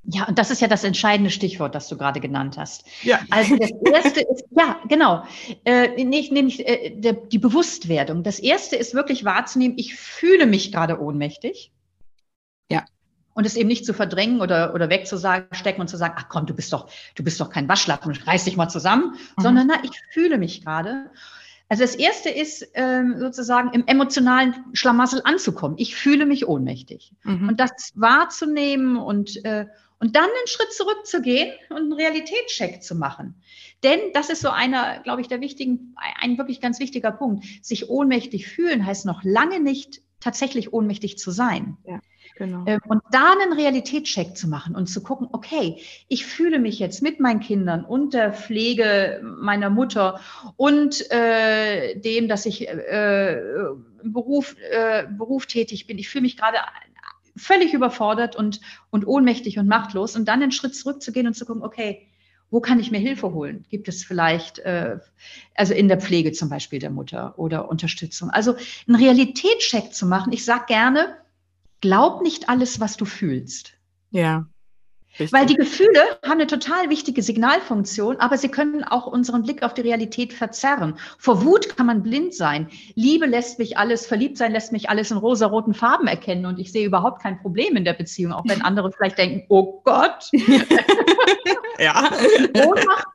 Ja, 0.07 0.29
und 0.29 0.39
das 0.39 0.51
ist 0.51 0.61
ja 0.61 0.69
das 0.69 0.85
entscheidende 0.85 1.31
Stichwort, 1.31 1.75
das 1.75 1.89
du 1.89 1.97
gerade 1.97 2.21
genannt 2.21 2.59
hast. 2.59 2.85
Ja. 3.03 3.21
Also 3.31 3.57
das 3.57 3.71
erste 3.91 4.21
ist, 4.21 4.45
ja, 4.51 4.79
genau, 4.87 5.25
äh, 5.65 6.05
nicht, 6.05 6.31
nämlich 6.31 6.67
äh, 6.69 6.91
der, 6.95 7.15
die 7.15 7.39
Bewusstwerdung. 7.39 8.23
Das 8.23 8.39
erste 8.39 8.77
ist 8.77 8.93
wirklich 8.93 9.25
wahrzunehmen, 9.25 9.79
ich 9.79 9.95
fühle 9.95 10.45
mich 10.45 10.73
gerade 10.73 11.01
ohnmächtig. 11.01 11.73
Und 13.35 13.47
es 13.47 13.57
eben 13.57 13.69
nicht 13.69 13.85
zu 13.85 13.93
verdrängen 13.93 14.41
oder, 14.41 14.75
oder 14.75 14.89
wegzustecken 14.89 15.81
und 15.81 15.89
zu 15.89 15.97
sagen, 15.97 16.15
ach 16.17 16.29
komm, 16.29 16.47
du 16.47 16.55
bist 16.55 16.73
doch, 16.73 16.89
du 17.17 17.25
bist 17.25 17.41
doch 17.41 17.51
kein 17.51 17.69
Waschlappen, 17.69 18.13
reiß 18.13 18.45
dich 18.45 18.57
mal 18.57 18.69
zusammen, 18.69 19.17
mhm. 19.37 19.43
sondern 19.43 19.67
na, 19.67 19.83
ich 19.83 20.01
fühle 20.13 20.39
mich 20.39 20.65
gerade. 20.65 21.11
Also 21.69 21.83
das 21.83 21.95
erste 21.95 22.29
ist 22.29 22.69
ähm, 22.75 23.17
sozusagen 23.19 23.73
im 23.73 23.87
emotionalen 23.87 24.55
Schlamassel 24.75 25.23
anzukommen. 25.25 25.77
Ich 25.79 25.97
fühle 25.97 26.27
mich 26.27 26.47
ohnmächtig. 26.47 27.13
Mhm. 27.25 27.49
Und 27.49 27.61
das 27.61 27.91
wahrzunehmen 27.95 28.97
und, 28.97 29.45
äh, 29.45 29.67
und 29.99 30.15
dann 30.15 30.25
einen 30.25 30.47
Schritt 30.47 30.73
zurückzugehen 30.73 31.53
und 31.71 31.79
einen 31.79 31.93
Realitätscheck 31.93 32.83
zu 32.83 32.95
machen. 32.95 33.43
Denn 33.83 33.99
das 34.13 34.31
ist 34.31 34.43
so 34.43 34.51
einer, 34.51 35.01
glaube 35.01 35.23
ich, 35.23 35.29
der 35.29 35.41
wichtigen, 35.41 35.97
ein 36.21 36.39
wirklich 36.39 36.61
ganz 36.61 36.79
wichtiger 36.81 37.11
Punkt. 37.11 37.45
Sich 37.63 37.89
ohnmächtig 37.89 38.47
fühlen 38.47 38.85
heißt 38.85 39.07
noch 39.07 39.25
lange 39.25 39.61
nicht 39.61 40.03
tatsächlich 40.21 40.73
ohnmächtig 40.73 41.19
zu 41.19 41.31
sein. 41.31 41.77
Ja. 41.87 42.01
Genau. 42.37 42.65
Ähm, 42.67 42.81
und 42.89 43.03
da 43.13 43.33
einen 43.33 43.53
Realitätscheck 43.53 44.37
zu 44.37 44.49
machen 44.49 44.75
und 44.75 44.89
zu 44.89 45.03
gucken, 45.03 45.29
okay, 45.33 45.81
ich 46.09 46.27
fühle 46.27 46.59
mich 46.59 46.79
jetzt 46.79 47.01
mit 47.01 47.21
meinen 47.21 47.41
Kindern 47.41 47.85
und 47.85 48.13
der 48.13 48.33
Pflege 48.33 49.21
meiner 49.23 49.71
Mutter 49.71 50.21
und 50.57 51.11
äh, 51.13 51.99
dem, 52.01 52.27
dass 52.27 52.45
ich 52.47 52.69
äh, 52.69 53.35
im 54.03 54.13
Beruf, 54.13 54.57
äh, 54.71 55.05
Beruf 55.07 55.47
tätig 55.47 55.87
bin. 55.87 55.99
Ich 55.99 56.09
fühle 56.09 56.23
mich 56.23 56.37
gerade 56.37 56.59
völlig 57.37 57.73
überfordert 57.73 58.37
und, 58.37 58.61
und 58.91 59.07
ohnmächtig 59.07 59.59
und 59.59 59.69
machtlos 59.69 60.17
und 60.17 60.27
dann 60.27 60.43
einen 60.43 60.53
Schritt 60.53 60.75
zurückzugehen 60.75 61.27
und 61.27 61.35
zu 61.35 61.47
gucken, 61.47 61.63
okay, 61.63 62.09
wo 62.51 62.61
kann 62.61 62.79
ich 62.79 62.91
mir 62.91 62.99
Hilfe 62.99 63.33
holen? 63.33 63.65
Gibt 63.69 63.89
es 63.89 64.05
vielleicht, 64.05 64.61
äh, 64.61 64.99
also 65.57 65.75
in 65.75 65.89
der 65.89 66.01
Pflege 66.01 66.33
zum 66.33 66.49
Beispiel 66.49 66.79
der 66.79 66.91
Mutter 66.91 67.39
oder 67.39 67.69
Unterstützung? 67.69 68.31
Also 68.31 68.55
einen 68.87 68.97
Realitätscheck 68.97 69.93
zu 69.93 70.07
machen. 70.07 70.33
Ich 70.33 70.45
sage 70.45 70.65
gerne, 70.69 71.17
glaub 71.85 72.23
nicht 72.23 72.49
alles, 72.49 72.81
was 72.81 72.97
du 72.97 73.05
fühlst. 73.05 73.75
Ja. 74.11 74.47
Richtig. 75.21 75.33
Weil 75.35 75.45
die 75.45 75.55
Gefühle 75.55 76.01
haben 76.25 76.41
eine 76.41 76.47
total 76.47 76.89
wichtige 76.89 77.23
Signalfunktion, 77.23 78.17
aber 78.17 78.39
sie 78.39 78.49
können 78.49 78.85
auch 78.85 79.07
unseren 79.07 79.43
Blick 79.43 79.63
auf 79.63 79.75
die 79.75 79.83
Realität 79.83 80.33
verzerren. 80.33 80.95
Vor 81.19 81.45
Wut 81.45 81.77
kann 81.77 81.85
man 81.85 82.03
blind 82.03 82.35
sein. 82.35 82.69
Liebe 82.95 83.27
lässt 83.27 83.59
mich 83.59 83.77
alles, 83.77 84.07
verliebt 84.07 84.39
sein 84.39 84.53
lässt 84.53 84.73
mich 84.73 84.89
alles 84.89 85.11
in 85.11 85.19
rosaroten 85.19 85.75
Farben 85.75 86.07
erkennen 86.07 86.47
und 86.47 86.59
ich 86.59 86.73
sehe 86.73 86.87
überhaupt 86.87 87.23
kein 87.23 87.39
Problem 87.39 87.77
in 87.77 87.85
der 87.85 87.93
Beziehung, 87.93 88.33
auch 88.33 88.45
wenn 88.47 88.63
andere 88.63 88.91
vielleicht 88.91 89.19
denken, 89.19 89.45
oh 89.51 89.83
Gott. 89.85 90.31
ja. 91.79 92.11
Ohnmacht 92.67 93.09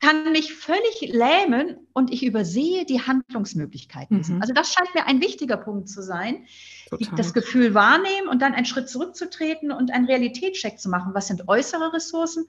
kann 0.00 0.32
mich 0.32 0.54
völlig 0.54 1.00
lähmen 1.12 1.86
und 1.92 2.12
ich 2.12 2.24
übersehe 2.24 2.84
die 2.84 3.00
Handlungsmöglichkeiten. 3.00 4.22
Mhm. 4.26 4.40
Also 4.40 4.52
das 4.52 4.72
scheint 4.72 4.94
mir 4.94 5.06
ein 5.06 5.20
wichtiger 5.20 5.56
Punkt 5.56 5.88
zu 5.88 6.02
sein. 6.02 6.46
Total. 6.90 7.16
Das 7.16 7.32
Gefühl 7.32 7.74
wahrnehmen 7.74 8.28
und 8.28 8.42
dann 8.42 8.54
einen 8.54 8.66
Schritt 8.66 8.88
zurückzutreten 8.88 9.72
und 9.72 9.92
einen 9.92 10.06
Realitätscheck 10.06 10.78
zu 10.78 10.88
machen. 10.88 11.14
Was 11.14 11.28
sind 11.28 11.48
äußere 11.48 11.92
Ressourcen 11.94 12.46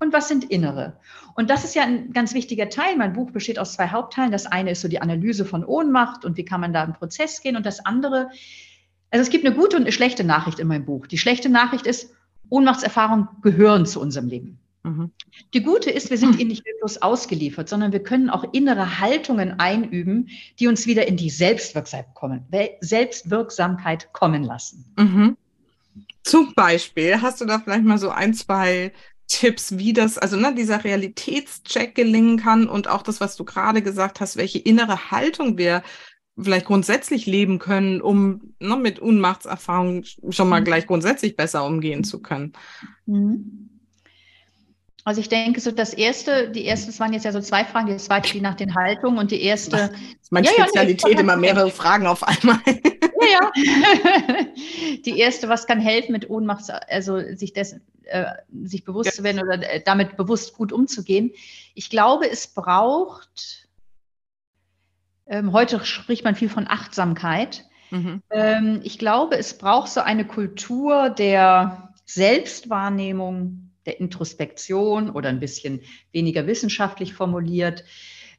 und 0.00 0.12
was 0.12 0.28
sind 0.28 0.44
innere? 0.44 0.98
Und 1.34 1.50
das 1.50 1.64
ist 1.64 1.74
ja 1.74 1.82
ein 1.82 2.12
ganz 2.12 2.34
wichtiger 2.34 2.68
Teil. 2.68 2.96
Mein 2.96 3.12
Buch 3.12 3.30
besteht 3.30 3.58
aus 3.58 3.74
zwei 3.74 3.88
Hauptteilen. 3.88 4.32
Das 4.32 4.46
eine 4.46 4.72
ist 4.72 4.80
so 4.80 4.88
die 4.88 5.00
Analyse 5.00 5.44
von 5.44 5.64
Ohnmacht 5.64 6.24
und 6.24 6.36
wie 6.36 6.44
kann 6.44 6.60
man 6.60 6.72
da 6.72 6.82
im 6.82 6.94
Prozess 6.94 7.40
gehen. 7.40 7.56
Und 7.56 7.64
das 7.64 7.84
andere, 7.86 8.30
also 9.10 9.22
es 9.22 9.30
gibt 9.30 9.46
eine 9.46 9.54
gute 9.54 9.76
und 9.76 9.82
eine 9.82 9.92
schlechte 9.92 10.24
Nachricht 10.24 10.58
in 10.58 10.66
meinem 10.66 10.84
Buch. 10.84 11.06
Die 11.06 11.18
schlechte 11.18 11.48
Nachricht 11.48 11.86
ist, 11.86 12.12
Ohnmachtserfahrungen 12.50 13.28
gehören 13.42 13.86
zu 13.86 14.00
unserem 14.00 14.26
Leben. 14.26 14.58
Mhm. 14.88 15.12
Die 15.54 15.62
gute 15.62 15.90
ist, 15.90 16.10
wir 16.10 16.18
sind 16.18 16.38
ihnen 16.38 16.48
nicht 16.48 16.64
bloß 16.80 17.02
ausgeliefert, 17.02 17.68
sondern 17.68 17.92
wir 17.92 18.02
können 18.02 18.30
auch 18.30 18.44
innere 18.52 19.00
Haltungen 19.00 19.58
einüben, 19.58 20.28
die 20.58 20.68
uns 20.68 20.86
wieder 20.86 21.06
in 21.06 21.16
die 21.16 21.30
Selbstwirksamkeit 21.30 22.14
kommen, 22.14 22.46
Selbstwirksamkeit 22.80 24.12
kommen 24.12 24.44
lassen. 24.44 24.84
Mhm. 24.96 25.36
Zum 26.22 26.54
Beispiel, 26.54 27.20
hast 27.20 27.40
du 27.40 27.44
da 27.44 27.58
vielleicht 27.58 27.84
mal 27.84 27.98
so 27.98 28.10
ein, 28.10 28.34
zwei 28.34 28.92
Tipps, 29.28 29.76
wie 29.76 29.92
das, 29.92 30.18
also 30.18 30.36
ne, 30.36 30.54
dieser 30.54 30.84
Realitätscheck 30.84 31.94
gelingen 31.94 32.38
kann 32.38 32.68
und 32.68 32.88
auch 32.88 33.02
das, 33.02 33.20
was 33.20 33.36
du 33.36 33.44
gerade 33.44 33.82
gesagt 33.82 34.20
hast, 34.20 34.36
welche 34.36 34.58
innere 34.58 35.10
Haltung 35.10 35.58
wir 35.58 35.82
vielleicht 36.40 36.66
grundsätzlich 36.66 37.26
leben 37.26 37.58
können, 37.58 38.00
um 38.00 38.54
ne, 38.60 38.76
mit 38.76 38.98
Unmachtserfahrungen 38.98 40.04
schon 40.04 40.48
mal 40.48 40.60
mhm. 40.60 40.64
gleich 40.64 40.86
grundsätzlich 40.86 41.36
besser 41.36 41.64
umgehen 41.66 42.04
zu 42.04 42.22
können. 42.22 42.52
Mhm. 43.06 43.77
Also 45.08 45.22
ich 45.22 45.30
denke, 45.30 45.58
so 45.58 45.70
das 45.70 45.94
erste, 45.94 46.50
die 46.50 46.66
erste, 46.66 46.88
das 46.88 47.00
waren 47.00 47.14
jetzt 47.14 47.24
ja 47.24 47.32
so 47.32 47.40
zwei 47.40 47.64
Fragen, 47.64 47.86
die 47.86 47.96
zweite 47.96 48.30
die 48.30 48.42
nach 48.42 48.56
den 48.56 48.74
Haltungen 48.74 49.18
und 49.18 49.30
die 49.30 49.40
erste. 49.40 49.70
Das 49.70 49.90
ist 50.20 50.30
meine 50.30 50.46
ja, 50.46 50.52
Spezialität, 50.52 51.14
ja, 51.14 51.20
immer 51.20 51.34
mehrere 51.34 51.70
Fragen 51.70 52.06
auf 52.06 52.22
einmal. 52.22 52.58
Ja, 52.66 53.50
ja. 53.56 54.44
Die 55.06 55.18
erste, 55.18 55.48
was 55.48 55.66
kann 55.66 55.80
helfen 55.80 56.12
mit 56.12 56.28
Ohnmacht, 56.28 56.64
also 56.90 57.20
sich 57.34 57.54
dessen, 57.54 57.80
äh, 58.04 58.26
sich 58.64 58.84
bewusst 58.84 59.06
ja. 59.06 59.12
zu 59.12 59.22
werden 59.22 59.40
oder 59.40 59.54
äh, 59.54 59.82
damit 59.82 60.18
bewusst 60.18 60.52
gut 60.52 60.72
umzugehen. 60.74 61.32
Ich 61.74 61.88
glaube, 61.88 62.30
es 62.30 62.46
braucht, 62.46 63.66
ähm, 65.26 65.54
heute 65.54 65.82
spricht 65.86 66.22
man 66.22 66.34
viel 66.34 66.50
von 66.50 66.66
Achtsamkeit. 66.68 67.64
Mhm. 67.90 68.22
Ähm, 68.28 68.80
ich 68.84 68.98
glaube, 68.98 69.38
es 69.38 69.56
braucht 69.56 69.88
so 69.88 70.00
eine 70.00 70.26
Kultur 70.26 71.08
der 71.08 71.94
Selbstwahrnehmung, 72.04 73.67
der 73.88 73.98
Introspektion 73.98 75.10
oder 75.10 75.30
ein 75.30 75.40
bisschen 75.40 75.80
weniger 76.12 76.46
wissenschaftlich 76.46 77.14
formuliert, 77.14 77.84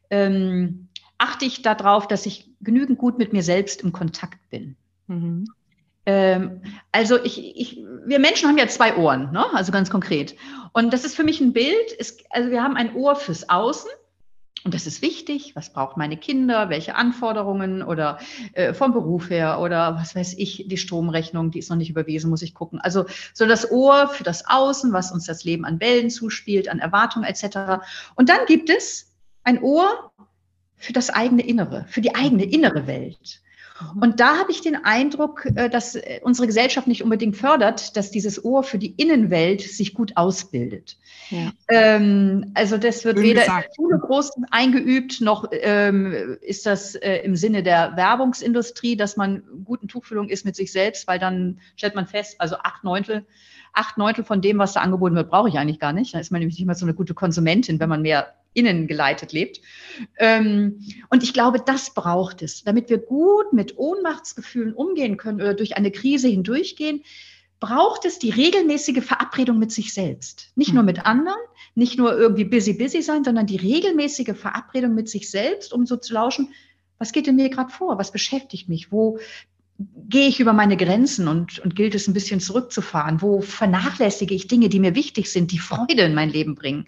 ähm, 0.10 0.88
achte 1.18 1.46
ich 1.46 1.62
darauf, 1.62 2.08
dass 2.08 2.26
ich 2.26 2.50
genügend 2.62 2.98
gut 2.98 3.18
mit 3.18 3.34
mir 3.34 3.44
selbst 3.44 3.82
im 3.82 3.92
Kontakt 3.92 4.50
bin. 4.50 4.78
Mhm. 5.08 5.46
Ähm, 6.06 6.62
also 6.92 7.22
ich, 7.24 7.56
ich, 7.58 7.84
wir 8.06 8.20
Menschen 8.20 8.48
haben 8.48 8.58
ja 8.58 8.68
zwei 8.68 8.96
Ohren, 8.96 9.32
ne? 9.32 9.46
also 9.54 9.72
ganz 9.72 9.90
konkret. 9.90 10.36
Und 10.72 10.94
das 10.94 11.04
ist 11.04 11.16
für 11.16 11.24
mich 11.24 11.42
ein 11.42 11.52
Bild. 11.52 11.92
Ist, 11.98 12.24
also 12.30 12.52
wir 12.52 12.64
haben 12.64 12.78
ein 12.78 12.96
Ohr 12.96 13.16
fürs 13.16 13.50
Außen 13.50 13.90
und 14.66 14.74
das 14.74 14.88
ist 14.88 15.02
wichtig. 15.02 15.56
Was 15.56 15.72
braucht 15.72 15.96
meine 15.96 16.18
Kinder? 16.18 16.70
Welche 16.70 16.96
Anforderungen 16.96 17.82
oder 17.82 18.20
äh, 18.54 18.74
vom 18.74 18.92
Beruf 18.92 19.30
her 19.30 19.60
oder 19.62 19.96
was 19.96 20.16
weiß 20.16 20.34
ich, 20.38 20.66
die 20.68 20.78
Stromrechnung, 20.78 21.52
die 21.52 21.60
ist 21.60 21.70
noch 21.70 21.78
nicht 21.78 21.90
überwiesen, 21.90 22.30
muss 22.30 22.42
ich 22.42 22.54
gucken. 22.54 22.80
Also 22.82 23.06
so 23.34 23.46
das 23.46 23.72
Ohr 23.72 24.10
für 24.10 24.24
das 24.24 24.46
Außen, 24.48 24.92
was 24.92 25.12
uns 25.12 25.26
das 25.26 25.46
Leben 25.46 25.64
an 25.64 25.80
Wellen 25.80 26.10
zuspielt, 26.10 26.68
an 26.68 26.80
Erwartungen 26.80 27.26
etc. 27.26 27.84
Und 28.16 28.30
dann 28.30 28.46
gibt 28.48 28.70
es 28.70 29.14
ein 29.44 29.62
Ohr 29.64 30.12
für 30.76 30.94
das 30.94 31.10
eigene 31.10 31.46
Innere, 31.46 31.86
für 31.88 32.02
die 32.02 32.16
eigene 32.16 32.44
innere 32.44 32.86
Welt. 32.86 33.42
Mhm. 33.82 34.02
Und 34.02 34.20
da 34.20 34.38
habe 34.38 34.52
ich 34.52 34.62
den 34.62 34.76
Eindruck, 34.84 35.46
äh, 35.56 35.70
dass 35.70 35.96
äh, 35.96 36.20
unsere 36.24 36.48
Gesellschaft 36.48 36.88
nicht 36.88 37.04
unbedingt 37.04 37.38
fördert, 37.38 37.96
dass 37.98 38.12
dieses 38.12 38.44
Ohr 38.44 38.64
für 38.64 38.78
die 38.78 38.94
Innenwelt 38.98 39.62
sich 39.62 39.94
gut 39.94 40.18
ausbildet. 40.18 40.98
Ja. 41.30 41.52
Ähm, 41.68 42.52
also 42.54 42.78
das 42.78 43.06
wird 43.06 43.18
Schön 43.18 43.26
weder 43.26 43.42
gesagt. 43.42 43.66
in 43.66 43.70
der 43.70 43.76
Schule 43.76 44.00
groß 44.00 44.32
eingeübt, 44.52 45.22
noch 45.22 45.46
ähm, 45.52 46.38
ist 46.42 46.66
das 46.66 46.96
äh, 46.96 47.18
im 47.18 47.36
Sinne 47.36 47.64
der 47.64 47.96
Werbungsindustrie, 47.96 48.96
dass 48.96 49.18
man 49.18 49.44
guten 49.64 49.88
Tuchfühlung 49.88 50.30
ist 50.30 50.46
mit 50.46 50.56
sich 50.56 50.72
selbst, 50.72 51.08
weil 51.08 51.20
dann 51.20 51.60
stellt 51.76 51.96
man 51.96 52.08
fest, 52.08 52.36
also 52.40 52.56
acht 52.58 52.84
Neuntel, 52.84 53.26
acht 53.74 53.98
Neuntel 53.98 54.24
von 54.24 54.42
dem, 54.42 54.58
was 54.58 54.74
da 54.74 54.82
angeboten 54.82 55.16
wird, 55.16 55.30
brauche 55.30 55.50
ich 55.50 55.58
eigentlich 55.58 55.80
gar 55.80 55.94
nicht. 55.94 56.14
Da 56.14 56.20
ist 56.20 56.32
man 56.32 56.40
nämlich 56.40 56.58
nicht 56.58 56.66
mehr 56.66 56.76
so 56.76 56.86
eine 56.86 56.94
gute 56.94 57.14
Konsumentin, 57.14 57.80
wenn 57.80 57.90
man 57.90 58.02
mehr 58.02 58.34
innen 58.54 58.88
geleitet 58.88 59.32
lebt. 59.32 59.62
Ähm, 60.18 60.80
und 61.10 61.24
ich 61.24 61.34
glaube, 61.34 61.60
das 61.64 61.94
braucht 61.94 62.42
es, 62.42 62.64
damit 62.64 62.90
wir 62.90 62.98
gut 62.98 63.54
mit 63.54 63.78
Ohnmachtsgefühlen 63.78 64.74
umgehen 64.74 65.18
können 65.18 65.42
oder 65.42 65.54
durch 65.54 65.78
eine 65.78 65.92
Krise 65.92 66.28
hindurchgehen, 66.28 67.04
braucht 67.60 68.06
es 68.06 68.20
die 68.20 68.30
regelmäßige 68.30 69.04
Verabredung 69.04 69.60
mit 69.60 69.72
sich 69.72 69.94
selbst. 69.94 70.52
Nicht 70.56 70.74
nur 70.74 70.84
mit 70.84 70.98
mhm. 70.98 71.04
anderen, 71.04 71.40
nicht 71.76 71.98
nur 71.98 72.18
irgendwie 72.18 72.46
busy, 72.46 72.74
busy 72.74 73.02
sein, 73.02 73.24
sondern 73.24 73.46
die 73.46 73.58
regelmäßige 73.58 74.36
Verabredung 74.36 74.96
mit 74.96 75.10
sich 75.10 75.30
selbst, 75.30 75.74
um 75.74 75.86
so 75.86 75.98
zu 75.98 76.14
lauschen, 76.14 76.54
was 76.98 77.12
geht 77.12 77.28
in 77.28 77.36
mir 77.36 77.50
gerade 77.50 77.72
vor? 77.72 77.98
Was 77.98 78.12
beschäftigt 78.12 78.68
mich? 78.68 78.92
Wo 78.92 79.20
gehe 80.10 80.28
ich 80.28 80.40
über 80.40 80.54
meine 80.54 80.76
Grenzen 80.76 81.28
und, 81.28 81.60
und 81.60 81.76
gilt 81.76 81.96
es 81.96 82.08
ein 82.08 82.14
bisschen 82.14 82.40
zurückzufahren? 82.40 83.22
Wo 83.22 83.42
vernachlässige 83.42 84.34
ich 84.34 84.48
Dinge, 84.48 84.68
die 84.68 84.80
mir 84.80 84.96
wichtig 84.96 85.32
sind, 85.32 85.52
die 85.52 85.60
Freude 85.60 86.02
in 86.02 86.16
mein 86.16 86.30
Leben 86.30 86.56
bringen? 86.56 86.86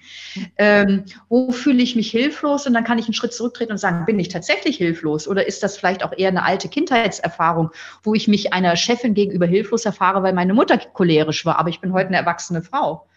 Ähm, 0.58 1.06
wo 1.30 1.52
fühle 1.52 1.82
ich 1.82 1.96
mich 1.96 2.12
hilflos? 2.12 2.68
Und 2.68 2.74
dann 2.74 2.84
kann 2.84 3.00
ich 3.00 3.06
einen 3.06 3.14
Schritt 3.14 3.34
zurücktreten 3.34 3.72
und 3.72 3.78
sagen, 3.78 4.06
bin 4.06 4.20
ich 4.20 4.30
tatsächlich 4.30 4.78
hilflos? 4.78 5.28
Oder 5.28 5.48
ist 5.48 5.64
das 5.64 5.78
vielleicht 5.78 6.04
auch 6.04 6.12
eher 6.18 6.30
eine 6.30 6.44
alte 6.44 6.68
Kindheitserfahrung, 6.68 7.70
wo 8.04 8.14
ich 8.14 8.28
mich 8.28 8.52
einer 8.54 8.76
Chefin 8.76 9.14
gegenüber 9.14 9.46
hilflos 9.46 9.86
erfahre, 9.86 10.24
weil 10.24 10.34
meine 10.34 10.54
Mutter 10.54 10.78
cholerisch 10.78 11.46
war, 11.46 11.60
aber 11.60 11.70
ich 11.70 11.80
bin 11.80 11.94
heute 11.94 12.08
eine 12.08 12.18
erwachsene 12.18 12.62
Frau? 12.62 13.08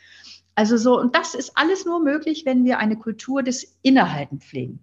Also 0.55 0.77
so, 0.77 1.01
und 1.01 1.17
das 1.17 1.35
ist 1.35 1.57
alles 1.57 1.85
nur 1.85 2.01
möglich, 2.01 2.45
wenn 2.45 2.65
wir 2.65 2.79
eine 2.79 2.97
Kultur 2.97 3.43
des 3.43 3.77
Innehalten 3.83 4.41
pflegen. 4.41 4.79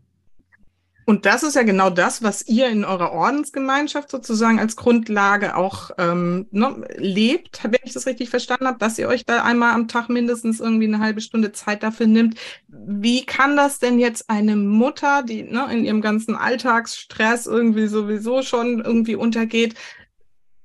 Und 1.11 1.25
das 1.25 1.43
ist 1.43 1.57
ja 1.57 1.63
genau 1.63 1.89
das, 1.89 2.23
was 2.23 2.47
ihr 2.47 2.69
in 2.69 2.85
eurer 2.85 3.11
Ordensgemeinschaft 3.11 4.09
sozusagen 4.09 4.61
als 4.61 4.77
Grundlage 4.77 5.57
auch 5.57 5.91
ähm, 5.97 6.47
ne, 6.51 6.87
lebt, 6.95 7.65
wenn 7.65 7.81
ich 7.83 7.91
das 7.91 8.05
richtig 8.05 8.29
verstanden 8.29 8.65
habe, 8.65 8.77
dass 8.77 8.97
ihr 8.97 9.09
euch 9.09 9.25
da 9.25 9.43
einmal 9.43 9.73
am 9.73 9.89
Tag 9.89 10.07
mindestens 10.07 10.61
irgendwie 10.61 10.85
eine 10.87 10.99
halbe 10.99 11.19
Stunde 11.19 11.51
Zeit 11.51 11.83
dafür 11.83 12.07
nimmt. 12.07 12.39
Wie 12.69 13.25
kann 13.25 13.57
das 13.57 13.79
denn 13.79 13.99
jetzt 13.99 14.29
eine 14.29 14.55
Mutter, 14.55 15.23
die 15.23 15.43
ne, 15.43 15.67
in 15.69 15.83
ihrem 15.83 15.99
ganzen 15.99 16.33
Alltagsstress 16.33 17.45
irgendwie 17.45 17.87
sowieso 17.87 18.41
schon 18.41 18.79
irgendwie 18.79 19.15
untergeht, 19.15 19.75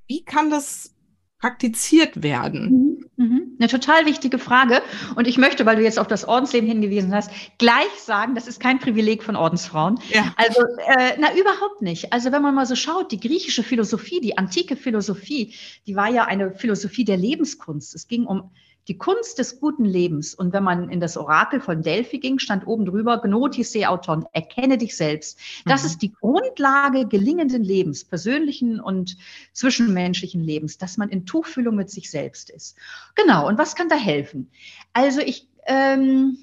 wie 0.06 0.22
kann 0.22 0.48
das 0.48 0.94
praktiziert 1.40 2.22
werden? 2.22 2.70
Mhm, 2.70 2.95
mhm. 3.16 3.56
Eine 3.58 3.68
total 3.68 4.06
wichtige 4.06 4.38
Frage. 4.38 4.82
Und 5.14 5.26
ich 5.26 5.38
möchte, 5.38 5.66
weil 5.66 5.76
du 5.76 5.82
jetzt 5.82 5.98
auf 5.98 6.06
das 6.06 6.26
Ordensleben 6.26 6.68
hingewiesen 6.68 7.14
hast, 7.14 7.30
gleich 7.58 7.92
sagen, 7.98 8.34
das 8.34 8.46
ist 8.46 8.60
kein 8.60 8.78
Privileg 8.78 9.22
von 9.22 9.36
Ordensfrauen. 9.36 9.98
Ja. 10.10 10.34
Also, 10.36 10.62
äh, 10.62 11.16
na, 11.18 11.34
überhaupt 11.36 11.82
nicht. 11.82 12.12
Also, 12.12 12.32
wenn 12.32 12.42
man 12.42 12.54
mal 12.54 12.66
so 12.66 12.76
schaut, 12.76 13.12
die 13.12 13.20
griechische 13.20 13.62
Philosophie, 13.62 14.20
die 14.20 14.38
antike 14.38 14.76
Philosophie, 14.76 15.54
die 15.86 15.96
war 15.96 16.10
ja 16.10 16.24
eine 16.24 16.52
Philosophie 16.52 17.04
der 17.04 17.16
Lebenskunst. 17.16 17.94
Es 17.94 18.08
ging 18.08 18.26
um 18.26 18.50
die 18.88 18.98
Kunst 18.98 19.38
des 19.38 19.58
guten 19.60 19.84
Lebens. 19.84 20.34
Und 20.34 20.52
wenn 20.52 20.62
man 20.62 20.90
in 20.90 21.00
das 21.00 21.16
Orakel 21.16 21.60
von 21.60 21.82
Delphi 21.82 22.18
ging, 22.18 22.38
stand 22.38 22.66
oben 22.66 22.86
drüber, 22.86 23.20
Gnotis 23.20 23.72
se 23.72 23.88
auton, 23.88 24.26
erkenne 24.32 24.78
dich 24.78 24.96
selbst. 24.96 25.38
Das 25.64 25.82
mhm. 25.82 25.86
ist 25.86 26.02
die 26.02 26.12
Grundlage 26.12 27.06
gelingenden 27.06 27.64
Lebens, 27.64 28.04
persönlichen 28.04 28.80
und 28.80 29.16
zwischenmenschlichen 29.52 30.42
Lebens, 30.42 30.78
dass 30.78 30.96
man 30.96 31.08
in 31.08 31.26
Tuchfühlung 31.26 31.74
mit 31.74 31.90
sich 31.90 32.10
selbst 32.10 32.50
ist. 32.50 32.76
Genau. 33.14 33.48
Und 33.48 33.58
was 33.58 33.74
kann 33.74 33.88
da 33.88 33.96
helfen? 33.96 34.50
Also 34.92 35.20
ich, 35.20 35.48
ähm, 35.66 36.38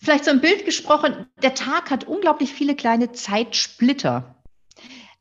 vielleicht 0.00 0.24
so 0.24 0.30
ein 0.32 0.40
Bild 0.40 0.64
gesprochen, 0.64 1.26
der 1.42 1.54
Tag 1.54 1.90
hat 1.90 2.04
unglaublich 2.04 2.52
viele 2.52 2.74
kleine 2.74 3.12
Zeitsplitter. 3.12 4.34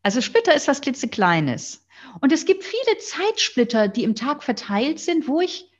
Also 0.01 0.21
Splitter 0.21 0.55
ist 0.55 0.67
was 0.67 0.81
klitzekleines. 0.81 1.85
Und 2.21 2.31
es 2.31 2.45
gibt 2.45 2.63
viele 2.63 2.97
Zeitsplitter, 2.97 3.87
die 3.87 4.03
im 4.03 4.15
Tag 4.15 4.43
verteilt 4.43 4.99
sind, 4.99 5.27
wo 5.27 5.41
ich 5.41 5.71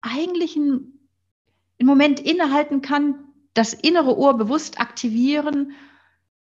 eigentlich 0.00 0.56
einen, 0.56 1.08
einen 1.78 1.86
Moment 1.86 2.20
innehalten 2.20 2.82
kann, 2.82 3.26
das 3.54 3.72
innere 3.72 4.16
Ohr 4.16 4.36
bewusst 4.36 4.80
aktivieren 4.80 5.72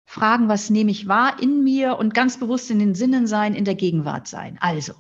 fragen, 0.10 0.48
was 0.48 0.70
nehme 0.70 0.90
ich 0.90 1.10
wahr 1.10 1.36
in 1.42 1.66
mir 1.66 1.98
und 1.98 2.14
ganz 2.14 2.40
bewusst 2.40 2.72
in 2.72 2.80
den 2.80 2.96
Sinnen 2.96 3.28
sein, 3.28 3.54
in 3.54 3.66
der 3.66 3.76
Gegenwart 3.76 4.26
sein. 4.26 4.58
Also, 4.62 4.94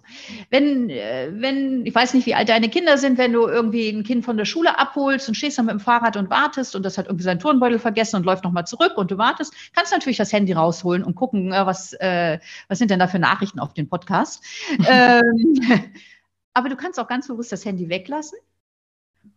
wenn, 0.50 0.90
äh, 0.90 1.30
wenn, 1.32 1.86
ich 1.86 1.96
weiß 1.96 2.14
nicht, 2.14 2.26
wie 2.26 2.36
alt 2.36 2.50
deine 2.50 2.68
Kinder 2.68 2.98
sind, 2.98 3.18
wenn 3.18 3.32
du 3.32 3.48
irgendwie 3.48 3.88
ein 3.88 4.04
Kind 4.04 4.26
von 4.26 4.36
der 4.36 4.44
Schule 4.44 4.78
abholst 4.78 5.30
und 5.30 5.36
stehst 5.36 5.58
dann 5.58 5.68
mit 5.68 5.72
dem 5.72 5.80
Fahrrad 5.80 6.18
und 6.18 6.30
wartest 6.30 6.76
und 6.76 6.84
das 6.84 6.98
hat 6.98 7.06
irgendwie 7.06 7.24
seinen 7.24 7.40
Turnbeutel 7.40 7.80
vergessen 7.80 8.18
und 8.18 8.26
läuft 8.26 8.44
nochmal 8.44 8.68
zurück 8.68 8.98
und 8.98 9.10
du 9.10 9.18
wartest, 9.18 9.54
kannst 9.74 9.94
natürlich 9.94 10.18
das 10.18 10.34
Handy 10.34 10.52
rausholen 10.52 11.06
und 11.06 11.16
gucken, 11.16 11.54
äh, 11.54 11.66
was, 11.66 11.94
äh, 11.94 12.40
was 12.68 12.78
sind 12.78 12.92
denn 12.92 13.00
da 13.00 13.08
für 13.08 13.20
Nachrichten 13.20 13.62
auf 13.62 13.74
den 13.74 13.88
Podcast. 13.88 14.44
ähm, 14.90 15.24
aber 16.54 16.68
du 16.68 16.76
kannst 16.76 17.00
auch 17.00 17.08
ganz 17.08 17.30
bewusst 17.30 17.54
das 17.54 17.64
Handy 17.64 17.88
weglassen 17.88 18.38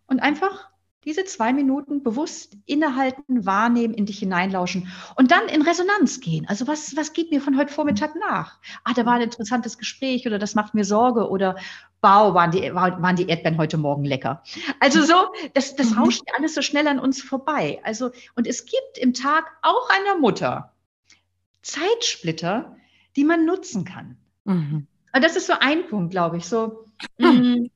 und 0.08 0.18
einfach 0.18 0.68
diese 1.04 1.24
zwei 1.24 1.52
Minuten 1.52 2.02
bewusst 2.02 2.56
innehalten, 2.66 3.46
wahrnehmen, 3.46 3.94
in 3.94 4.04
dich 4.04 4.18
hineinlauschen 4.18 4.88
und 5.16 5.30
dann 5.30 5.48
in 5.48 5.62
Resonanz 5.62 6.20
gehen. 6.20 6.46
Also 6.46 6.66
was, 6.66 6.94
was 6.96 7.14
geht 7.14 7.30
mir 7.30 7.40
von 7.40 7.56
heute 7.56 7.72
Vormittag 7.72 8.14
nach? 8.16 8.58
Ah, 8.84 8.92
da 8.94 9.06
war 9.06 9.14
ein 9.14 9.22
interessantes 9.22 9.78
Gespräch 9.78 10.26
oder 10.26 10.38
das 10.38 10.54
macht 10.54 10.74
mir 10.74 10.84
Sorge 10.84 11.28
oder 11.28 11.56
wow, 12.02 12.34
waren 12.34 12.50
die, 12.50 12.74
waren 12.74 13.16
die 13.16 13.28
Erdbeeren 13.28 13.58
heute 13.58 13.78
Morgen 13.78 14.04
lecker. 14.04 14.42
Also 14.78 15.02
so, 15.02 15.14
das, 15.54 15.74
das 15.74 15.90
mhm. 15.90 15.98
rauscht 15.98 16.22
alles 16.36 16.54
so 16.54 16.62
schnell 16.62 16.86
an 16.86 16.98
uns 16.98 17.22
vorbei. 17.22 17.80
Also, 17.82 18.10
und 18.34 18.46
es 18.46 18.66
gibt 18.66 18.98
im 18.98 19.14
Tag 19.14 19.46
auch 19.62 19.88
einer 19.90 20.18
Mutter 20.18 20.74
Zeitsplitter, 21.62 22.76
die 23.16 23.24
man 23.24 23.44
nutzen 23.46 23.84
kann. 23.84 24.16
Mhm. 24.44 24.86
Und 25.12 25.24
das 25.24 25.36
ist 25.36 25.46
so 25.46 25.54
ein 25.58 25.86
Punkt, 25.88 26.10
glaube 26.10 26.36
ich. 26.36 26.46
So, 26.46 26.84
mhm 27.18 27.70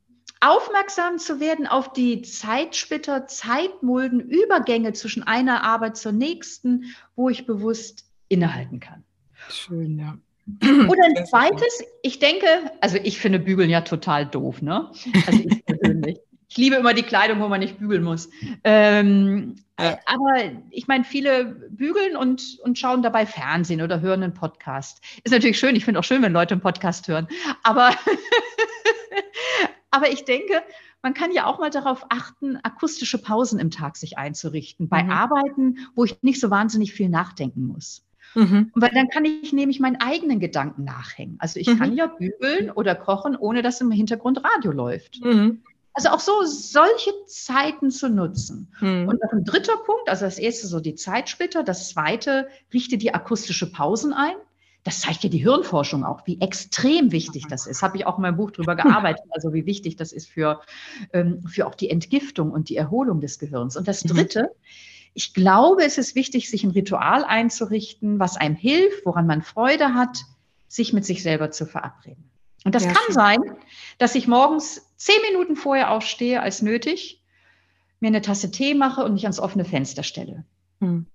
aufmerksam 0.45 1.19
zu 1.19 1.41
werden 1.41 1.67
auf 1.67 1.93
die 1.93 2.23
Zeitsplitter, 2.23 3.27
Zeitmulden, 3.27 4.21
Übergänge 4.21 4.93
zwischen 4.93 5.23
einer 5.23 5.65
Arbeit 5.65 5.97
zur 5.97 6.13
nächsten, 6.13 6.95
wo 7.17 7.31
ich 7.31 7.47
bewusst 7.47 8.05
innehalten 8.29 8.79
kann. 8.81 9.05
Schön, 9.49 9.99
ja. 9.99 10.19
Oder 10.63 11.05
ein 11.05 11.27
zweites, 11.27 11.83
ich 12.03 12.19
denke, 12.19 12.47
also 12.83 12.99
ich 13.03 13.19
finde 13.19 13.39
Bügeln 13.39 13.71
ja 13.71 13.81
total 13.81 14.27
doof, 14.27 14.61
ne? 14.61 14.91
Also 15.27 15.45
ich 15.45 15.65
persönlich. 15.65 16.19
Ich 16.47 16.59
liebe 16.59 16.77
immer 16.77 16.95
die 16.95 17.03
Kleidung, 17.03 17.41
wo 17.41 17.49
man 17.49 17.59
nicht 17.59 17.81
bügeln 17.81 18.05
muss. 18.05 18.29
Ähm, 18.63 19.57
ja. 19.81 19.99
Aber 20.07 20.53
ich 20.71 20.87
meine, 20.87 21.03
viele 21.03 21.47
bügeln 21.47 22.17
und, 22.17 22.61
und 22.63 22.79
schauen 22.79 23.03
dabei 23.03 23.27
Fernsehen 23.27 23.83
oder 23.83 24.01
hören 24.01 24.23
einen 24.23 24.35
Podcast. 24.35 25.03
Ist 25.25 25.33
natürlich 25.33 25.59
schön, 25.59 25.75
ich 25.75 25.85
finde 25.85 25.99
auch 25.99 26.05
schön, 26.05 26.23
wenn 26.23 26.33
Leute 26.33 26.55
einen 26.55 26.61
Podcast 26.61 27.09
hören. 27.09 27.27
Aber 27.65 27.91
Aber 29.95 30.11
ich 30.11 30.25
denke, 30.25 30.61
man 31.03 31.15
kann 31.15 31.31
ja 31.31 31.47
auch 31.47 31.61
mal 31.61 31.71
darauf 31.71 32.07
achten, 32.09 32.59
akustische 32.65 33.19
Pausen 33.19 33.61
im 33.61 33.71
Tag 33.71 33.97
sich 33.97 34.19
einzurichten. 34.19 34.89
Bei 34.89 35.05
mhm. 35.05 35.11
Arbeiten, 35.11 35.79
wo 35.95 36.03
ich 36.03 36.21
nicht 36.23 36.41
so 36.41 36.51
wahnsinnig 36.51 36.93
viel 36.93 37.09
nachdenken 37.09 37.65
muss. 37.69 38.05
Mhm. 38.35 38.73
Weil 38.75 38.91
dann 38.91 39.09
kann 39.09 39.25
ich 39.25 39.53
nämlich 39.53 39.79
meinen 39.79 40.01
eigenen 40.01 40.41
Gedanken 40.41 40.83
nachhängen. 40.83 41.37
Also 41.39 41.61
ich 41.61 41.69
mhm. 41.69 41.79
kann 41.79 41.95
ja 41.95 42.09
bügeln 42.09 42.73
oder 42.73 42.97
kochen, 42.97 43.37
ohne 43.37 43.63
dass 43.63 43.81
im 43.81 43.93
Hintergrund 43.93 44.43
Radio 44.43 44.73
läuft. 44.73 45.25
Mhm. 45.25 45.63
Also 45.93 46.09
auch 46.09 46.19
so 46.19 46.43
solche 46.43 47.13
Zeiten 47.27 47.93
zu 47.93 48.09
nutzen. 48.09 48.75
Mhm. 48.81 49.07
Und 49.07 49.23
noch 49.23 49.31
ein 49.31 49.45
dritter 49.45 49.77
Punkt, 49.77 50.09
also 50.09 50.25
das 50.25 50.41
erste 50.41 50.67
so 50.67 50.81
die 50.81 50.97
Zeitsplitter, 50.97 51.63
das 51.63 51.91
zweite 51.91 52.49
richte 52.73 52.99
die 52.99 53.15
akustische 53.15 53.71
Pausen 53.71 54.13
ein 54.13 54.35
das 54.85 55.01
zeigt 55.01 55.25
ja 55.25 55.31
die 55.31 55.39
Hirnforschung 55.39 56.05
auch, 56.05 56.27
wie 56.27 56.41
extrem 56.41 57.11
wichtig 57.11 57.47
das 57.49 57.67
ist. 57.67 57.83
Habe 57.83 57.97
ich 57.97 58.07
auch 58.07 58.19
in 58.19 58.23
meinem 58.23 58.37
Buch 58.37 58.51
drüber 58.51 58.77
gearbeitet, 58.77 59.25
also 59.31 59.55
wie 59.55 59.67
wichtig 59.67 59.97
das 59.97 60.13
ist 60.13 60.29
für, 60.29 60.61
ähm, 61.13 61.43
für 61.47 61.67
auch 61.67 61.75
die 61.75 61.91
Entgiftung 61.91 62.53
und 62.53 62.69
die 62.69 62.77
Erholung 62.77 63.21
des 63.21 63.39
Gehirns. 63.39 63.77
Und 63.77 63.89
das 63.89 64.05
mhm. 64.05 64.11
Dritte, 64.11 64.51
ich 65.15 65.33
glaube, 65.33 65.85
es 65.85 65.97
ist 65.97 66.15
wichtig, 66.15 66.51
sich 66.51 66.65
ein 66.65 66.71
Ritual 66.71 67.25
einzurichten, 67.25 68.19
was 68.19 68.37
einem 68.37 68.57
hilft, 68.57 69.07
woran 69.07 69.27
man 69.27 69.43
Freude 69.43 69.95
hat, 69.95 70.19
sich 70.69 70.93
mit 70.93 71.07
sich 71.07 71.23
selber 71.23 71.51
zu 71.51 71.67
verabreden. 71.67 72.31
Und 72.65 72.75
das 72.75 72.85
ja, 72.85 72.93
kann 72.93 73.05
schön. 73.07 73.15
sein, 73.15 73.39
dass 73.99 74.15
ich 74.15 74.27
morgens 74.27 74.87
zehn 74.97 75.21
Minuten 75.31 75.57
vorher 75.57 75.93
aufstehe 75.93 76.43
als 76.43 76.63
nötig, 76.63 77.23
mir 78.01 78.09
eine 78.09 78.23
Tasse 78.23 78.51
Tee 78.51 78.75
mache 78.75 79.05
und 79.05 79.15
mich 79.15 79.25
ans 79.25 79.41
offene 79.41 79.65
Fenster 79.65 80.03
stelle. 80.03 80.45
Hm. 80.81 81.07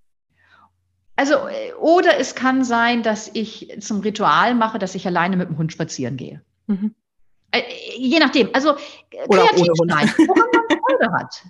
Also, 1.20 1.34
äh, 1.50 1.74
oder 1.74 2.18
es 2.18 2.34
kann 2.34 2.64
sein, 2.64 3.04
dass 3.04 3.30
ich 3.34 3.76
zum 3.82 4.00
Ritual 4.00 4.56
mache, 4.56 4.80
dass 4.80 4.96
ich 4.96 5.06
alleine 5.06 5.36
mit 5.36 5.50
dem 5.50 5.58
Hund 5.58 5.74
spazieren 5.74 6.16
gehe. 6.16 6.42
Mhm. 6.68 6.96
Äh, 7.52 7.64
je 7.98 8.20
nachdem. 8.20 8.52
Also 8.54 8.78
oder 9.28 9.48
kreativ 9.48 9.68
sein, 9.76 10.14
woran 10.18 10.48
man 10.54 10.80
Freude 10.80 11.12
hat. 11.12 11.44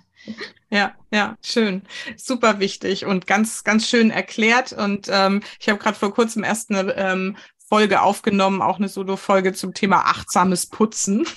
Ja, 0.70 0.94
ja, 1.12 1.36
schön. 1.40 1.82
Super 2.16 2.58
wichtig 2.58 3.06
und 3.06 3.28
ganz, 3.28 3.62
ganz 3.62 3.86
schön 3.86 4.10
erklärt. 4.10 4.72
Und 4.72 5.06
ähm, 5.08 5.40
ich 5.60 5.68
habe 5.68 5.78
gerade 5.78 5.96
vor 5.96 6.12
kurzem 6.12 6.42
erst 6.42 6.70
eine 6.72 6.92
ähm, 6.96 7.36
Folge 7.70 8.02
aufgenommen, 8.02 8.62
auch 8.62 8.78
eine 8.78 8.88
Solo-Folge 8.88 9.52
zum 9.52 9.74
Thema 9.74 10.06
achtsames 10.06 10.66
Putzen. 10.66 11.24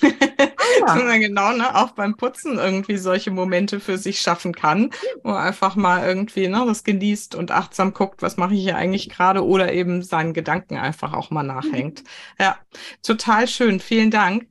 Ah, 0.86 0.98
ja. 0.98 1.16
genau, 1.18 1.52
ne, 1.52 1.74
auch 1.76 1.92
beim 1.92 2.16
Putzen 2.16 2.58
irgendwie 2.58 2.96
solche 2.96 3.30
Momente 3.30 3.80
für 3.80 3.96
sich 3.96 4.20
schaffen 4.20 4.52
kann, 4.52 4.90
wo 5.22 5.30
er 5.30 5.40
einfach 5.40 5.76
mal 5.76 6.04
irgendwie 6.04 6.48
ne, 6.48 6.64
das 6.66 6.84
genießt 6.84 7.34
und 7.36 7.52
achtsam 7.52 7.92
guckt, 7.92 8.22
was 8.22 8.36
mache 8.36 8.54
ich 8.54 8.62
hier 8.62 8.76
eigentlich 8.76 9.08
gerade 9.08 9.44
oder 9.46 9.72
eben 9.72 10.02
seinen 10.02 10.34
Gedanken 10.34 10.76
einfach 10.76 11.12
auch 11.12 11.30
mal 11.30 11.42
nachhängt. 11.42 12.02
Ja, 12.40 12.56
total 13.02 13.46
schön. 13.46 13.78
Vielen 13.78 14.10
Dank. 14.10 14.48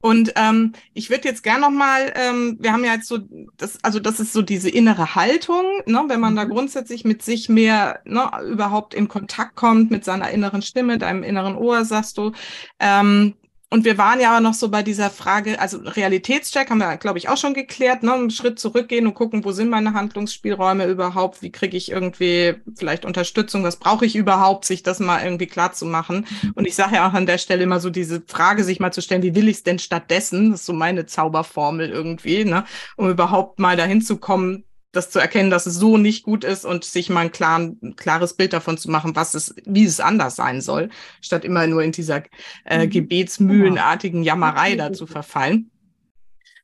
Und 0.00 0.32
ähm, 0.36 0.72
ich 0.94 1.10
würde 1.10 1.28
jetzt 1.28 1.42
gerne 1.42 1.60
nochmal, 1.60 2.12
ähm, 2.16 2.56
wir 2.58 2.72
haben 2.72 2.84
ja 2.84 2.94
jetzt 2.94 3.08
so, 3.08 3.18
das, 3.56 3.78
also 3.82 4.00
das 4.00 4.18
ist 4.18 4.32
so 4.32 4.40
diese 4.40 4.70
innere 4.70 5.14
Haltung, 5.14 5.64
ne, 5.84 6.04
wenn 6.08 6.20
man 6.20 6.36
da 6.36 6.44
mhm. 6.44 6.50
grundsätzlich 6.50 7.04
mit 7.04 7.22
sich 7.22 7.48
mehr 7.48 8.00
ne, 8.04 8.30
überhaupt 8.50 8.94
in 8.94 9.08
Kontakt 9.08 9.56
kommt, 9.56 9.90
mit 9.90 10.04
seiner 10.04 10.30
inneren 10.30 10.62
Stimme, 10.62 10.98
deinem 10.98 11.22
inneren 11.22 11.54
Ohr, 11.54 11.84
sagst 11.84 12.16
du. 12.16 12.32
Ähm, 12.78 13.34
und 13.72 13.84
wir 13.84 13.98
waren 13.98 14.20
ja 14.20 14.32
aber 14.32 14.40
noch 14.40 14.54
so 14.54 14.68
bei 14.68 14.82
dieser 14.82 15.10
Frage, 15.10 15.60
also 15.60 15.78
Realitätscheck 15.78 16.70
haben 16.70 16.78
wir, 16.78 16.96
glaube 16.96 17.18
ich, 17.18 17.28
auch 17.28 17.36
schon 17.36 17.54
geklärt, 17.54 18.02
ne? 18.02 18.12
einen 18.12 18.30
Schritt 18.30 18.58
zurückgehen 18.58 19.06
und 19.06 19.14
gucken, 19.14 19.44
wo 19.44 19.52
sind 19.52 19.70
meine 19.70 19.94
Handlungsspielräume 19.94 20.86
überhaupt, 20.86 21.40
wie 21.40 21.52
kriege 21.52 21.76
ich 21.76 21.88
irgendwie 21.88 22.56
vielleicht 22.76 23.04
Unterstützung, 23.04 23.62
was 23.62 23.76
brauche 23.76 24.04
ich 24.04 24.16
überhaupt, 24.16 24.64
sich 24.64 24.82
das 24.82 24.98
mal 24.98 25.22
irgendwie 25.22 25.46
klar 25.46 25.72
zu 25.72 25.86
machen. 25.86 26.26
Und 26.56 26.66
ich 26.66 26.74
sage 26.74 26.96
ja 26.96 27.08
auch 27.08 27.14
an 27.14 27.26
der 27.26 27.38
Stelle 27.38 27.62
immer 27.62 27.78
so 27.78 27.90
diese 27.90 28.22
Frage, 28.26 28.64
sich 28.64 28.80
mal 28.80 28.92
zu 28.92 29.02
stellen, 29.02 29.22
wie 29.22 29.36
will 29.36 29.48
ich 29.48 29.58
es 29.58 29.62
denn 29.62 29.78
stattdessen? 29.78 30.50
Das 30.50 30.60
ist 30.60 30.66
so 30.66 30.72
meine 30.72 31.06
Zauberformel 31.06 31.90
irgendwie, 31.90 32.44
ne? 32.44 32.64
um 32.96 33.08
überhaupt 33.08 33.60
mal 33.60 33.76
dahin 33.76 34.02
zu 34.02 34.16
kommen, 34.16 34.64
das 34.92 35.10
zu 35.10 35.18
erkennen, 35.18 35.50
dass 35.50 35.66
es 35.66 35.76
so 35.76 35.96
nicht 35.96 36.24
gut 36.24 36.44
ist 36.44 36.64
und 36.64 36.84
sich 36.84 37.10
mal 37.10 37.20
ein, 37.20 37.32
klaren, 37.32 37.78
ein 37.82 37.96
klares 37.96 38.34
Bild 38.34 38.52
davon 38.52 38.76
zu 38.76 38.90
machen, 38.90 39.14
was 39.14 39.34
es, 39.34 39.54
wie 39.64 39.84
es 39.84 40.00
anders 40.00 40.36
sein 40.36 40.60
soll, 40.60 40.90
statt 41.20 41.44
immer 41.44 41.66
nur 41.66 41.82
in 41.82 41.92
dieser 41.92 42.24
äh, 42.64 42.86
mhm. 42.86 42.90
gebetsmühlenartigen 42.90 44.22
Jammerei 44.22 44.74
da 44.76 44.92
zu 44.92 45.06
verfallen. 45.06 45.70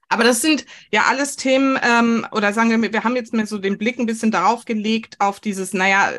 Aber 0.08 0.22
das 0.22 0.40
sind 0.40 0.66
ja 0.92 1.04
alles 1.08 1.36
Themen, 1.36 1.78
ähm, 1.82 2.26
oder 2.30 2.52
sagen 2.52 2.70
wir, 2.70 2.92
wir 2.92 3.04
haben 3.04 3.16
jetzt 3.16 3.34
mal 3.34 3.46
so 3.46 3.58
den 3.58 3.76
Blick 3.78 3.98
ein 3.98 4.06
bisschen 4.06 4.30
darauf 4.30 4.64
gelegt, 4.64 5.16
auf 5.20 5.40
dieses, 5.40 5.74
naja, 5.74 6.10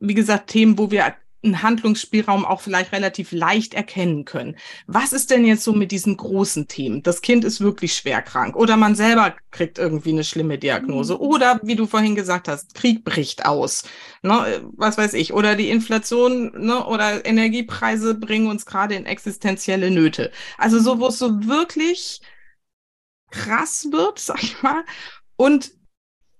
wie 0.00 0.14
gesagt, 0.14 0.48
Themen, 0.48 0.78
wo 0.78 0.90
wir 0.90 1.14
einen 1.44 1.62
Handlungsspielraum 1.62 2.44
auch 2.44 2.60
vielleicht 2.60 2.92
relativ 2.92 3.32
leicht 3.32 3.74
erkennen 3.74 4.24
können. 4.24 4.56
Was 4.86 5.12
ist 5.12 5.30
denn 5.30 5.44
jetzt 5.44 5.64
so 5.64 5.72
mit 5.72 5.92
diesen 5.92 6.16
großen 6.16 6.68
Themen? 6.68 7.02
Das 7.02 7.22
Kind 7.22 7.44
ist 7.44 7.60
wirklich 7.60 7.94
schwer 7.94 8.22
krank 8.22 8.56
oder 8.56 8.76
man 8.76 8.94
selber 8.94 9.34
kriegt 9.50 9.78
irgendwie 9.78 10.10
eine 10.10 10.24
schlimme 10.24 10.58
Diagnose 10.58 11.14
mhm. 11.14 11.20
oder 11.20 11.60
wie 11.62 11.76
du 11.76 11.86
vorhin 11.86 12.14
gesagt 12.14 12.48
hast, 12.48 12.74
Krieg 12.74 13.04
bricht 13.04 13.46
aus, 13.46 13.84
ne, 14.22 14.62
was 14.76 14.98
weiß 14.98 15.14
ich, 15.14 15.32
oder 15.32 15.56
die 15.56 15.70
Inflation 15.70 16.52
ne, 16.56 16.84
oder 16.84 17.24
Energiepreise 17.24 18.14
bringen 18.14 18.48
uns 18.48 18.66
gerade 18.66 18.94
in 18.94 19.06
existenzielle 19.06 19.90
Nöte. 19.90 20.32
Also 20.58 20.78
so, 20.80 21.00
wo 21.00 21.08
es 21.08 21.18
so 21.18 21.46
wirklich 21.46 22.20
krass 23.30 23.88
wird, 23.90 24.18
sag 24.18 24.42
ich 24.42 24.62
mal, 24.62 24.84
und 25.36 25.72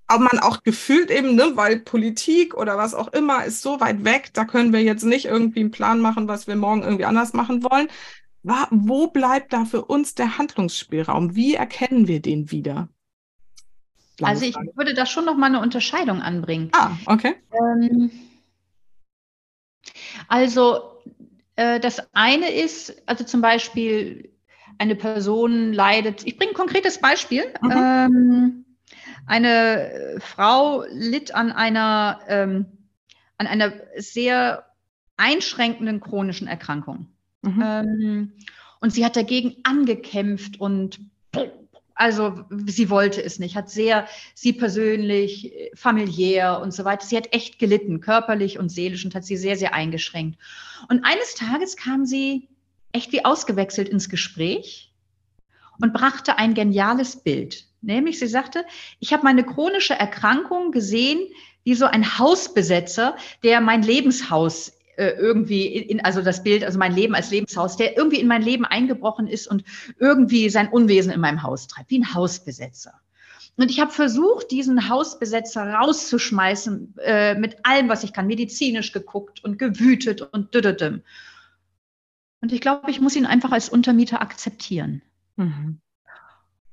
aber 0.07 0.25
man 0.25 0.39
auch 0.39 0.63
gefühlt 0.63 1.11
eben, 1.11 1.35
ne, 1.35 1.53
weil 1.55 1.81
Politik 1.81 2.55
oder 2.55 2.77
was 2.77 2.95
auch 2.95 3.09
immer 3.09 3.45
ist 3.45 3.63
so 3.63 3.81
weit 3.81 4.05
weg, 4.05 4.31
da 4.35 4.45
können 4.45 4.73
wir 4.73 4.83
jetzt 4.83 5.05
nicht 5.05 5.25
irgendwie 5.25 5.61
einen 5.61 5.71
Plan 5.71 6.01
machen, 6.01 6.29
was 6.29 6.47
wir 6.47 6.57
morgen 6.57 6.83
irgendwie 6.83 7.07
anders 7.07 7.33
machen 7.33 7.63
wollen. 7.63 7.89
Wo 8.71 9.07
bleibt 9.07 9.55
da 9.55 9.65
für 9.65 9.87
uns 9.87 10.15
der 10.15 10.37
Handlungsspielraum? 10.37 11.35
Wie 11.35 11.55
erkennen 11.55 12.07
wir 12.09 12.21
den 12.21 12.51
wieder? 12.51 12.89
Lange 14.19 14.33
also 14.33 14.45
ich 14.45 14.55
Frage. 14.55 14.77
würde 14.77 14.95
da 14.95 15.07
schon 15.07 15.25
noch 15.25 15.37
mal 15.37 15.47
eine 15.47 15.61
Unterscheidung 15.61 16.21
anbringen. 16.21 16.71
Ah, 16.73 16.93
okay. 17.07 17.37
Ähm, 17.53 18.11
also 20.29 21.01
äh, 21.57 21.81
das 21.81 22.03
eine 22.13 22.51
ist, 22.51 23.03
also 23.07 23.25
zum 23.25 23.41
Beispiel 23.41 24.31
eine 24.79 24.95
Person 24.95 25.73
leidet. 25.73 26.27
Ich 26.27 26.37
bringe 26.37 26.53
ein 26.53 26.57
konkretes 26.57 27.01
Beispiel. 27.01 27.45
Mhm. 27.63 27.71
Ähm, 27.73 28.64
eine 29.27 29.93
äh, 29.93 30.21
Frau 30.21 30.85
litt 30.91 31.35
an 31.35 31.53
einer, 31.53 32.21
ähm, 32.29 32.67
an 33.39 33.47
einer 33.47 33.73
sehr 33.97 34.67
einschränkenden 35.17 36.01
chronischen 36.01 36.47
Erkrankung. 36.47 37.09
Mhm. 37.43 37.63
Ähm, 37.65 38.33
und 38.81 38.91
sie 38.91 39.05
hat 39.05 39.17
dagegen 39.17 39.57
angekämpft 39.63 40.61
und 40.61 41.01
also 41.95 42.45
sie 42.67 42.91
wollte 42.91 43.23
es 43.23 43.39
nicht, 43.39 43.55
hat 43.55 43.71
sehr, 43.71 44.07
sie 44.35 44.53
persönlich, 44.53 45.53
familiär 45.75 46.61
und 46.61 46.75
so 46.75 46.85
weiter, 46.85 47.07
sie 47.07 47.17
hat 47.17 47.33
echt 47.33 47.59
gelitten, 47.59 48.01
körperlich 48.01 48.59
und 48.59 48.69
seelisch 48.69 49.05
und 49.05 49.15
hat 49.15 49.25
sie 49.25 49.37
sehr, 49.37 49.57
sehr 49.57 49.75
eingeschränkt. 49.75 50.39
Und 50.89 51.05
eines 51.05 51.35
Tages 51.35 51.77
kam 51.77 52.05
sie 52.05 52.49
echt 52.93 53.13
wie 53.13 53.25
ausgewechselt 53.25 53.89
ins 53.89 54.09
Gespräch 54.09 54.93
und 55.81 55.93
brachte 55.93 56.39
ein 56.39 56.55
geniales 56.55 57.23
Bild. 57.23 57.65
Nämlich, 57.85 58.19
sie 58.19 58.27
sagte, 58.27 58.65
ich 58.99 59.13
habe 59.13 59.25
meine 59.25 59.45
chronische 59.45 59.95
Erkrankung 59.95 60.73
gesehen 60.73 61.21
wie 61.65 61.75
so 61.75 61.87
ein 61.87 62.19
Hausbesetzer, 62.19 63.17
der 63.43 63.61
mein 63.61 63.83
Lebenshaus 63.83 64.73
äh, 64.97 65.11
irgendwie 65.19 65.67
in, 65.67 66.05
also 66.05 66.23
das 66.23 66.43
Bild, 66.43 66.63
also 66.65 66.79
mein 66.79 66.95
Leben 66.95 67.15
als 67.15 67.31
Lebenshaus, 67.31 67.77
der 67.77 67.97
irgendwie 67.97 68.21
in 68.21 68.29
mein 68.29 68.43
Leben 68.43 68.65
eingebrochen 68.65 69.27
ist 69.27 69.47
und 69.49 69.65
irgendwie 69.99 70.51
sein 70.51 70.69
Unwesen 70.69 71.13
in 71.13 71.21
meinem 71.21 71.43
Haus 71.43 71.67
treibt, 71.67 71.91
wie 71.91 71.99
ein 71.99 72.15
Hausbesetzer. 72.15 72.93
Und 73.57 73.71
ich 73.71 73.81
habe 73.81 73.93
versucht, 73.93 74.51
diesen 74.51 74.89
Hausbesetzer 74.89 75.75
rauszuschmeißen 75.75 76.95
äh, 76.99 77.35
mit 77.37 77.65
allem, 77.65 77.89
was 77.89 78.03
ich 78.05 78.13
kann, 78.13 78.27
medizinisch 78.27 78.93
geguckt 78.93 79.43
und 79.45 79.59
gewütet 79.59 80.23
und 80.23 80.55
düdüdüm. 80.55 81.03
Und 82.41 82.53
ich 82.53 82.61
glaube, 82.61 82.91
ich 82.91 83.01
muss 83.01 83.17
ihn 83.17 83.27
einfach 83.27 83.53
als 83.53 83.69
Untermieter 83.69 84.21
akzeptieren. 84.21 85.03
Mhm. 85.37 85.81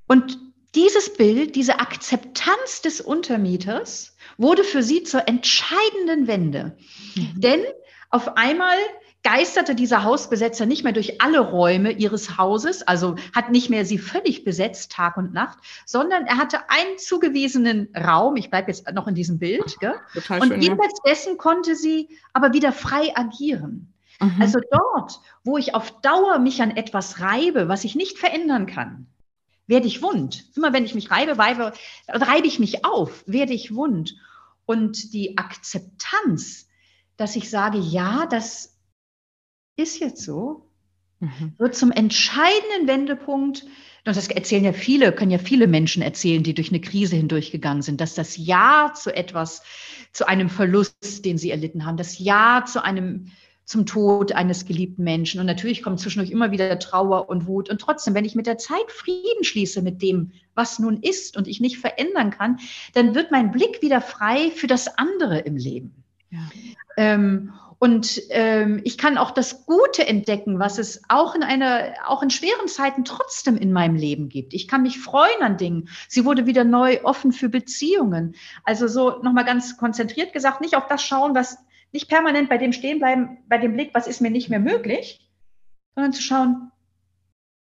Und 0.08 0.38
dieses 0.76 1.14
Bild, 1.14 1.56
diese 1.56 1.80
Akzeptanz 1.80 2.82
des 2.82 3.02
Untermieters 3.02 4.16
wurde 4.38 4.64
für 4.64 4.84
sie 4.84 5.04
zur 5.04 5.28
entscheidenden 5.28 6.28
Wende. 6.28 6.78
Mhm. 7.16 7.42
Denn 7.42 7.62
auf 8.10 8.38
einmal 8.38 8.78
geisterte 9.24 9.76
dieser 9.76 10.04
Hausbesetzer 10.04 10.66
nicht 10.66 10.84
mehr 10.84 10.94
durch 10.94 11.22
alle 11.22 11.40
Räume 11.40 11.92
ihres 11.92 12.38
Hauses, 12.38 12.82
also 12.84 13.16
hat 13.36 13.52
nicht 13.52 13.70
mehr 13.70 13.86
sie 13.86 14.00
völlig 14.00 14.44
besetzt, 14.44 14.92
Tag 14.92 15.18
und 15.18 15.34
Nacht, 15.34 15.60
sondern 15.86 16.26
er 16.26 16.38
hatte 16.38 16.70
einen 16.70 16.98
zugewiesenen 16.98 17.90
Raum, 17.96 18.36
ich 18.36 18.50
bleibe 18.50 18.72
jetzt 18.72 18.92
noch 18.92 19.08
in 19.08 19.16
diesem 19.16 19.38
Bild, 19.38 19.80
gell? 19.80 19.94
und 20.16 20.48
schön, 20.48 20.62
jenseits 20.62 21.00
ja. 21.06 21.12
dessen 21.12 21.38
konnte 21.38 21.76
sie 21.76 22.10
aber 22.34 22.54
wieder 22.54 22.72
frei 22.72 23.12
agieren. 23.16 23.94
Mhm. 24.20 24.42
Also 24.42 24.60
dort, 24.72 25.20
wo 25.44 25.58
ich 25.58 25.76
auf 25.76 26.02
Dauer 26.02 26.40
mich 26.40 26.62
an 26.62 26.72
etwas 26.72 27.20
reibe, 27.20 27.68
was 27.68 27.84
ich 27.84 27.96
nicht 27.96 28.18
verändern 28.18 28.66
kann, 28.66 29.08
werde 29.68 29.88
ich 29.88 30.02
wund. 30.02 30.46
Immer 30.56 30.74
wenn 30.74 30.86
ich 30.86 30.96
mich 30.96 31.12
reibe, 31.12 31.38
reibe, 31.38 31.74
reibe 32.08 32.48
ich 32.48 32.60
mich 32.60 32.86
auf, 32.86 33.24
werde 33.28 33.54
ich 33.54 33.74
wund. 33.74 34.16
Und 34.66 35.14
die 35.14 35.38
Akzeptanz, 35.38 36.68
dass 37.18 37.36
ich 37.36 37.50
sage, 37.50 37.78
ja, 37.78 38.26
das 38.26 38.78
ist 39.76 40.00
jetzt 40.00 40.24
so, 40.24 40.70
mhm. 41.20 41.54
wird 41.58 41.76
zum 41.76 41.92
entscheidenden 41.92 42.88
Wendepunkt. 42.88 43.64
Und 43.64 44.16
das 44.16 44.28
erzählen 44.28 44.64
ja 44.64 44.74
viele, 44.74 45.12
können 45.14 45.32
ja 45.32 45.38
viele 45.38 45.68
Menschen 45.68 46.02
erzählen, 46.02 46.44
die 46.44 46.54
durch 46.54 46.70
eine 46.70 46.82
Krise 46.82 47.16
hindurchgegangen 47.16 47.82
sind, 47.82 48.02
dass 48.02 48.16
das 48.16 48.38
Ja 48.38 48.94
zu 48.96 49.16
etwas, 49.16 49.62
zu 50.12 50.28
einem 50.28 50.50
Verlust, 50.50 51.24
den 51.24 51.38
sie 51.38 51.52
erlitten 51.52 51.86
haben, 51.86 51.98
das 51.98 52.20
Ja 52.20 52.66
zu 52.66 52.84
einem 52.84 53.32
zum 53.66 53.86
Tod 53.86 54.34
eines 54.34 54.66
geliebten 54.66 55.04
Menschen. 55.04 55.40
Und 55.40 55.46
natürlich 55.46 55.82
kommt 55.82 56.00
zwischendurch 56.00 56.32
immer 56.32 56.52
wieder 56.52 56.78
Trauer 56.80 57.30
und 57.30 57.48
Wut. 57.48 57.70
Und 57.70 57.80
trotzdem, 57.80 58.14
wenn 58.14 58.26
ich 58.26 58.36
mit 58.36 58.48
der 58.48 58.58
Zeit 58.58 58.90
Frieden 58.92 59.44
schließe 59.44 59.82
mit 59.82 60.02
dem, 60.02 60.32
was 60.56 60.80
nun 60.80 61.02
ist 61.02 61.38
und 61.38 61.48
ich 61.48 61.62
nicht 61.62 61.78
verändern 61.78 62.32
kann, 62.32 62.60
dann 62.94 63.16
wird 63.16 63.32
mein 63.32 63.52
Blick 63.52 63.82
wieder 63.82 64.02
frei 64.02 64.52
für 64.52 64.68
das 64.68 64.98
andere 64.98 65.40
im 65.40 65.56
Leben. 65.56 66.04
Ja. 66.30 66.50
Ähm, 66.98 67.54
und 67.84 68.22
ähm, 68.30 68.80
ich 68.84 69.00
kann 69.00 69.18
auch 69.18 69.32
das 69.32 69.66
Gute 69.66 70.06
entdecken, 70.06 70.60
was 70.60 70.78
es 70.78 71.02
auch 71.10 71.34
in 71.34 71.42
einer, 71.42 71.96
auch 72.06 72.22
in 72.22 72.30
schweren 72.30 72.68
Zeiten 72.68 73.06
trotzdem 73.06 73.58
in 73.58 73.74
meinem 73.74 73.96
Leben 73.96 74.30
gibt. 74.30 74.54
Ich 74.54 74.68
kann 74.68 74.84
mich 74.84 75.00
freuen 75.00 75.42
an 75.42 75.58
Dingen. 75.58 75.90
Sie 76.08 76.24
wurde 76.24 76.46
wieder 76.46 76.64
neu 76.64 77.00
offen 77.04 77.32
für 77.32 77.50
Beziehungen. 77.50 78.36
Also 78.64 78.88
so 78.88 79.24
nochmal 79.24 79.46
ganz 79.46 79.78
konzentriert 79.78 80.32
gesagt, 80.32 80.62
nicht 80.62 80.76
auf 80.76 80.86
das 80.86 81.02
schauen, 81.02 81.34
was 81.34 81.58
nicht 81.92 82.08
permanent 82.08 82.50
bei 82.50 82.58
dem 82.58 82.74
stehen 82.74 83.00
bleiben, 83.00 83.38
bei 83.48 83.58
dem 83.58 83.74
Blick, 83.74 83.92
was 83.94 84.08
ist 84.08 84.22
mir 84.22 84.32
nicht 84.32 84.50
mehr 84.50 84.60
möglich, 84.60 85.30
sondern 85.96 86.14
zu 86.14 86.22
schauen, 86.22 86.72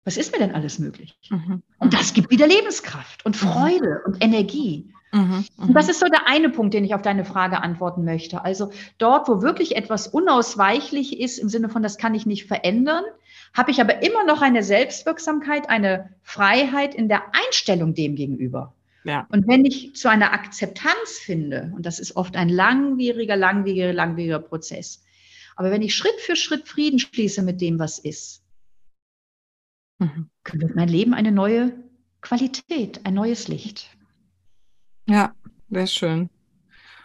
was 0.04 0.16
ist 0.16 0.32
mir 0.32 0.38
denn 0.38 0.54
alles 0.54 0.78
möglich? 0.78 1.18
Mhm. 1.30 1.62
Und 1.78 1.94
das 1.94 2.12
gibt 2.12 2.30
wieder 2.30 2.46
Lebenskraft 2.46 3.24
und 3.24 3.40
mhm. 3.40 3.46
Freude 3.46 4.02
mhm. 4.06 4.12
und 4.12 4.24
Energie. 4.24 4.92
Mhm. 5.12 5.44
Und 5.56 5.74
das 5.74 5.88
ist 5.88 6.00
so 6.00 6.06
der 6.06 6.26
eine 6.26 6.50
Punkt, 6.50 6.74
den 6.74 6.84
ich 6.84 6.94
auf 6.94 7.02
deine 7.02 7.24
Frage 7.24 7.62
antworten 7.62 8.04
möchte. 8.04 8.44
Also 8.44 8.70
dort, 8.98 9.28
wo 9.28 9.42
wirklich 9.42 9.76
etwas 9.76 10.08
unausweichlich 10.08 11.20
ist, 11.20 11.38
im 11.38 11.48
Sinne 11.48 11.68
von, 11.68 11.82
das 11.82 11.96
kann 11.98 12.14
ich 12.14 12.26
nicht 12.26 12.46
verändern, 12.46 13.04
habe 13.54 13.70
ich 13.70 13.80
aber 13.80 14.02
immer 14.02 14.24
noch 14.24 14.42
eine 14.42 14.62
Selbstwirksamkeit, 14.62 15.70
eine 15.70 16.10
Freiheit 16.22 16.94
in 16.94 17.08
der 17.08 17.22
Einstellung 17.32 17.94
dem 17.94 18.16
gegenüber. 18.16 18.73
Ja. 19.04 19.26
Und 19.30 19.46
wenn 19.46 19.64
ich 19.64 19.94
zu 19.94 20.08
einer 20.08 20.32
Akzeptanz 20.32 21.18
finde, 21.18 21.72
und 21.76 21.84
das 21.84 21.98
ist 21.98 22.16
oft 22.16 22.36
ein 22.36 22.48
langwieriger, 22.48 23.36
langwieriger, 23.36 23.92
langwieriger 23.92 24.38
Prozess, 24.38 25.04
aber 25.56 25.70
wenn 25.70 25.82
ich 25.82 25.94
Schritt 25.94 26.18
für 26.20 26.36
Schritt 26.36 26.66
Frieden 26.66 26.98
schließe 26.98 27.42
mit 27.42 27.60
dem, 27.60 27.78
was 27.78 27.98
ist, 27.98 28.42
mhm. 29.98 30.30
wird 30.52 30.74
mein 30.74 30.88
Leben 30.88 31.14
eine 31.14 31.32
neue 31.32 31.72
Qualität, 32.22 33.00
ein 33.04 33.14
neues 33.14 33.48
Licht. 33.48 33.90
Ja, 35.06 35.34
sehr 35.68 35.86
schön. 35.86 36.30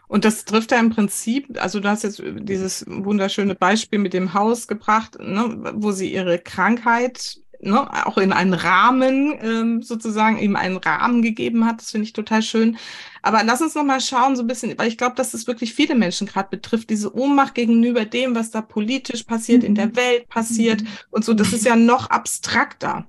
Und 0.07 0.25
das 0.25 0.45
trifft 0.45 0.71
ja 0.71 0.79
im 0.79 0.89
Prinzip, 0.89 1.61
also 1.61 1.79
du 1.79 1.87
hast 1.87 2.03
jetzt 2.03 2.23
dieses 2.25 2.83
wunderschöne 2.87 3.53
Beispiel 3.53 3.99
mit 3.99 4.13
dem 4.13 4.33
Haus 4.33 4.67
gebracht, 4.67 5.19
ne, 5.19 5.73
wo 5.75 5.91
sie 5.91 6.11
ihre 6.11 6.39
Krankheit 6.39 7.37
ne, 7.61 8.07
auch 8.07 8.17
in 8.17 8.31
einen 8.31 8.53
Rahmen 8.53 9.37
ähm, 9.41 9.81
sozusagen 9.81 10.39
ihm 10.39 10.55
einen 10.55 10.77
Rahmen 10.77 11.21
gegeben 11.21 11.65
hat. 11.65 11.81
Das 11.81 11.91
finde 11.91 12.05
ich 12.05 12.13
total 12.13 12.41
schön. 12.41 12.77
Aber 13.21 13.43
lass 13.43 13.61
uns 13.61 13.75
noch 13.75 13.83
mal 13.83 14.01
schauen, 14.01 14.35
so 14.35 14.43
ein 14.43 14.47
bisschen, 14.47 14.77
weil 14.77 14.87
ich 14.87 14.97
glaube, 14.97 15.15
dass 15.15 15.33
es 15.33 15.47
wirklich 15.47 15.73
viele 15.73 15.95
Menschen 15.95 16.27
gerade 16.27 16.49
betrifft, 16.49 16.89
diese 16.89 17.15
Ohnmacht 17.15 17.55
gegenüber 17.55 18.05
dem, 18.05 18.35
was 18.35 18.51
da 18.51 18.61
politisch 18.61 19.23
passiert, 19.23 19.63
in 19.63 19.75
der 19.75 19.87
mhm. 19.87 19.95
Welt 19.95 20.29
passiert 20.29 20.81
mhm. 20.81 20.87
und 21.11 21.25
so. 21.25 21.33
Das 21.33 21.53
ist 21.53 21.65
ja 21.65 21.75
noch 21.75 22.09
abstrakter. 22.09 23.07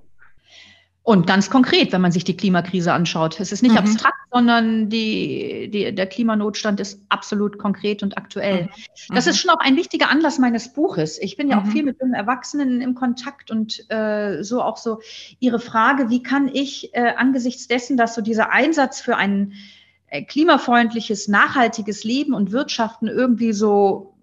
Und 1.11 1.27
ganz 1.27 1.49
konkret, 1.49 1.91
wenn 1.91 1.99
man 1.99 2.13
sich 2.13 2.23
die 2.23 2.37
Klimakrise 2.37 2.93
anschaut. 2.93 3.37
Es 3.41 3.51
ist 3.51 3.63
nicht 3.63 3.73
mhm. 3.73 3.79
abstrakt, 3.79 4.15
sondern 4.31 4.87
die, 4.87 5.69
die, 5.69 5.93
der 5.93 6.07
Klimanotstand 6.07 6.79
ist 6.79 7.01
absolut 7.09 7.57
konkret 7.57 8.01
und 8.01 8.17
aktuell. 8.17 8.69
Mhm. 9.09 9.15
Das 9.15 9.27
ist 9.27 9.35
mhm. 9.35 9.39
schon 9.39 9.49
auch 9.49 9.59
ein 9.59 9.75
wichtiger 9.75 10.09
Anlass 10.09 10.39
meines 10.39 10.71
Buches. 10.71 11.19
Ich 11.21 11.35
bin 11.35 11.49
ja 11.49 11.59
auch 11.59 11.65
mhm. 11.65 11.71
viel 11.71 11.83
mit 11.83 11.99
jungen 11.99 12.13
Erwachsenen 12.13 12.79
im 12.79 12.95
Kontakt 12.95 13.51
und 13.51 13.83
äh, 13.89 14.41
so 14.41 14.61
auch 14.61 14.77
so 14.77 15.01
Ihre 15.41 15.59
Frage, 15.59 16.09
wie 16.09 16.23
kann 16.23 16.47
ich 16.47 16.93
äh, 16.93 17.13
angesichts 17.17 17.67
dessen, 17.67 17.97
dass 17.97 18.15
so 18.15 18.21
dieser 18.21 18.53
Einsatz 18.53 19.01
für 19.01 19.17
ein 19.17 19.51
äh, 20.07 20.23
klimafreundliches, 20.23 21.27
nachhaltiges 21.27 22.05
Leben 22.05 22.33
und 22.33 22.53
Wirtschaften 22.53 23.09
irgendwie 23.09 23.51
so 23.51 24.13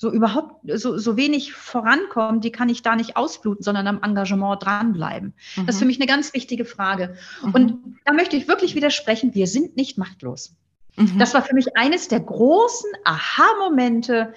so 0.00 0.10
überhaupt 0.10 0.64
so, 0.76 0.96
so 0.96 1.18
wenig 1.18 1.52
vorankommen, 1.52 2.40
die 2.40 2.50
kann 2.50 2.70
ich 2.70 2.80
da 2.80 2.96
nicht 2.96 3.18
ausbluten, 3.18 3.62
sondern 3.62 3.86
am 3.86 4.02
Engagement 4.02 4.64
dranbleiben. 4.64 5.34
Mhm. 5.56 5.66
Das 5.66 5.74
ist 5.74 5.78
für 5.78 5.84
mhm. 5.84 5.88
mich 5.88 6.00
eine 6.00 6.06
ganz 6.06 6.32
wichtige 6.32 6.64
Frage. 6.64 7.16
Mhm. 7.44 7.54
Und 7.54 7.96
da 8.06 8.14
möchte 8.14 8.34
ich 8.34 8.48
wirklich 8.48 8.74
widersprechen, 8.74 9.34
wir 9.34 9.46
sind 9.46 9.76
nicht 9.76 9.98
machtlos. 9.98 10.56
Mhm. 10.96 11.18
Das 11.18 11.34
war 11.34 11.42
für 11.42 11.54
mich 11.54 11.76
eines 11.76 12.08
der 12.08 12.20
großen 12.20 12.90
Aha-Momente, 13.04 14.32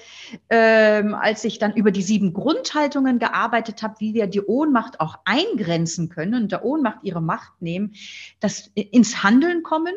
ähm, 0.50 1.16
als 1.16 1.46
ich 1.46 1.60
dann 1.60 1.74
über 1.76 1.92
die 1.92 2.02
sieben 2.02 2.34
Grundhaltungen 2.34 3.18
gearbeitet 3.18 3.84
habe, 3.84 3.96
wie 4.00 4.14
wir 4.14 4.28
die 4.28 4.42
Ohnmacht 4.42 5.00
auch 5.00 5.20
eingrenzen 5.24 6.10
können 6.10 6.44
und 6.44 6.52
der 6.52 6.66
Ohnmacht 6.66 7.00
ihre 7.04 7.22
Macht 7.22 7.62
nehmen, 7.62 7.94
das 8.42 8.70
ins 8.76 9.24
Handeln 9.24 9.64
kommen 9.64 9.94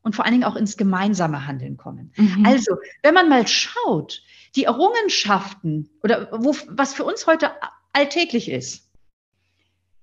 und 0.00 0.16
vor 0.16 0.24
allen 0.24 0.32
Dingen 0.32 0.44
auch 0.44 0.56
ins 0.56 0.78
gemeinsame 0.78 1.46
Handeln 1.46 1.76
kommen. 1.76 2.10
Mhm. 2.16 2.46
Also, 2.46 2.76
wenn 3.02 3.12
man 3.12 3.28
mal 3.28 3.46
schaut, 3.46 4.22
die 4.56 4.64
Errungenschaften 4.64 5.90
oder 6.02 6.28
wo, 6.32 6.54
was 6.68 6.94
für 6.94 7.04
uns 7.04 7.26
heute 7.26 7.50
alltäglich 7.92 8.50
ist, 8.50 8.90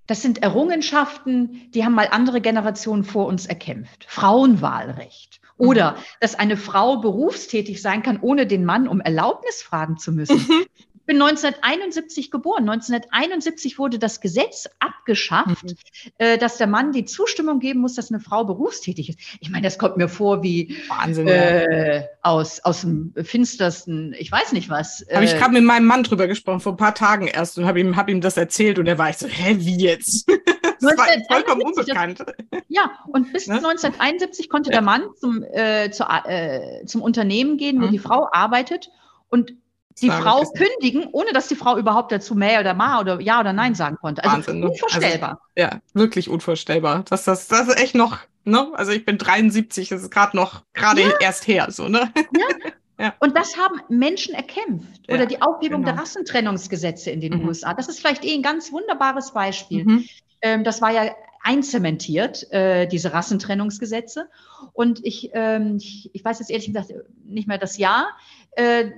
das 0.08 0.22
sind 0.22 0.42
Errungenschaften, 0.42 1.70
die 1.72 1.84
haben 1.84 1.94
mal 1.94 2.08
andere 2.10 2.40
Generationen 2.40 3.04
vor 3.04 3.28
uns 3.28 3.46
erkämpft. 3.46 4.06
Frauenwahlrecht. 4.08 5.42
Oder 5.58 5.94
mhm. 5.94 5.96
dass 6.22 6.36
eine 6.36 6.56
Frau 6.56 6.98
berufstätig 6.98 7.82
sein 7.82 8.04
kann, 8.04 8.20
ohne 8.22 8.48
den 8.48 8.64
Mann 8.64 8.88
um 8.88 9.02
Erlaubnis 9.02 9.62
fragen 9.62 9.98
zu 9.98 10.12
müssen. 10.12 10.66
Bin 11.08 11.22
1971 11.22 12.32
geboren. 12.32 12.70
1971 12.70 13.80
wurde 13.80 13.98
das 13.98 14.20
Gesetz 14.20 14.68
abgeschafft, 14.80 15.64
mhm. 15.64 15.76
äh, 16.18 16.38
dass 16.38 16.58
der 16.58 16.68
Mann 16.68 16.92
die 16.92 17.06
Zustimmung 17.06 17.60
geben 17.60 17.80
muss, 17.80 17.96
dass 17.96 18.12
eine 18.12 18.20
Frau 18.20 18.44
berufstätig 18.44 19.10
ist. 19.10 19.20
Ich 19.40 19.50
meine, 19.50 19.64
das 19.64 19.78
kommt 19.78 19.96
mir 19.96 20.10
vor 20.10 20.44
wie 20.44 20.76
Wahnsinn, 20.90 21.30
äh, 21.30 22.04
aus, 22.24 22.60
aus 22.60 22.82
dem 22.82 23.14
finstersten, 23.16 24.14
ich 24.20 24.30
weiß 24.30 24.52
nicht 24.52 24.70
was. 24.70 25.06
Habe 25.14 25.24
ich 25.24 25.34
äh, 25.34 25.38
gerade 25.38 25.54
mit 25.54 25.64
meinem 25.64 25.86
Mann 25.86 26.04
drüber 26.04 26.28
gesprochen, 26.28 26.60
vor 26.60 26.74
ein 26.74 26.78
paar 26.78 26.94
Tagen 26.94 27.28
erst 27.28 27.58
und 27.58 27.66
habe 27.66 27.80
ihm, 27.80 27.96
hab 27.96 28.10
ihm 28.10 28.20
das 28.20 28.36
erzählt 28.36 28.78
und 28.78 28.86
er 28.86 28.98
war 28.98 29.10
ich 29.10 29.18
so, 29.18 29.28
hä, 29.28 29.56
wie 29.60 29.78
jetzt? 29.78 30.30
das 30.82 30.98
war 30.98 31.08
vollkommen 31.32 31.62
unbekannt. 31.62 32.20
Das, 32.20 32.62
ja, 32.68 32.92
und 33.08 33.32
bis 33.32 33.48
ne? 33.48 33.56
1971 33.56 34.50
konnte 34.50 34.72
der 34.72 34.82
Mann 34.82 35.04
zum, 35.16 35.42
äh, 35.42 35.90
zu, 35.90 36.04
äh, 36.04 36.84
zum 36.86 37.02
Unternehmen 37.02 37.56
gehen, 37.56 37.82
wo 37.82 37.86
mhm. 37.86 37.92
die 37.92 38.00
Frau 38.00 38.28
arbeitet 38.30 38.90
und 39.30 39.54
die 40.02 40.10
Frau 40.10 40.44
kündigen, 40.44 41.08
ohne 41.12 41.32
dass 41.34 41.48
die 41.48 41.56
Frau 41.56 41.78
überhaupt 41.78 42.12
dazu 42.12 42.36
mehr 42.36 42.60
oder 42.60 42.74
ma 42.74 43.00
oder 43.00 43.20
ja 43.20 43.40
oder 43.40 43.54
nein 43.54 43.76
sagen 43.76 43.98
konnte. 44.00 44.24
Also 44.24 44.38
Wahnsinn, 44.38 44.60
ne? 44.60 44.70
unvorstellbar. 44.70 45.30
Also, 45.30 45.42
ja, 45.56 45.82
wirklich 45.94 46.30
unvorstellbar. 46.30 47.04
Das, 47.10 47.24
das, 47.24 47.48
das 47.48 47.68
ist 47.68 47.80
echt 47.80 47.96
noch, 47.96 48.20
ne? 48.44 48.72
Also 48.74 48.92
ich 48.92 49.06
bin 49.06 49.18
73, 49.18 49.90
das 49.90 50.04
ist 50.04 50.12
gerade 50.12 50.36
noch, 50.36 50.64
gerade 50.74 51.02
ja. 51.02 51.12
erst 51.20 51.48
her, 51.48 51.68
so, 51.70 51.88
ne? 51.88 52.12
Ja. 52.16 52.72
ja. 53.06 53.14
Und 53.20 53.36
das 53.36 53.58
haben 53.58 53.82
Menschen 53.90 54.36
erkämpft. 54.36 55.10
Oder 55.10 55.26
die 55.26 55.42
Aufhebung 55.42 55.82
genau. 55.82 55.94
der 55.94 56.02
Rassentrennungsgesetze 56.02 57.10
in 57.10 57.22
den 57.22 57.42
mhm. 57.42 57.48
USA. 57.48 57.74
Das 57.74 57.88
ist 57.88 58.00
vielleicht 58.00 58.24
eh 58.24 58.34
ein 58.34 58.44
ganz 58.44 58.72
wunderbares 58.72 59.32
Beispiel. 59.32 59.84
Mhm. 59.84 60.06
Ähm, 60.42 60.64
das 60.64 60.82
war 60.82 60.92
ja 60.92 61.12
einzementiert, 61.48 62.52
äh, 62.52 62.88
diese 62.88 63.14
Rassentrennungsgesetze. 63.14 64.30
Und 64.74 65.06
ich, 65.06 65.30
ähm, 65.34 65.78
ich, 65.78 66.10
ich, 66.14 66.26
weiß 66.26 66.40
jetzt 66.40 66.52
ehrlich 66.52 66.68
gesagt 66.68 66.94
nicht 67.24 67.48
mehr 67.48 67.58
das 67.58 67.78
Jahr, 67.78 68.10
äh, 68.58 68.82
äh, 68.82 68.92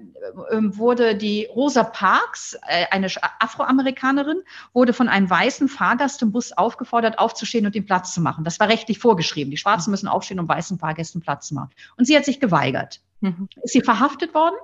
wurde 0.62 1.16
die 1.16 1.46
Rosa 1.46 1.84
Parks, 1.84 2.58
äh, 2.68 2.86
eine 2.90 3.08
Afroamerikanerin, 3.40 4.42
wurde 4.74 4.94
von 4.94 5.08
einem 5.08 5.30
weißen 5.30 5.68
Fahrgast 5.68 6.24
im 6.24 6.32
Bus 6.32 6.52
aufgefordert, 6.52 7.20
aufzustehen 7.20 7.68
und 7.68 7.76
den 7.76 7.86
Platz 7.86 8.16
zu 8.16 8.22
machen. 8.22 8.44
Das 8.44 8.60
war 8.60 8.68
rechtlich 8.68 8.98
vorgeschrieben. 8.98 9.52
Die 9.52 9.58
Schwarzen 9.58 9.92
müssen 9.92 10.08
aufstehen, 10.08 10.40
um 10.40 10.50
weißen 10.50 10.80
Fahrgästen 10.80 11.22
Platz 11.22 11.50
zu 11.50 11.54
machen. 11.54 11.70
Und 11.98 12.06
sie 12.06 12.18
hat 12.18 12.26
sich 12.26 12.40
geweigert. 12.40 13.00
Mhm. 13.22 13.48
Ist 13.62 13.74
sie 13.74 13.82
verhaftet 13.82 14.34
worden? 14.34 14.56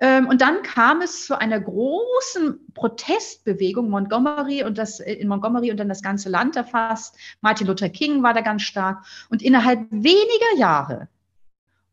Ähm, 0.00 0.28
und 0.28 0.40
dann 0.40 0.62
kam 0.62 1.00
es 1.00 1.26
zu 1.26 1.38
einer 1.38 1.60
großen 1.60 2.60
Protestbewegung 2.74 3.90
Montgomery 3.90 4.62
und 4.62 4.78
das 4.78 5.00
äh, 5.00 5.14
in 5.14 5.28
Montgomery 5.28 5.70
und 5.70 5.78
dann 5.78 5.88
das 5.88 6.02
ganze 6.02 6.28
Land 6.28 6.56
erfasst. 6.56 7.16
Martin 7.40 7.66
Luther 7.66 7.88
King 7.88 8.22
war 8.22 8.32
da 8.32 8.40
ganz 8.40 8.62
stark. 8.62 9.04
Und 9.28 9.42
innerhalb 9.42 9.80
weniger 9.90 10.56
Jahre 10.56 11.08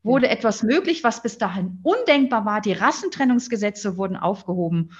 wurde 0.03 0.29
etwas 0.29 0.61
möglich, 0.61 1.03
was 1.03 1.23
bis 1.23 1.39
dahin 1.39 1.79
undenkbar 1.81 2.45
war. 2.45 2.61
Die 2.61 2.73
Rassentrennungsgesetze 2.73 3.97
wurden 3.97 4.15
aufgehoben. 4.15 4.91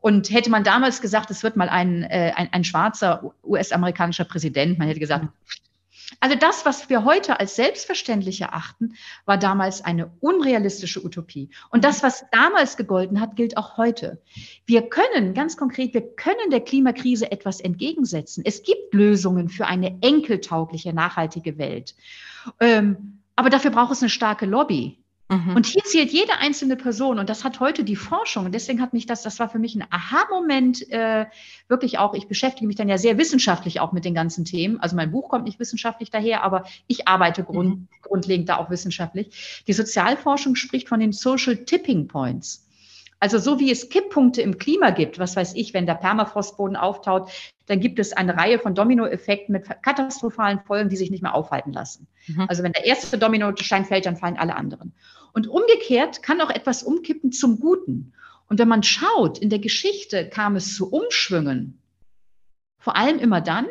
Und 0.00 0.30
hätte 0.30 0.50
man 0.50 0.64
damals 0.64 1.00
gesagt, 1.00 1.30
es 1.30 1.42
wird 1.42 1.56
mal 1.56 1.70
ein, 1.70 2.02
äh, 2.02 2.32
ein, 2.36 2.52
ein 2.52 2.64
schwarzer 2.64 3.32
US-amerikanischer 3.42 4.24
Präsident, 4.24 4.78
man 4.78 4.88
hätte 4.88 5.00
gesagt, 5.00 5.28
also 6.18 6.36
das, 6.36 6.66
was 6.66 6.88
wir 6.90 7.04
heute 7.04 7.38
als 7.38 7.56
selbstverständlich 7.56 8.40
erachten, 8.40 8.94
war 9.26 9.38
damals 9.38 9.84
eine 9.84 10.10
unrealistische 10.20 11.04
Utopie. 11.04 11.50
Und 11.70 11.84
das, 11.84 12.02
was 12.02 12.24
damals 12.32 12.76
gegolten 12.76 13.20
hat, 13.20 13.36
gilt 13.36 13.56
auch 13.56 13.76
heute. 13.76 14.20
Wir 14.66 14.88
können, 14.88 15.34
ganz 15.34 15.56
konkret, 15.56 15.94
wir 15.94 16.16
können 16.16 16.50
der 16.50 16.60
Klimakrise 16.60 17.30
etwas 17.30 17.60
entgegensetzen. 17.60 18.42
Es 18.44 18.62
gibt 18.62 18.92
Lösungen 18.92 19.48
für 19.48 19.66
eine 19.66 19.98
enkeltaugliche, 20.00 20.92
nachhaltige 20.92 21.58
Welt. 21.58 21.94
Ähm, 22.58 23.20
aber 23.36 23.50
dafür 23.50 23.70
braucht 23.70 23.92
es 23.92 24.02
eine 24.02 24.10
starke 24.10 24.46
Lobby. 24.46 24.99
Mhm. 25.30 25.54
Und 25.54 25.66
hier 25.66 25.84
zählt 25.84 26.10
jede 26.10 26.38
einzelne 26.38 26.74
Person 26.74 27.20
und 27.20 27.30
das 27.30 27.44
hat 27.44 27.60
heute 27.60 27.84
die 27.84 27.94
Forschung 27.94 28.46
und 28.46 28.52
deswegen 28.52 28.80
hat 28.80 28.92
mich 28.92 29.06
das, 29.06 29.22
das 29.22 29.38
war 29.38 29.48
für 29.48 29.60
mich 29.60 29.76
ein 29.76 29.84
Aha-Moment, 29.88 30.90
äh, 30.90 31.26
wirklich 31.68 31.98
auch, 31.98 32.14
ich 32.14 32.26
beschäftige 32.26 32.66
mich 32.66 32.74
dann 32.74 32.88
ja 32.88 32.98
sehr 32.98 33.16
wissenschaftlich 33.16 33.78
auch 33.78 33.92
mit 33.92 34.04
den 34.04 34.14
ganzen 34.14 34.44
Themen. 34.44 34.80
Also 34.80 34.96
mein 34.96 35.12
Buch 35.12 35.28
kommt 35.28 35.44
nicht 35.44 35.60
wissenschaftlich 35.60 36.10
daher, 36.10 36.42
aber 36.42 36.64
ich 36.88 37.06
arbeite 37.06 37.44
grund, 37.44 37.68
mhm. 37.68 37.88
grundlegend 38.02 38.48
da 38.48 38.56
auch 38.56 38.70
wissenschaftlich. 38.70 39.62
Die 39.68 39.72
Sozialforschung 39.72 40.56
spricht 40.56 40.88
von 40.88 40.98
den 40.98 41.12
Social 41.12 41.58
Tipping 41.58 42.08
Points. 42.08 42.66
Also 43.20 43.38
so 43.38 43.60
wie 43.60 43.70
es 43.70 43.90
Kipppunkte 43.90 44.40
im 44.40 44.56
Klima 44.56 44.90
gibt, 44.90 45.18
was 45.18 45.36
weiß 45.36 45.54
ich, 45.54 45.74
wenn 45.74 45.84
der 45.84 45.94
Permafrostboden 45.94 46.74
auftaut, 46.74 47.30
dann 47.66 47.78
gibt 47.78 47.98
es 47.98 48.14
eine 48.14 48.36
Reihe 48.36 48.58
von 48.58 48.74
Dominoeffekten 48.74 49.52
mit 49.52 49.66
katastrophalen 49.82 50.58
Folgen, 50.60 50.88
die 50.88 50.96
sich 50.96 51.10
nicht 51.10 51.22
mehr 51.22 51.34
aufhalten 51.34 51.72
lassen. 51.72 52.08
Mhm. 52.26 52.46
Also 52.48 52.62
wenn 52.62 52.72
der 52.72 52.86
erste 52.86 53.18
Dominostein 53.18 53.84
fällt, 53.84 54.06
dann 54.06 54.16
fallen 54.16 54.38
alle 54.38 54.56
anderen. 54.56 54.94
Und 55.32 55.48
umgekehrt 55.48 56.22
kann 56.22 56.40
auch 56.40 56.50
etwas 56.50 56.82
umkippen 56.82 57.32
zum 57.32 57.60
Guten. 57.60 58.12
Und 58.48 58.58
wenn 58.58 58.68
man 58.68 58.82
schaut, 58.82 59.38
in 59.38 59.50
der 59.50 59.60
Geschichte 59.60 60.28
kam 60.28 60.56
es 60.56 60.74
zu 60.74 60.90
Umschwüngen, 60.90 61.78
vor 62.78 62.96
allem 62.96 63.18
immer 63.18 63.40
dann, 63.40 63.66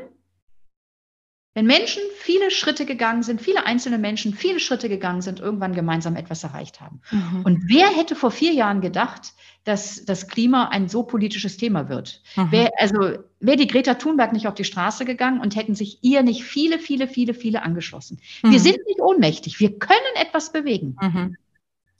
wenn 1.56 1.66
Menschen 1.66 2.02
viele 2.16 2.52
Schritte 2.52 2.86
gegangen 2.86 3.24
sind, 3.24 3.42
viele 3.42 3.66
einzelne 3.66 3.98
Menschen 3.98 4.34
viele 4.34 4.60
Schritte 4.60 4.88
gegangen 4.88 5.22
sind, 5.22 5.40
irgendwann 5.40 5.74
gemeinsam 5.74 6.16
etwas 6.16 6.44
erreicht 6.44 6.80
haben. 6.80 7.02
Mhm. 7.12 7.42
Und 7.44 7.64
wer 7.68 7.88
hätte 7.88 8.16
vor 8.16 8.32
vier 8.32 8.54
Jahren 8.54 8.82
gedacht, 8.82 9.34
dass 9.66 10.06
das 10.06 10.28
Klima 10.28 10.70
ein 10.70 10.88
so 10.88 11.04
politisches 11.04 11.58
Thema 11.58 11.90
wird? 11.90 12.22
Mhm. 12.36 12.48
Wer, 12.52 12.72
also 12.78 13.18
wäre 13.40 13.58
die 13.58 13.68
Greta 13.68 13.96
Thunberg 13.96 14.32
nicht 14.32 14.48
auf 14.48 14.54
die 14.54 14.64
Straße 14.64 15.04
gegangen 15.06 15.42
und 15.42 15.56
hätten 15.56 15.76
sich 15.76 15.98
ihr 16.02 16.22
nicht 16.22 16.44
viele, 16.44 16.80
viele, 16.80 17.08
viele, 17.08 17.34
viele 17.34 17.64
angeschlossen. 17.64 18.22
Mhm. 18.44 18.52
Wir 18.52 18.60
sind 18.60 18.78
nicht 18.88 19.02
ohnmächtig. 19.02 19.60
Wir 19.60 19.78
können 19.78 20.16
etwas 20.16 20.54
bewegen. 20.54 20.96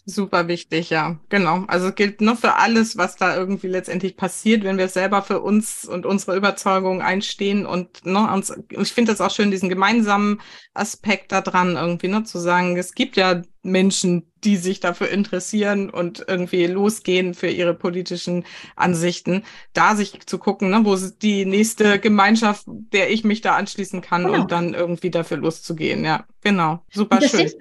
Super 0.06 0.48
wichtig, 0.48 0.90
ja, 0.90 1.20
genau. 1.30 1.66
Also 1.68 1.92
gilt 1.92 2.20
nur 2.22 2.36
für 2.36 2.56
alles, 2.56 2.98
was 2.98 3.16
da 3.16 3.36
irgendwie 3.36 3.68
letztendlich 3.68 4.18
passiert, 4.18 4.64
wenn 4.64 4.80
wir 4.80 4.88
selber 4.88 5.22
für 5.22 5.40
uns 5.40 5.86
und 5.86 6.06
unsere 6.06 6.36
Überzeugung 6.36 7.02
einstehen 7.02 7.66
und 7.68 8.06
ne, 8.06 8.32
uns, 8.32 8.52
ich 8.70 8.94
finde 8.94 9.12
das 9.12 9.22
auch 9.22 9.30
schön, 9.30 9.52
diesen 9.52 9.70
gemeinsamen 9.70 10.42
Aspekt 10.74 11.32
da 11.32 11.42
dran 11.42 11.76
irgendwie, 11.76 12.08
ne, 12.08 12.24
zu 12.24 12.40
sagen, 12.40 12.76
es 12.78 12.94
gibt 12.96 13.18
ja 13.18 13.44
Menschen, 13.62 14.32
die 14.44 14.58
sich 14.58 14.80
dafür 14.80 15.10
interessieren 15.10 15.90
und 15.90 16.26
irgendwie 16.28 16.66
losgehen 16.66 17.34
für 17.34 17.50
ihre 17.50 17.74
politischen 17.74 18.46
Ansichten, 18.76 19.44
da 19.74 19.96
sich 19.96 20.26
zu 20.26 20.40
gucken, 20.40 20.70
ne, 20.70 20.82
wo 20.86 20.94
ist 20.96 21.22
die 21.22 21.46
nächste 21.46 22.00
Gemeinschaft, 22.00 22.64
der 22.68 23.12
ich 23.12 23.24
mich 23.24 23.42
da 23.42 23.56
anschließen 23.56 24.02
kann 24.02 24.24
genau. 24.24 24.42
und 24.42 24.52
dann 24.52 24.74
irgendwie 24.74 25.12
dafür 25.12 25.38
loszugehen. 25.38 26.04
Ja, 26.04 26.26
genau. 26.42 26.84
Super 26.92 27.22
schön. 27.22 27.52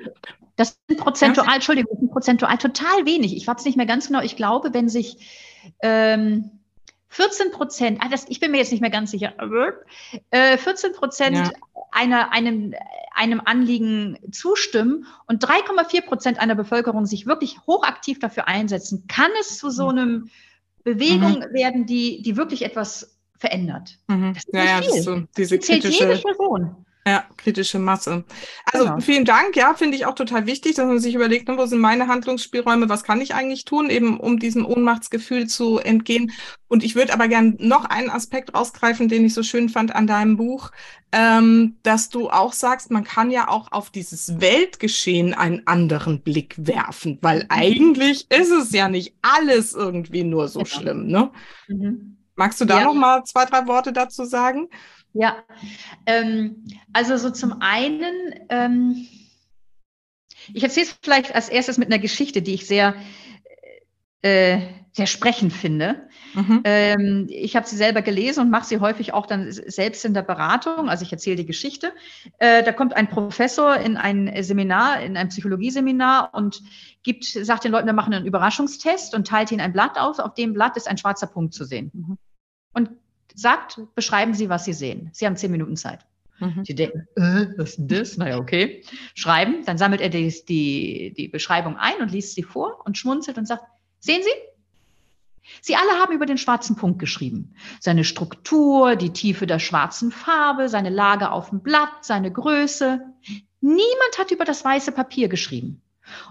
Das 0.58 0.76
sind 0.88 0.98
prozentual. 0.98 1.54
Entschuldigung, 1.54 1.92
das 1.92 2.00
sind 2.00 2.10
prozentual 2.10 2.58
total 2.58 3.06
wenig. 3.06 3.36
Ich 3.36 3.46
weiß 3.46 3.60
es 3.60 3.64
nicht 3.64 3.76
mehr 3.76 3.86
ganz 3.86 4.08
genau. 4.08 4.20
Ich 4.20 4.34
glaube, 4.34 4.74
wenn 4.74 4.88
sich 4.88 5.16
ähm, 5.80 6.50
14 7.10 7.52
Prozent, 7.52 8.00
ah, 8.02 8.08
das, 8.10 8.26
ich 8.28 8.40
bin 8.40 8.50
mir 8.50 8.58
jetzt 8.58 8.72
nicht 8.72 8.80
mehr 8.80 8.90
ganz 8.90 9.12
sicher, 9.12 9.34
äh, 10.30 10.58
14 10.58 10.92
Prozent 10.94 11.36
ja. 11.36 11.50
einer, 11.92 12.32
einem, 12.32 12.74
einem 13.14 13.40
Anliegen 13.44 14.18
zustimmen 14.32 15.06
und 15.28 15.44
3,4 15.44 16.04
Prozent 16.04 16.40
einer 16.40 16.56
Bevölkerung 16.56 17.06
sich 17.06 17.24
wirklich 17.26 17.60
hochaktiv 17.68 18.18
dafür 18.18 18.48
einsetzen, 18.48 19.06
kann 19.06 19.30
es 19.40 19.58
zu 19.58 19.70
so 19.70 19.84
mhm. 19.84 19.98
einem 19.98 20.30
Bewegung 20.82 21.38
mhm. 21.38 21.54
werden, 21.54 21.86
die, 21.86 22.20
die 22.22 22.36
wirklich 22.36 22.64
etwas 22.64 23.16
verändert. 23.38 23.96
Mhm. 24.08 24.34
Das 24.34 24.44
ist 24.44 24.54
ja, 24.54 24.64
ja, 24.64 24.80
das 24.80 24.96
ist 24.96 25.04
so 25.04 25.22
diese 25.36 25.58
kritische, 25.60 26.04
jede 26.04 26.18
Person. 26.18 26.84
Ja, 27.08 27.24
kritische 27.36 27.78
Masse. 27.78 28.24
Also 28.72 28.86
genau. 28.86 29.00
vielen 29.00 29.24
Dank. 29.24 29.56
Ja, 29.56 29.74
finde 29.74 29.96
ich 29.96 30.06
auch 30.06 30.14
total 30.14 30.46
wichtig, 30.46 30.74
dass 30.74 30.86
man 30.86 30.98
sich 30.98 31.14
überlegt, 31.14 31.48
ne, 31.48 31.56
wo 31.56 31.66
sind 31.66 31.80
meine 31.80 32.08
Handlungsspielräume, 32.08 32.88
was 32.88 33.04
kann 33.04 33.20
ich 33.20 33.34
eigentlich 33.34 33.64
tun, 33.64 33.88
eben 33.90 34.20
um 34.20 34.38
diesem 34.38 34.66
Ohnmachtsgefühl 34.66 35.46
zu 35.46 35.78
entgehen. 35.78 36.32
Und 36.68 36.84
ich 36.84 36.94
würde 36.94 37.14
aber 37.14 37.28
gern 37.28 37.56
noch 37.58 37.86
einen 37.86 38.10
Aspekt 38.10 38.54
rausgreifen, 38.54 39.08
den 39.08 39.24
ich 39.24 39.34
so 39.34 39.42
schön 39.42 39.68
fand 39.68 39.94
an 39.94 40.06
deinem 40.06 40.36
Buch, 40.36 40.70
ähm, 41.12 41.78
dass 41.82 42.10
du 42.10 42.28
auch 42.28 42.52
sagst, 42.52 42.90
man 42.90 43.04
kann 43.04 43.30
ja 43.30 43.48
auch 43.48 43.72
auf 43.72 43.90
dieses 43.90 44.40
Weltgeschehen 44.40 45.32
einen 45.32 45.66
anderen 45.66 46.20
Blick 46.20 46.54
werfen, 46.58 47.18
weil 47.22 47.40
mhm. 47.40 47.46
eigentlich 47.48 48.26
ist 48.30 48.50
es 48.50 48.72
ja 48.72 48.88
nicht 48.88 49.14
alles 49.22 49.72
irgendwie 49.72 50.24
nur 50.24 50.48
so 50.48 50.60
genau. 50.60 50.70
schlimm. 50.70 51.06
Ne? 51.06 51.30
Mhm. 51.68 52.18
Magst 52.36 52.60
du 52.60 52.66
da 52.66 52.78
ja. 52.78 52.84
noch 52.84 52.94
mal 52.94 53.24
zwei, 53.24 53.46
drei 53.46 53.66
Worte 53.66 53.92
dazu 53.92 54.24
sagen? 54.24 54.68
Ja, 55.12 55.42
ähm, 56.06 56.64
also 56.92 57.16
so 57.16 57.30
zum 57.30 57.60
einen, 57.60 58.34
ähm, 58.50 59.06
ich 60.52 60.62
erzähle 60.62 60.86
es 60.86 60.98
vielleicht 61.02 61.34
als 61.34 61.48
erstes 61.48 61.78
mit 61.78 61.88
einer 61.88 61.98
Geschichte, 61.98 62.42
die 62.42 62.54
ich 62.54 62.66
sehr, 62.66 62.94
äh, 64.22 64.60
sehr 64.92 65.06
sprechend 65.06 65.52
finde. 65.52 66.08
Mhm. 66.34 66.60
Ähm, 66.64 67.26
ich 67.30 67.56
habe 67.56 67.66
sie 67.66 67.76
selber 67.76 68.02
gelesen 68.02 68.40
und 68.40 68.50
mache 68.50 68.66
sie 68.66 68.80
häufig 68.80 69.14
auch 69.14 69.26
dann 69.26 69.50
selbst 69.50 70.04
in 70.04 70.14
der 70.14 70.22
Beratung. 70.22 70.88
Also 70.88 71.04
ich 71.04 71.12
erzähle 71.12 71.36
die 71.36 71.46
Geschichte. 71.46 71.92
Äh, 72.38 72.62
da 72.62 72.72
kommt 72.72 72.94
ein 72.94 73.08
Professor 73.08 73.76
in 73.76 73.96
ein 73.96 74.42
Seminar, 74.42 75.02
in 75.02 75.16
ein 75.16 75.28
Psychologieseminar 75.28 76.34
und 76.34 76.62
gibt, 77.02 77.24
sagt 77.24 77.64
den 77.64 77.72
Leuten, 77.72 77.86
wir 77.86 77.92
machen 77.92 78.12
einen 78.12 78.26
Überraschungstest 78.26 79.14
und 79.14 79.26
teilt 79.26 79.52
ihnen 79.52 79.60
ein 79.60 79.72
Blatt 79.72 79.98
aus. 79.98 80.20
Auf 80.20 80.34
dem 80.34 80.52
Blatt 80.52 80.76
ist 80.76 80.88
ein 80.88 80.98
schwarzer 80.98 81.26
Punkt 81.26 81.54
zu 81.54 81.64
sehen. 81.64 81.90
Mhm. 81.94 82.18
Und 82.72 82.90
sagt, 83.38 83.80
beschreiben 83.94 84.34
Sie, 84.34 84.48
was 84.48 84.64
Sie 84.64 84.72
sehen. 84.72 85.10
Sie 85.12 85.26
haben 85.26 85.36
zehn 85.36 85.50
Minuten 85.50 85.76
Zeit. 85.76 86.00
Mhm. 86.40 86.64
Sie 86.64 86.74
denken, 86.74 87.08
äh, 87.16 87.46
was 87.56 87.70
ist 87.70 87.78
denn 87.78 87.88
das? 87.88 88.16
Naja, 88.16 88.38
okay. 88.38 88.82
Schreiben, 89.14 89.64
dann 89.64 89.78
sammelt 89.78 90.00
er 90.00 90.08
die, 90.08 90.32
die, 90.48 91.14
die 91.16 91.28
Beschreibung 91.28 91.76
ein 91.76 92.00
und 92.00 92.12
liest 92.12 92.34
sie 92.34 92.42
vor 92.42 92.82
und 92.84 92.96
schmunzelt 92.96 93.38
und 93.38 93.46
sagt, 93.46 93.64
sehen 93.98 94.22
Sie? 94.22 94.30
Sie 95.62 95.76
alle 95.76 96.00
haben 96.00 96.12
über 96.12 96.26
den 96.26 96.38
schwarzen 96.38 96.76
Punkt 96.76 96.98
geschrieben. 96.98 97.54
Seine 97.80 98.04
Struktur, 98.04 98.96
die 98.96 99.12
Tiefe 99.12 99.46
der 99.46 99.58
schwarzen 99.58 100.12
Farbe, 100.12 100.68
seine 100.68 100.90
Lage 100.90 101.30
auf 101.30 101.50
dem 101.50 101.60
Blatt, 101.60 102.04
seine 102.04 102.30
Größe. 102.30 103.00
Niemand 103.60 104.18
hat 104.18 104.30
über 104.30 104.44
das 104.44 104.64
weiße 104.64 104.92
Papier 104.92 105.28
geschrieben. 105.28 105.82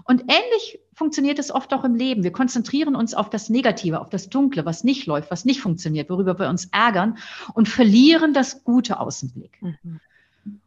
Und 0.04 0.22
ähnlich 0.22 0.80
funktioniert 0.94 1.38
es 1.38 1.50
oft 1.50 1.72
auch 1.74 1.84
im 1.84 1.94
Leben. 1.94 2.24
Wir 2.24 2.32
konzentrieren 2.32 2.96
uns 2.96 3.14
auf 3.14 3.30
das 3.30 3.48
Negative, 3.48 4.00
auf 4.00 4.10
das 4.10 4.28
Dunkle, 4.28 4.64
was 4.66 4.84
nicht 4.84 5.06
läuft, 5.06 5.30
was 5.30 5.44
nicht 5.44 5.60
funktioniert, 5.60 6.10
worüber 6.10 6.38
wir 6.38 6.48
uns 6.48 6.68
ärgern 6.72 7.18
und 7.54 7.68
verlieren 7.68 8.34
das 8.34 8.64
Gute 8.64 9.00
aus 9.00 9.20
dem 9.20 9.30
Blick. 9.30 9.62
Mhm. 9.62 10.00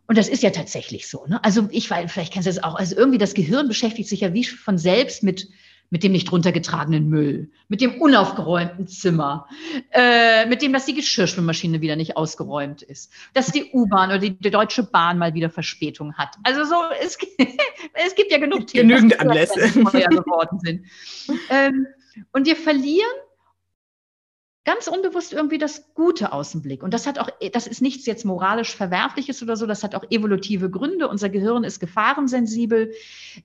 Und 0.08 0.18
das 0.18 0.28
ist 0.28 0.44
ja 0.44 0.50
tatsächlich 0.50 1.08
so. 1.08 1.26
Ne? 1.26 1.44
Also 1.44 1.68
ich 1.72 1.90
weiß, 1.90 2.12
vielleicht 2.12 2.34
kennst 2.34 2.48
du 2.48 2.52
das 2.52 2.64
auch. 2.64 2.76
Also 2.76 2.96
irgendwie 2.96 3.18
das 3.18 3.34
Gehirn 3.34 3.68
beschäftigt 3.68 4.10
sich 4.10 4.22
ja 4.22 4.34
wie 4.34 4.44
von 4.44 4.78
selbst 4.78 5.24
mit 5.24 5.48
mit 5.92 6.04
dem 6.04 6.14
nicht 6.14 6.32
runtergetragenen 6.32 7.08
Müll, 7.10 7.52
mit 7.68 7.82
dem 7.82 8.02
unaufgeräumten 8.02 8.88
Zimmer, 8.88 9.48
äh, 9.92 10.46
mit 10.48 10.62
dem, 10.62 10.74
dass 10.74 10.86
die 10.86 10.96
Geschirrspülmaschine 10.96 11.82
wieder 11.82 11.98
nicht 11.98 12.16
ausgeräumt 12.18 12.82
ist, 12.82 13.12
dass 13.34 13.52
die 13.52 13.72
U-Bahn 13.74 14.10
oder 14.10 14.20
die, 14.20 14.32
die, 14.32 14.50
Deutsche 14.50 14.84
Bahn 14.84 15.18
mal 15.18 15.34
wieder 15.34 15.50
Verspätung 15.50 16.14
hat. 16.16 16.36
Also 16.44 16.64
so, 16.64 16.76
es, 17.02 17.18
es 18.06 18.16
gibt 18.16 18.32
ja 18.32 18.38
genug 18.40 18.68
Themen, 18.68 18.88
genügend 18.88 19.20
Anlässe 19.20 19.60
geworden 19.60 20.60
sind. 20.62 20.86
Ähm, 21.50 21.86
und 22.32 22.48
wir 22.48 22.56
verlieren 22.56 23.12
ganz 24.64 24.88
unbewusst 24.88 25.34
irgendwie 25.34 25.58
das 25.58 25.94
Gute 25.96 26.32
aus 26.34 26.52
dem 26.52 26.62
Blick. 26.62 26.84
Und 26.84 26.94
das 26.94 27.08
hat 27.08 27.18
auch, 27.18 27.30
das 27.52 27.66
ist 27.66 27.82
nichts 27.82 28.06
jetzt 28.06 28.26
moralisch 28.26 28.76
Verwerfliches 28.76 29.42
oder 29.42 29.56
so, 29.56 29.66
das 29.66 29.84
hat 29.84 29.96
auch 29.96 30.04
evolutive 30.10 30.70
Gründe. 30.70 31.08
Unser 31.08 31.30
Gehirn 31.30 31.64
ist 31.64 31.80
gefahrensensibel. 31.80 32.94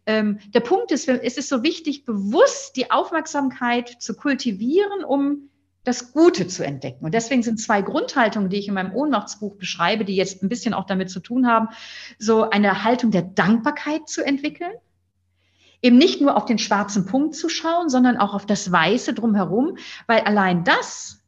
Ähm, 0.04 0.38
der 0.52 0.60
Punkt 0.60 0.92
ist, 0.92 1.08
es 1.08 1.38
ist 1.38 1.48
so 1.48 1.62
wichtig, 1.62 2.04
bewusst 2.04 2.76
die 2.76 2.90
Aufmerksamkeit 2.90 3.88
zu 4.00 4.14
kultivieren, 4.14 5.04
um 5.04 5.48
das 5.84 6.12
Gute 6.12 6.48
zu 6.48 6.64
entdecken. 6.64 7.04
Und 7.04 7.14
deswegen 7.14 7.44
sind 7.44 7.60
zwei 7.60 7.80
Grundhaltungen, 7.80 8.50
die 8.50 8.58
ich 8.58 8.68
in 8.68 8.74
meinem 8.74 8.92
Ohnmachtsbuch 8.92 9.56
beschreibe, 9.56 10.04
die 10.04 10.16
jetzt 10.16 10.42
ein 10.42 10.48
bisschen 10.48 10.74
auch 10.74 10.84
damit 10.84 11.10
zu 11.10 11.20
tun 11.20 11.46
haben, 11.46 11.68
so 12.18 12.50
eine 12.50 12.82
Haltung 12.82 13.12
der 13.12 13.22
Dankbarkeit 13.22 14.08
zu 14.08 14.24
entwickeln 14.24 14.72
eben 15.83 15.99
nicht 15.99 16.20
nur 16.20 16.37
auf 16.37 16.45
den 16.45 16.59
schwarzen 16.59 17.07
Punkt 17.07 17.35
zu 17.35 17.49
schauen, 17.49 17.89
sondern 17.89 18.16
auch 18.16 18.35
auf 18.35 18.47
das 18.47 18.70
Weiße 18.70 19.14
drumherum, 19.14 19.79
weil 20.07 20.20
allein 20.20 20.64
das 20.64 21.22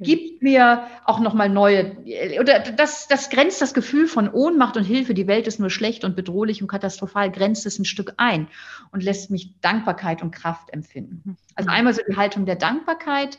gibt 0.00 0.42
mir 0.42 0.86
auch 1.04 1.18
nochmal 1.18 1.48
neue, 1.48 1.96
oder 2.40 2.60
das, 2.60 3.08
das 3.08 3.30
grenzt 3.30 3.60
das 3.60 3.74
Gefühl 3.74 4.06
von 4.06 4.32
Ohnmacht 4.32 4.76
und 4.76 4.84
Hilfe, 4.84 5.12
die 5.12 5.26
Welt 5.26 5.48
ist 5.48 5.58
nur 5.58 5.70
schlecht 5.70 6.04
und 6.04 6.14
bedrohlich 6.14 6.62
und 6.62 6.68
katastrophal, 6.68 7.32
grenzt 7.32 7.66
es 7.66 7.78
ein 7.78 7.84
Stück 7.84 8.14
ein 8.16 8.46
und 8.92 9.02
lässt 9.02 9.30
mich 9.30 9.60
Dankbarkeit 9.60 10.22
und 10.22 10.30
Kraft 10.30 10.72
empfinden. 10.72 11.36
Also 11.56 11.70
einmal 11.70 11.94
so 11.94 12.02
die 12.08 12.16
Haltung 12.16 12.46
der 12.46 12.54
Dankbarkeit, 12.54 13.38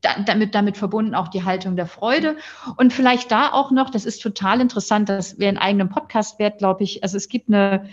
damit, 0.00 0.54
damit 0.54 0.78
verbunden 0.78 1.14
auch 1.14 1.28
die 1.28 1.44
Haltung 1.44 1.76
der 1.76 1.86
Freude. 1.86 2.36
Und 2.76 2.94
vielleicht 2.94 3.30
da 3.30 3.52
auch 3.52 3.70
noch, 3.70 3.90
das 3.90 4.06
ist 4.06 4.22
total 4.22 4.62
interessant, 4.62 5.10
das 5.10 5.38
wäre 5.38 5.50
ein 5.50 5.58
eigenem 5.58 5.90
Podcast 5.90 6.38
wert, 6.38 6.58
glaube 6.58 6.82
ich, 6.82 7.02
also 7.02 7.18
es 7.18 7.28
gibt 7.28 7.48
eine, 7.48 7.90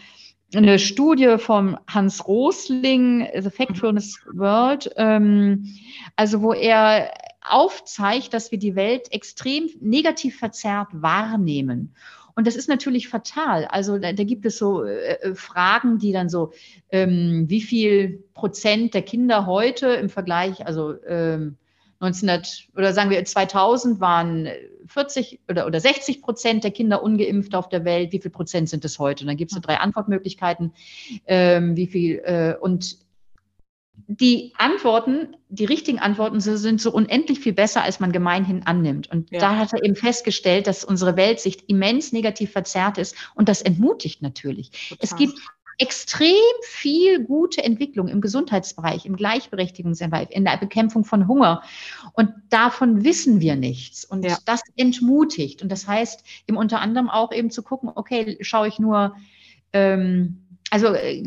eine 0.55 0.79
Studie 0.79 1.37
vom 1.37 1.77
Hans 1.87 2.27
Rosling, 2.27 3.27
The 3.37 3.49
Factfulness 3.49 4.19
World, 4.33 4.89
ähm, 4.95 5.65
also 6.15 6.41
wo 6.41 6.53
er 6.53 7.13
aufzeigt, 7.41 8.33
dass 8.33 8.51
wir 8.51 8.59
die 8.59 8.75
Welt 8.75 9.11
extrem 9.11 9.69
negativ 9.81 10.37
verzerrt 10.37 10.89
wahrnehmen. 10.91 11.93
Und 12.35 12.45
das 12.45 12.55
ist 12.55 12.69
natürlich 12.69 13.09
fatal. 13.09 13.65
Also 13.65 13.97
da, 13.97 14.13
da 14.13 14.23
gibt 14.23 14.45
es 14.45 14.57
so 14.57 14.83
äh, 14.83 15.15
äh 15.21 15.35
Fragen, 15.35 15.97
die 15.97 16.11
dann 16.11 16.29
so, 16.29 16.51
ähm, 16.91 17.45
wie 17.47 17.61
viel 17.61 18.23
Prozent 18.33 18.93
der 18.93 19.01
Kinder 19.01 19.47
heute 19.47 19.87
im 19.87 20.09
Vergleich, 20.09 20.65
also 20.65 20.93
ähm, 21.07 21.57
1900 21.99 22.67
oder 22.75 22.93
sagen 22.93 23.09
wir 23.09 23.23
2000 23.23 23.99
waren 23.99 24.47
40 24.87 25.41
oder, 25.49 25.65
oder 25.65 25.79
60 25.79 26.21
Prozent 26.21 26.63
der 26.63 26.71
Kinder 26.71 27.01
ungeimpft 27.01 27.55
auf 27.55 27.69
der 27.69 27.85
Welt. 27.85 28.11
Wie 28.11 28.19
viel 28.19 28.31
Prozent 28.31 28.69
sind 28.69 28.85
es 28.85 28.99
heute? 28.99 29.23
Und 29.23 29.27
dann 29.27 29.37
gibt 29.37 29.51
es 29.51 29.55
so 29.55 29.61
drei 29.61 29.77
Antwortmöglichkeiten. 29.77 30.73
Ähm, 31.25 31.75
wie 31.75 31.87
viel? 31.87 32.19
Äh, 32.19 32.55
und 32.59 32.97
die 34.07 34.53
Antworten, 34.57 35.35
die 35.49 35.65
richtigen 35.65 35.99
Antworten 35.99 36.39
sind 36.39 36.79
so 36.79 36.91
unendlich 36.91 37.39
viel 37.39 37.53
besser, 37.53 37.81
als 37.81 37.99
man 37.99 38.11
gemeinhin 38.11 38.65
annimmt. 38.65 39.11
Und 39.11 39.31
ja. 39.31 39.39
da 39.39 39.57
hat 39.57 39.73
er 39.73 39.83
eben 39.83 39.95
festgestellt, 39.95 40.67
dass 40.67 40.83
unsere 40.83 41.17
Weltsicht 41.17 41.63
immens 41.67 42.11
negativ 42.11 42.51
verzerrt 42.51 42.99
ist. 42.99 43.15
Und 43.33 43.49
das 43.49 43.61
entmutigt 43.61 44.21
natürlich. 44.21 44.71
Total. 44.89 44.97
Es 45.01 45.15
gibt 45.15 45.39
extrem 45.77 46.33
viel 46.63 47.23
gute 47.23 47.63
Entwicklung 47.63 48.07
im 48.07 48.19
Gesundheitsbereich, 48.19 49.05
im 49.05 49.15
Gleichberechtigungsbereich, 49.15 50.31
in 50.31 50.43
der 50.43 50.57
Bekämpfung 50.57 51.05
von 51.05 51.27
Hunger. 51.27 51.61
Und 52.13 52.31
davon 52.49 53.03
wissen 53.03 53.41
wir 53.41 53.55
nichts. 53.55 54.03
Und 54.03 54.25
ja. 54.25 54.37
das 54.45 54.61
entmutigt. 54.75 55.61
Und 55.61 55.71
das 55.71 55.87
heißt, 55.87 56.23
eben 56.47 56.57
unter 56.57 56.81
anderem 56.81 57.09
auch 57.09 57.31
eben 57.31 57.51
zu 57.51 57.61
gucken, 57.61 57.91
okay, 57.93 58.37
schaue 58.41 58.67
ich 58.67 58.79
nur, 58.79 59.15
ähm, 59.73 60.43
also 60.71 60.87
äh, 60.87 61.23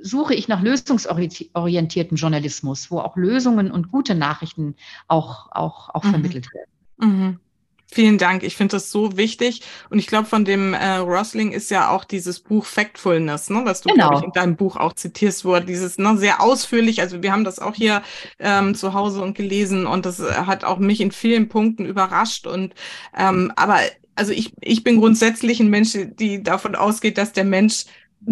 suche 0.00 0.34
ich 0.34 0.48
nach 0.48 0.62
lösungsorientierten 0.62 2.16
Journalismus, 2.16 2.90
wo 2.90 2.98
auch 2.98 3.16
Lösungen 3.16 3.70
und 3.70 3.90
gute 3.92 4.14
Nachrichten 4.14 4.74
auch, 5.06 5.50
auch, 5.52 5.90
auch 5.94 6.04
mhm. 6.04 6.10
vermittelt 6.10 6.48
werden. 6.52 6.70
Mhm. 6.98 7.40
Vielen 7.92 8.16
Dank. 8.16 8.42
Ich 8.42 8.56
finde 8.56 8.76
das 8.76 8.90
so 8.90 9.18
wichtig. 9.18 9.60
Und 9.90 9.98
ich 9.98 10.06
glaube, 10.06 10.26
von 10.26 10.46
dem 10.46 10.72
äh, 10.72 10.96
Rosling 10.96 11.52
ist 11.52 11.70
ja 11.70 11.90
auch 11.90 12.04
dieses 12.04 12.40
Buch 12.40 12.64
Factfulness, 12.64 13.50
ne, 13.50 13.60
was 13.66 13.82
du, 13.82 13.90
genau. 13.90 14.16
ich, 14.18 14.24
in 14.24 14.32
deinem 14.32 14.56
Buch 14.56 14.76
auch 14.76 14.94
zitierst, 14.94 15.44
wo 15.44 15.52
er 15.52 15.60
dieses 15.60 15.98
ne, 15.98 16.16
sehr 16.16 16.40
ausführlich, 16.40 17.02
also 17.02 17.22
wir 17.22 17.32
haben 17.32 17.44
das 17.44 17.58
auch 17.58 17.74
hier 17.74 18.02
ähm, 18.38 18.74
zu 18.74 18.94
Hause 18.94 19.20
und 19.20 19.34
gelesen 19.34 19.86
und 19.86 20.06
das 20.06 20.20
äh, 20.20 20.32
hat 20.32 20.64
auch 20.64 20.78
mich 20.78 21.02
in 21.02 21.12
vielen 21.12 21.50
Punkten 21.50 21.84
überrascht. 21.84 22.46
Und 22.46 22.74
ähm, 23.14 23.52
aber 23.56 23.80
also 24.14 24.32
ich, 24.32 24.54
ich 24.62 24.84
bin 24.84 24.98
grundsätzlich 24.98 25.60
ein 25.60 25.68
Mensch, 25.68 25.92
die 26.18 26.42
davon 26.42 26.74
ausgeht, 26.74 27.18
dass 27.18 27.34
der 27.34 27.44
Mensch 27.44 27.84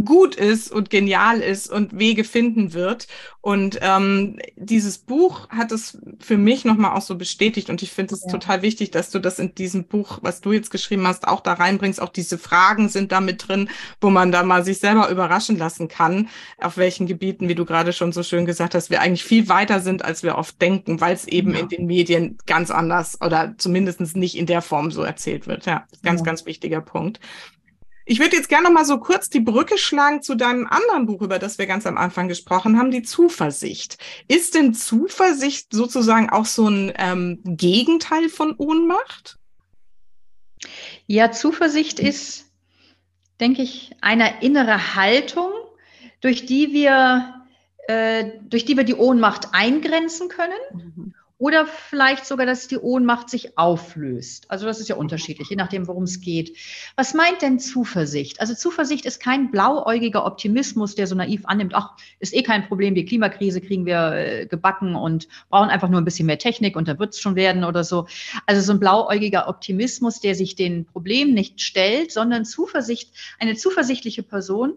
gut 0.05 0.37
ist 0.37 0.71
und 0.71 0.91
genial 0.91 1.41
ist 1.41 1.71
und 1.71 1.99
Wege 1.99 2.25
finden 2.25 2.73
wird. 2.73 3.09
Und 3.41 3.79
ähm, 3.81 4.39
dieses 4.57 4.99
Buch 4.99 5.49
hat 5.49 5.73
es 5.73 5.99
für 6.21 6.37
mich 6.37 6.65
nochmal 6.65 6.97
auch 6.97 7.03
so 7.03 7.17
bestätigt. 7.17 7.71
Und 7.71 7.83
ich 7.83 7.91
finde 7.91 8.15
es 8.15 8.25
ja. 8.25 8.31
total 8.31 8.63
wichtig, 8.63 8.91
dass 8.91 9.11
du 9.11 9.19
das 9.19 9.39
in 9.39 9.55
diesem 9.55 9.85
Buch, 9.85 10.19
was 10.23 10.41
du 10.41 10.53
jetzt 10.53 10.71
geschrieben 10.71 11.07
hast, 11.07 11.27
auch 11.27 11.41
da 11.41 11.55
reinbringst. 11.55 12.01
Auch 12.01 12.11
diese 12.11 12.39
Fragen 12.39 12.89
sind 12.89 13.13
da 13.13 13.21
mit 13.21 13.49
drin, 13.49 13.69
wo 14.01 14.11
man 14.11 14.31
da 14.31 14.43
mal 14.43 14.65
sich 14.65 14.79
selber 14.79 15.09
überraschen 15.11 15.59
lassen 15.59 15.89
kann, 15.89 16.29
auf 16.59 16.77
welchen 16.77 17.07
Gebieten, 17.07 17.49
wie 17.49 17.55
du 17.55 17.65
gerade 17.65 17.93
schon 17.93 18.13
so 18.13 18.23
schön 18.23 18.47
gesagt 18.47 18.75
hast, 18.75 18.91
wir 18.91 19.01
eigentlich 19.01 19.25
viel 19.25 19.49
weiter 19.49 19.81
sind, 19.81 20.05
als 20.05 20.23
wir 20.23 20.37
oft 20.37 20.61
denken, 20.61 21.01
weil 21.01 21.15
es 21.15 21.27
eben 21.27 21.55
ja. 21.55 21.61
in 21.61 21.69
den 21.69 21.87
Medien 21.87 22.39
ganz 22.47 22.71
anders 22.71 23.21
oder 23.21 23.55
zumindest 23.59 24.01
nicht 24.17 24.37
in 24.37 24.47
der 24.47 24.63
Form 24.63 24.91
so 24.91 25.03
erzählt 25.03 25.47
wird. 25.47 25.67
Ja, 25.67 25.87
ganz, 26.03 26.21
ja. 26.21 26.25
ganz 26.25 26.47
wichtiger 26.47 26.81
Punkt. 26.81 27.21
Ich 28.11 28.19
würde 28.19 28.35
jetzt 28.35 28.49
gerne 28.49 28.65
noch 28.65 28.73
mal 28.73 28.85
so 28.85 28.99
kurz 28.99 29.31
die 29.31 29.39
Brücke 29.39 29.79
schlagen 29.79 30.21
zu 30.21 30.35
deinem 30.35 30.67
anderen 30.67 31.07
Buch, 31.07 31.23
über 31.23 31.39
das 31.39 31.59
wir 31.59 31.67
ganz 31.67 31.87
am 31.87 31.97
Anfang 31.97 32.27
gesprochen 32.27 32.77
haben, 32.77 32.91
die 32.91 33.03
Zuversicht. 33.03 33.99
Ist 34.27 34.57
denn 34.57 34.75
Zuversicht 34.75 35.73
sozusagen 35.73 36.29
auch 36.29 36.45
so 36.45 36.67
ein 36.67 36.93
ähm, 36.99 37.39
Gegenteil 37.45 38.29
von 38.29 38.57
Ohnmacht? 38.57 39.39
Ja, 41.07 41.31
Zuversicht 41.31 42.01
ist, 42.01 42.47
denke 43.39 43.63
ich, 43.63 43.93
eine 44.01 44.43
innere 44.43 44.97
Haltung, 44.97 45.53
durch 46.21 46.47
die 46.47 46.73
wir, 46.73 47.47
äh, 47.87 48.25
durch 48.43 48.65
die 48.65 48.77
wir 48.77 48.83
die 48.83 48.97
Ohnmacht 48.97 49.51
eingrenzen 49.53 50.29
können. 50.29 50.59
Mhm 50.75 51.15
oder 51.41 51.67
vielleicht 51.67 52.27
sogar, 52.27 52.45
dass 52.45 52.69
die 52.69 52.77
Ohnmacht 52.77 53.31
sich 53.31 53.57
auflöst. 53.57 54.45
Also 54.51 54.67
das 54.67 54.79
ist 54.79 54.91
ja 54.91 54.97
unterschiedlich, 54.97 55.49
je 55.49 55.57
nachdem, 55.57 55.89
worum 55.89 56.03
es 56.03 56.21
geht. 56.21 56.55
Was 56.97 57.15
meint 57.15 57.41
denn 57.41 57.59
Zuversicht? 57.59 58.43
Also 58.43 58.53
Zuversicht 58.53 59.07
ist 59.07 59.21
kein 59.21 59.51
blauäugiger 59.51 60.27
Optimismus, 60.27 60.97
der 60.97 61.07
so 61.07 61.15
naiv 61.15 61.47
annimmt, 61.47 61.75
ach, 61.75 61.97
ist 62.19 62.35
eh 62.35 62.43
kein 62.43 62.69
Problem, 62.69 62.95
die 62.95 63.07
Klimakrise 63.07 63.63
kriegen 63.63 63.87
wir 63.87 64.13
äh, 64.13 64.47
gebacken 64.47 64.95
und 64.95 65.29
brauchen 65.49 65.71
einfach 65.71 65.89
nur 65.89 65.99
ein 65.99 66.05
bisschen 66.05 66.27
mehr 66.27 66.39
Technik 66.39 66.77
und 66.77 66.89
dann 66.89 66.99
wird 66.99 67.15
es 67.15 67.21
schon 67.21 67.37
werden 67.37 67.65
oder 67.65 67.85
so. 67.85 68.07
Also 68.45 68.61
so 68.61 68.73
ein 68.73 68.79
blauäugiger 68.79 69.49
Optimismus, 69.49 70.21
der 70.21 70.35
sich 70.35 70.57
den 70.57 70.85
Problemen 70.85 71.33
nicht 71.33 71.63
stellt, 71.63 72.13
sondern 72.13 72.45
Zuversicht, 72.45 73.15
eine 73.39 73.57
zuversichtliche 73.57 74.23
Person 74.23 74.75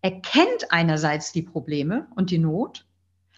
erkennt 0.00 0.70
einerseits 0.70 1.32
die 1.32 1.42
Probleme 1.42 2.06
und 2.16 2.30
die 2.30 2.38
Not 2.38 2.86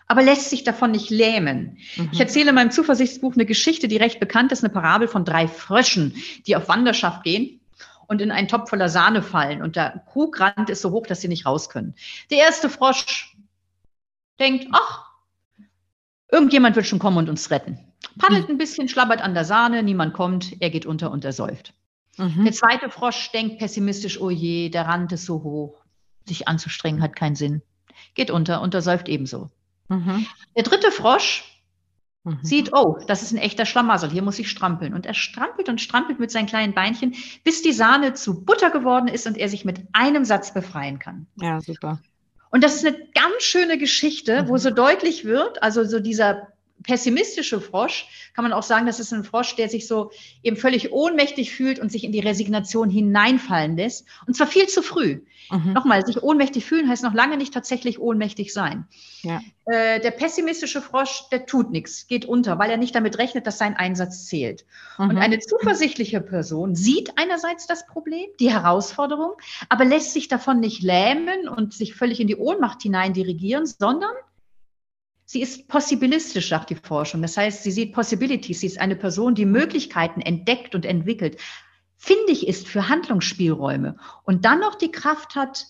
aber 0.08 0.22
lässt 0.22 0.48
sich 0.48 0.64
davon 0.64 0.90
nicht 0.90 1.10
lähmen. 1.10 1.78
Mhm. 1.96 2.08
Ich 2.12 2.20
erzähle 2.20 2.48
in 2.48 2.54
meinem 2.54 2.70
Zuversichtsbuch 2.70 3.34
eine 3.34 3.46
Geschichte, 3.46 3.88
die 3.88 3.98
recht 3.98 4.18
bekannt 4.18 4.50
ist, 4.52 4.64
eine 4.64 4.72
Parabel 4.72 5.06
von 5.06 5.24
drei 5.24 5.46
Fröschen, 5.46 6.14
die 6.46 6.56
auf 6.56 6.68
Wanderschaft 6.68 7.22
gehen 7.22 7.60
und 8.06 8.22
in 8.22 8.30
einen 8.30 8.48
Topf 8.48 8.70
voller 8.70 8.88
Sahne 8.88 9.22
fallen 9.22 9.62
und 9.62 9.76
der 9.76 10.02
Krugrand 10.10 10.70
ist 10.70 10.80
so 10.80 10.90
hoch, 10.90 11.06
dass 11.06 11.20
sie 11.20 11.28
nicht 11.28 11.44
raus 11.44 11.68
können. 11.68 11.94
Der 12.30 12.38
erste 12.38 12.70
Frosch 12.70 13.36
denkt, 14.40 14.68
ach, 14.72 15.04
irgendjemand 16.32 16.74
wird 16.74 16.86
schon 16.86 16.98
kommen 16.98 17.18
und 17.18 17.28
uns 17.28 17.50
retten. 17.50 17.78
Paddelt 18.18 18.48
mhm. 18.48 18.54
ein 18.54 18.58
bisschen, 18.58 18.88
schlabbert 18.88 19.20
an 19.20 19.34
der 19.34 19.44
Sahne, 19.44 19.82
niemand 19.82 20.14
kommt, 20.14 20.56
er 20.60 20.70
geht 20.70 20.86
unter 20.86 21.10
und 21.10 21.24
er 21.24 21.32
säuft. 21.32 21.74
Mhm. 22.16 22.44
Der 22.44 22.52
zweite 22.52 22.88
Frosch 22.88 23.30
denkt 23.32 23.58
pessimistisch, 23.58 24.18
oh 24.20 24.30
je, 24.30 24.70
der 24.70 24.86
Rand 24.86 25.12
ist 25.12 25.26
so 25.26 25.42
hoch, 25.42 25.84
sich 26.26 26.48
anzustrengen 26.48 27.02
hat 27.02 27.14
keinen 27.14 27.36
Sinn. 27.36 27.60
Geht 28.14 28.30
unter 28.30 28.62
und 28.62 28.72
er 28.74 28.82
säuft 28.82 29.08
ebenso. 29.08 29.50
Mhm. 29.88 30.26
Der 30.56 30.62
dritte 30.62 30.90
Frosch 30.90 31.44
mhm. 32.24 32.38
sieht, 32.42 32.72
oh, 32.72 32.98
das 33.06 33.22
ist 33.22 33.32
ein 33.32 33.38
echter 33.38 33.66
Schlamassel, 33.66 34.10
hier 34.10 34.22
muss 34.22 34.38
ich 34.38 34.50
strampeln. 34.50 34.94
Und 34.94 35.06
er 35.06 35.14
strampelt 35.14 35.68
und 35.68 35.80
strampelt 35.80 36.20
mit 36.20 36.30
seinen 36.30 36.46
kleinen 36.46 36.74
Beinchen, 36.74 37.14
bis 37.44 37.62
die 37.62 37.72
Sahne 37.72 38.14
zu 38.14 38.44
Butter 38.44 38.70
geworden 38.70 39.08
ist 39.08 39.26
und 39.26 39.36
er 39.36 39.48
sich 39.48 39.64
mit 39.64 39.80
einem 39.92 40.24
Satz 40.24 40.54
befreien 40.54 40.98
kann. 40.98 41.26
Ja, 41.36 41.60
super. 41.60 42.00
Und 42.50 42.64
das 42.64 42.76
ist 42.76 42.86
eine 42.86 42.96
ganz 43.14 43.42
schöne 43.42 43.78
Geschichte, 43.78 44.42
mhm. 44.42 44.48
wo 44.48 44.56
so 44.56 44.70
deutlich 44.70 45.24
wird, 45.24 45.62
also 45.62 45.84
so 45.84 46.00
dieser 46.00 46.48
pessimistische 46.82 47.60
Frosch 47.60 48.06
kann 48.34 48.44
man 48.44 48.52
auch 48.52 48.62
sagen, 48.62 48.86
das 48.86 49.00
ist 49.00 49.12
ein 49.12 49.24
Frosch, 49.24 49.56
der 49.56 49.68
sich 49.68 49.86
so 49.86 50.10
eben 50.42 50.56
völlig 50.56 50.92
ohnmächtig 50.92 51.52
fühlt 51.52 51.78
und 51.78 51.90
sich 51.90 52.04
in 52.04 52.12
die 52.12 52.20
Resignation 52.20 52.90
hineinfallen 52.90 53.76
lässt. 53.76 54.06
Und 54.26 54.34
zwar 54.34 54.46
viel 54.46 54.68
zu 54.68 54.82
früh. 54.82 55.20
Mhm. 55.50 55.72
Nochmal, 55.72 56.04
sich 56.04 56.22
ohnmächtig 56.22 56.64
fühlen 56.64 56.88
heißt 56.88 57.02
noch 57.02 57.14
lange 57.14 57.36
nicht 57.36 57.54
tatsächlich 57.54 57.98
ohnmächtig 57.98 58.52
sein. 58.52 58.86
Ja. 59.22 59.40
Äh, 59.64 60.00
der 60.00 60.10
pessimistische 60.10 60.82
Frosch, 60.82 61.24
der 61.30 61.46
tut 61.46 61.70
nichts, 61.70 62.06
geht 62.06 62.24
unter, 62.26 62.58
weil 62.58 62.70
er 62.70 62.76
nicht 62.76 62.94
damit 62.94 63.18
rechnet, 63.18 63.46
dass 63.46 63.58
sein 63.58 63.76
Einsatz 63.76 64.26
zählt. 64.26 64.64
Mhm. 64.98 65.10
Und 65.10 65.18
eine 65.18 65.38
zuversichtliche 65.38 66.20
Person 66.20 66.74
sieht 66.74 67.12
einerseits 67.16 67.66
das 67.66 67.86
Problem, 67.86 68.28
die 68.40 68.52
Herausforderung, 68.52 69.32
aber 69.68 69.84
lässt 69.84 70.12
sich 70.12 70.28
davon 70.28 70.60
nicht 70.60 70.82
lähmen 70.82 71.48
und 71.48 71.72
sich 71.72 71.94
völlig 71.94 72.20
in 72.20 72.26
die 72.26 72.36
Ohnmacht 72.36 72.82
hinein 72.82 73.12
dirigieren, 73.12 73.66
sondern 73.66 74.12
Sie 75.30 75.42
ist 75.42 75.68
possibilistisch, 75.68 76.48
sagt 76.48 76.70
die 76.70 76.74
Forschung. 76.74 77.20
Das 77.20 77.36
heißt, 77.36 77.62
sie 77.62 77.70
sieht 77.70 77.92
Possibilities. 77.92 78.60
Sie 78.60 78.66
ist 78.66 78.80
eine 78.80 78.96
Person, 78.96 79.34
die 79.34 79.44
Möglichkeiten 79.44 80.22
entdeckt 80.22 80.74
und 80.74 80.86
entwickelt 80.86 81.38
findig 81.98 82.46
ist 82.46 82.66
für 82.66 82.88
Handlungsspielräume 82.88 83.96
und 84.24 84.44
dann 84.46 84.60
noch 84.60 84.76
die 84.76 84.90
Kraft 84.90 85.34
hat, 85.34 85.66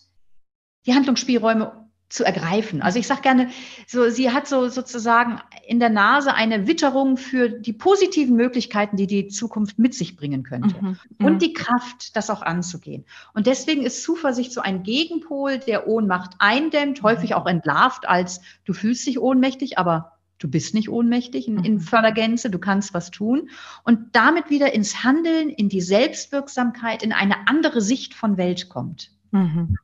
die 0.86 0.94
Handlungsspielräume 0.94 1.87
zu 2.08 2.24
ergreifen. 2.24 2.80
Also 2.80 2.98
ich 2.98 3.06
sage 3.06 3.20
gerne, 3.20 3.50
so, 3.86 4.08
sie 4.08 4.30
hat 4.30 4.46
so 4.46 4.68
sozusagen 4.68 5.40
in 5.66 5.78
der 5.78 5.90
Nase 5.90 6.34
eine 6.34 6.66
Witterung 6.66 7.16
für 7.18 7.50
die 7.50 7.74
positiven 7.74 8.34
Möglichkeiten, 8.34 8.96
die 8.96 9.06
die 9.06 9.28
Zukunft 9.28 9.78
mit 9.78 9.94
sich 9.94 10.16
bringen 10.16 10.42
könnte. 10.42 10.74
Mhm, 10.80 10.98
mhm. 11.18 11.26
und 11.26 11.42
die 11.42 11.52
Kraft, 11.52 12.16
das 12.16 12.30
auch 12.30 12.42
anzugehen. 12.42 13.04
Und 13.34 13.46
deswegen 13.46 13.82
ist 13.82 14.02
Zuversicht 14.02 14.52
so 14.52 14.62
ein 14.62 14.82
Gegenpol, 14.82 15.58
der 15.58 15.86
Ohnmacht 15.86 16.32
eindämmt, 16.38 17.02
häufig 17.02 17.34
auch 17.34 17.46
entlarvt 17.46 18.08
als 18.08 18.40
du 18.64 18.72
fühlst 18.72 19.06
dich 19.06 19.18
ohnmächtig, 19.18 19.78
aber 19.78 20.12
Du 20.40 20.48
bist 20.48 20.72
nicht 20.72 20.88
ohnmächtig 20.88 21.48
in, 21.48 21.64
in 21.64 21.74
mhm. 21.74 21.80
voller 21.80 22.12
Gänze, 22.12 22.48
du 22.48 22.60
kannst 22.60 22.94
was 22.94 23.10
tun 23.10 23.50
und 23.82 24.14
damit 24.14 24.50
wieder 24.50 24.72
ins 24.72 25.02
Handeln, 25.02 25.50
in 25.50 25.68
die 25.68 25.80
Selbstwirksamkeit, 25.80 27.02
in 27.02 27.12
eine 27.12 27.48
andere 27.48 27.80
Sicht 27.80 28.14
von 28.14 28.36
Welt 28.36 28.68
kommt. 28.68 29.10
Mhm. 29.32 29.76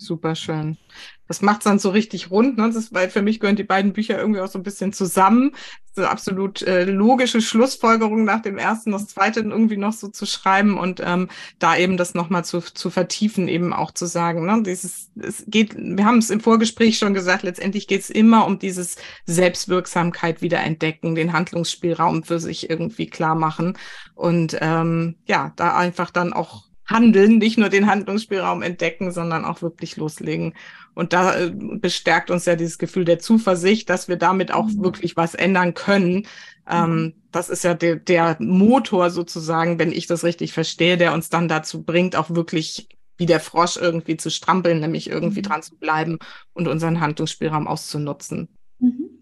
Super 0.00 0.36
schön. 0.36 0.78
Das 1.26 1.42
macht 1.42 1.58
es 1.58 1.64
dann 1.64 1.80
so 1.80 1.90
richtig 1.90 2.30
rund, 2.30 2.56
ne? 2.56 2.68
Das 2.68 2.76
ist, 2.76 2.94
weil 2.94 3.10
für 3.10 3.20
mich 3.20 3.40
gehören 3.40 3.56
die 3.56 3.64
beiden 3.64 3.92
Bücher 3.92 4.16
irgendwie 4.16 4.40
auch 4.40 4.48
so 4.48 4.58
ein 4.58 4.62
bisschen 4.62 4.92
zusammen. 4.92 5.56
So 5.94 6.04
absolut 6.04 6.62
äh, 6.62 6.84
logische 6.84 7.40
Schlussfolgerung 7.40 8.24
nach 8.24 8.40
dem 8.40 8.58
ersten, 8.58 8.92
das 8.92 9.08
zweite 9.08 9.40
irgendwie 9.40 9.76
noch 9.76 9.92
so 9.92 10.06
zu 10.06 10.24
schreiben 10.24 10.78
und 10.78 11.02
ähm, 11.04 11.28
da 11.58 11.76
eben 11.76 11.96
das 11.96 12.14
nochmal 12.14 12.44
zu, 12.44 12.60
zu 12.60 12.90
vertiefen, 12.90 13.48
eben 13.48 13.72
auch 13.72 13.90
zu 13.90 14.06
sagen, 14.06 14.46
ne? 14.46 14.62
Dieses, 14.62 15.10
es 15.20 15.44
geht, 15.48 15.74
wir 15.76 16.04
haben 16.04 16.18
es 16.18 16.30
im 16.30 16.40
Vorgespräch 16.40 16.96
schon 16.96 17.12
gesagt, 17.12 17.42
letztendlich 17.42 17.88
geht 17.88 18.02
es 18.02 18.10
immer 18.10 18.46
um 18.46 18.60
dieses 18.60 18.96
Selbstwirksamkeit 19.26 20.42
wieder 20.42 20.60
entdecken, 20.60 21.16
den 21.16 21.32
Handlungsspielraum 21.32 22.22
für 22.22 22.38
sich 22.38 22.70
irgendwie 22.70 23.08
klar 23.10 23.34
machen 23.34 23.76
und 24.14 24.56
ähm, 24.60 25.16
ja, 25.26 25.52
da 25.56 25.76
einfach 25.76 26.10
dann 26.10 26.32
auch 26.32 26.67
handeln, 26.88 27.38
nicht 27.38 27.58
nur 27.58 27.68
den 27.68 27.86
Handlungsspielraum 27.86 28.62
entdecken, 28.62 29.12
sondern 29.12 29.44
auch 29.44 29.62
wirklich 29.62 29.96
loslegen. 29.96 30.54
Und 30.94 31.12
da 31.12 31.38
äh, 31.38 31.52
bestärkt 31.54 32.30
uns 32.30 32.44
ja 32.46 32.56
dieses 32.56 32.78
Gefühl 32.78 33.04
der 33.04 33.18
Zuversicht, 33.18 33.88
dass 33.90 34.08
wir 34.08 34.16
damit 34.16 34.52
auch 34.52 34.66
mhm. 34.66 34.82
wirklich 34.82 35.16
was 35.16 35.34
ändern 35.34 35.74
können. 35.74 36.26
Ähm, 36.68 36.90
mhm. 36.90 37.14
das 37.30 37.50
ist 37.50 37.64
ja 37.64 37.74
der, 37.74 37.96
der 37.96 38.36
Motor 38.40 39.10
sozusagen, 39.10 39.78
wenn 39.78 39.92
ich 39.92 40.06
das 40.06 40.24
richtig 40.24 40.52
verstehe, 40.52 40.96
der 40.96 41.12
uns 41.14 41.30
dann 41.30 41.48
dazu 41.48 41.82
bringt, 41.82 42.16
auch 42.16 42.30
wirklich 42.30 42.88
wie 43.16 43.26
der 43.26 43.40
Frosch 43.40 43.76
irgendwie 43.76 44.16
zu 44.16 44.30
strampeln, 44.30 44.80
nämlich 44.80 45.10
irgendwie 45.10 45.40
mhm. 45.40 45.44
dran 45.44 45.62
zu 45.62 45.76
bleiben 45.76 46.18
und 46.52 46.68
unseren 46.68 47.00
Handlungsspielraum 47.00 47.66
auszunutzen. 47.66 48.48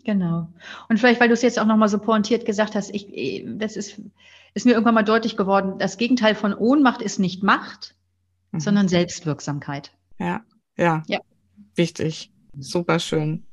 Genau. 0.04 0.48
Und 0.88 0.98
vielleicht, 0.98 1.20
weil 1.20 1.28
du 1.28 1.34
es 1.34 1.42
jetzt 1.42 1.58
auch 1.58 1.66
nochmal 1.66 1.88
so 1.88 1.98
pointiert 1.98 2.46
gesagt 2.46 2.74
hast, 2.74 2.94
ich, 2.94 3.44
das 3.58 3.76
ist 3.76 4.00
ist 4.56 4.64
mir 4.64 4.72
irgendwann 4.72 4.94
mal 4.94 5.02
deutlich 5.02 5.36
geworden, 5.36 5.78
das 5.78 5.98
Gegenteil 5.98 6.34
von 6.34 6.54
Ohnmacht 6.54 7.02
ist 7.02 7.18
nicht 7.18 7.42
Macht, 7.42 7.94
mhm. 8.52 8.60
sondern 8.60 8.88
Selbstwirksamkeit. 8.88 9.92
Ja, 10.18 10.40
ja, 10.78 11.02
ja. 11.06 11.20
Wichtig. 11.74 12.32
Super 12.58 12.98
schön. 12.98 13.44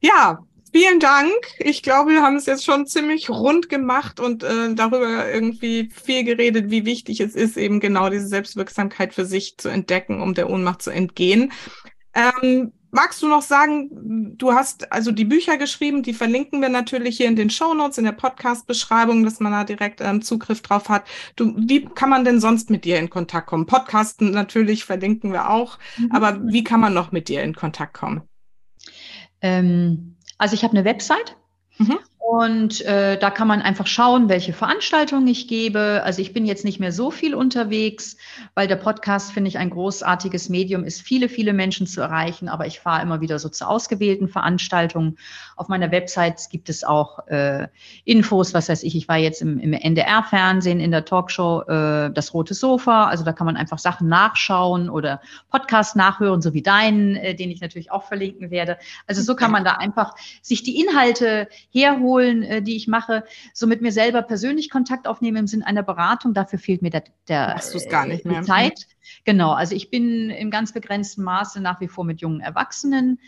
Ja, 0.00 0.38
vielen 0.72 1.00
Dank. 1.00 1.34
Ich 1.58 1.82
glaube, 1.82 2.12
wir 2.12 2.22
haben 2.22 2.36
es 2.36 2.46
jetzt 2.46 2.64
schon 2.64 2.86
ziemlich 2.86 3.28
rund 3.28 3.68
gemacht 3.68 4.20
und 4.20 4.42
äh, 4.42 4.74
darüber 4.74 5.30
irgendwie 5.30 5.90
viel 5.90 6.24
geredet, 6.24 6.70
wie 6.70 6.86
wichtig 6.86 7.20
es 7.20 7.34
ist, 7.34 7.58
eben 7.58 7.78
genau 7.78 8.08
diese 8.08 8.26
Selbstwirksamkeit 8.26 9.12
für 9.12 9.26
sich 9.26 9.58
zu 9.58 9.68
entdecken, 9.68 10.22
um 10.22 10.32
der 10.32 10.48
Ohnmacht 10.48 10.80
zu 10.80 10.88
entgehen. 10.88 11.52
Ähm, 12.14 12.72
magst 12.92 13.22
du 13.22 13.28
noch 13.28 13.42
sagen, 13.42 14.36
du 14.36 14.52
hast 14.52 14.92
also 14.92 15.10
die 15.10 15.24
Bücher 15.24 15.56
geschrieben, 15.56 16.02
die 16.02 16.12
verlinken 16.12 16.60
wir 16.60 16.68
natürlich 16.68 17.16
hier 17.16 17.26
in 17.26 17.36
den 17.36 17.50
Show 17.50 17.74
Notes, 17.74 17.98
in 17.98 18.04
der 18.04 18.12
Podcast-Beschreibung, 18.12 19.24
dass 19.24 19.40
man 19.40 19.50
da 19.50 19.64
direkt 19.64 20.00
ähm, 20.00 20.22
Zugriff 20.22 20.60
drauf 20.60 20.88
hat. 20.88 21.04
Du, 21.34 21.54
wie 21.56 21.86
kann 21.86 22.10
man 22.10 22.24
denn 22.24 22.38
sonst 22.38 22.70
mit 22.70 22.84
dir 22.84 22.98
in 22.98 23.10
Kontakt 23.10 23.48
kommen? 23.48 23.66
Podcasten 23.66 24.30
natürlich 24.30 24.84
verlinken 24.84 25.32
wir 25.32 25.48
auch, 25.50 25.78
mhm. 25.96 26.12
aber 26.12 26.46
wie 26.46 26.62
kann 26.62 26.80
man 26.80 26.92
noch 26.92 27.12
mit 27.12 27.28
dir 27.28 27.42
in 27.42 27.54
Kontakt 27.54 27.94
kommen? 27.94 28.22
Ähm, 29.40 30.16
also 30.36 30.54
ich 30.54 30.62
habe 30.62 30.76
eine 30.76 30.84
Website. 30.84 31.36
Mhm. 31.78 31.98
Und 32.24 32.80
äh, 32.82 33.18
da 33.18 33.30
kann 33.30 33.48
man 33.48 33.62
einfach 33.62 33.88
schauen, 33.88 34.28
welche 34.28 34.52
Veranstaltungen 34.52 35.26
ich 35.26 35.48
gebe. 35.48 36.02
Also 36.04 36.22
ich 36.22 36.32
bin 36.32 36.46
jetzt 36.46 36.64
nicht 36.64 36.78
mehr 36.78 36.92
so 36.92 37.10
viel 37.10 37.34
unterwegs, 37.34 38.16
weil 38.54 38.68
der 38.68 38.76
Podcast, 38.76 39.32
finde 39.32 39.48
ich, 39.48 39.58
ein 39.58 39.70
großartiges 39.70 40.48
Medium 40.48 40.84
ist, 40.84 41.02
viele, 41.02 41.28
viele 41.28 41.52
Menschen 41.52 41.88
zu 41.88 42.00
erreichen. 42.00 42.48
Aber 42.48 42.66
ich 42.66 42.78
fahre 42.78 43.02
immer 43.02 43.20
wieder 43.20 43.40
so 43.40 43.48
zu 43.48 43.66
ausgewählten 43.66 44.28
Veranstaltungen. 44.28 45.18
Auf 45.56 45.66
meiner 45.66 45.90
Website 45.90 46.48
gibt 46.48 46.68
es 46.68 46.84
auch 46.84 47.26
äh, 47.26 47.66
Infos, 48.04 48.54
was 48.54 48.68
weiß 48.68 48.84
ich, 48.84 48.94
ich 48.94 49.08
war 49.08 49.18
jetzt 49.18 49.42
im, 49.42 49.58
im 49.58 49.72
NDR-Fernsehen 49.72 50.78
in 50.78 50.92
der 50.92 51.04
Talkshow 51.04 51.62
äh, 51.62 52.12
Das 52.12 52.32
Rote 52.32 52.54
Sofa. 52.54 53.08
Also 53.08 53.24
da 53.24 53.32
kann 53.32 53.46
man 53.46 53.56
einfach 53.56 53.80
Sachen 53.80 54.06
nachschauen 54.06 54.88
oder 54.88 55.20
Podcast 55.50 55.96
nachhören, 55.96 56.40
so 56.40 56.54
wie 56.54 56.62
deinen, 56.62 57.16
äh, 57.16 57.34
den 57.34 57.50
ich 57.50 57.60
natürlich 57.60 57.90
auch 57.90 58.04
verlinken 58.04 58.52
werde. 58.52 58.78
Also 59.08 59.22
so 59.22 59.34
kann 59.34 59.50
man 59.50 59.64
da 59.64 59.72
einfach 59.72 60.14
sich 60.40 60.62
die 60.62 60.80
Inhalte 60.80 61.48
herholen 61.72 62.21
holen, 62.22 62.42
äh, 62.42 62.62
die 62.62 62.76
ich 62.76 62.88
mache, 62.88 63.24
so 63.52 63.66
mit 63.66 63.82
mir 63.82 63.92
selber 63.92 64.22
persönlich 64.22 64.70
Kontakt 64.70 65.06
aufnehmen 65.06 65.38
im 65.38 65.46
Sinn 65.46 65.62
einer 65.62 65.82
Beratung. 65.82 66.34
Dafür 66.34 66.58
fehlt 66.58 66.82
mir 66.82 66.90
der, 66.90 67.04
der 67.28 67.60
mehr. 68.24 68.42
Zeit. 68.42 68.86
Genau, 69.24 69.52
also 69.52 69.74
ich 69.74 69.90
bin 69.90 70.30
im 70.30 70.50
ganz 70.50 70.72
begrenzten 70.72 71.22
Maße 71.22 71.60
nach 71.60 71.80
wie 71.80 71.88
vor 71.88 72.04
mit 72.04 72.20
jungen 72.20 72.40
Erwachsenen. 72.40 73.18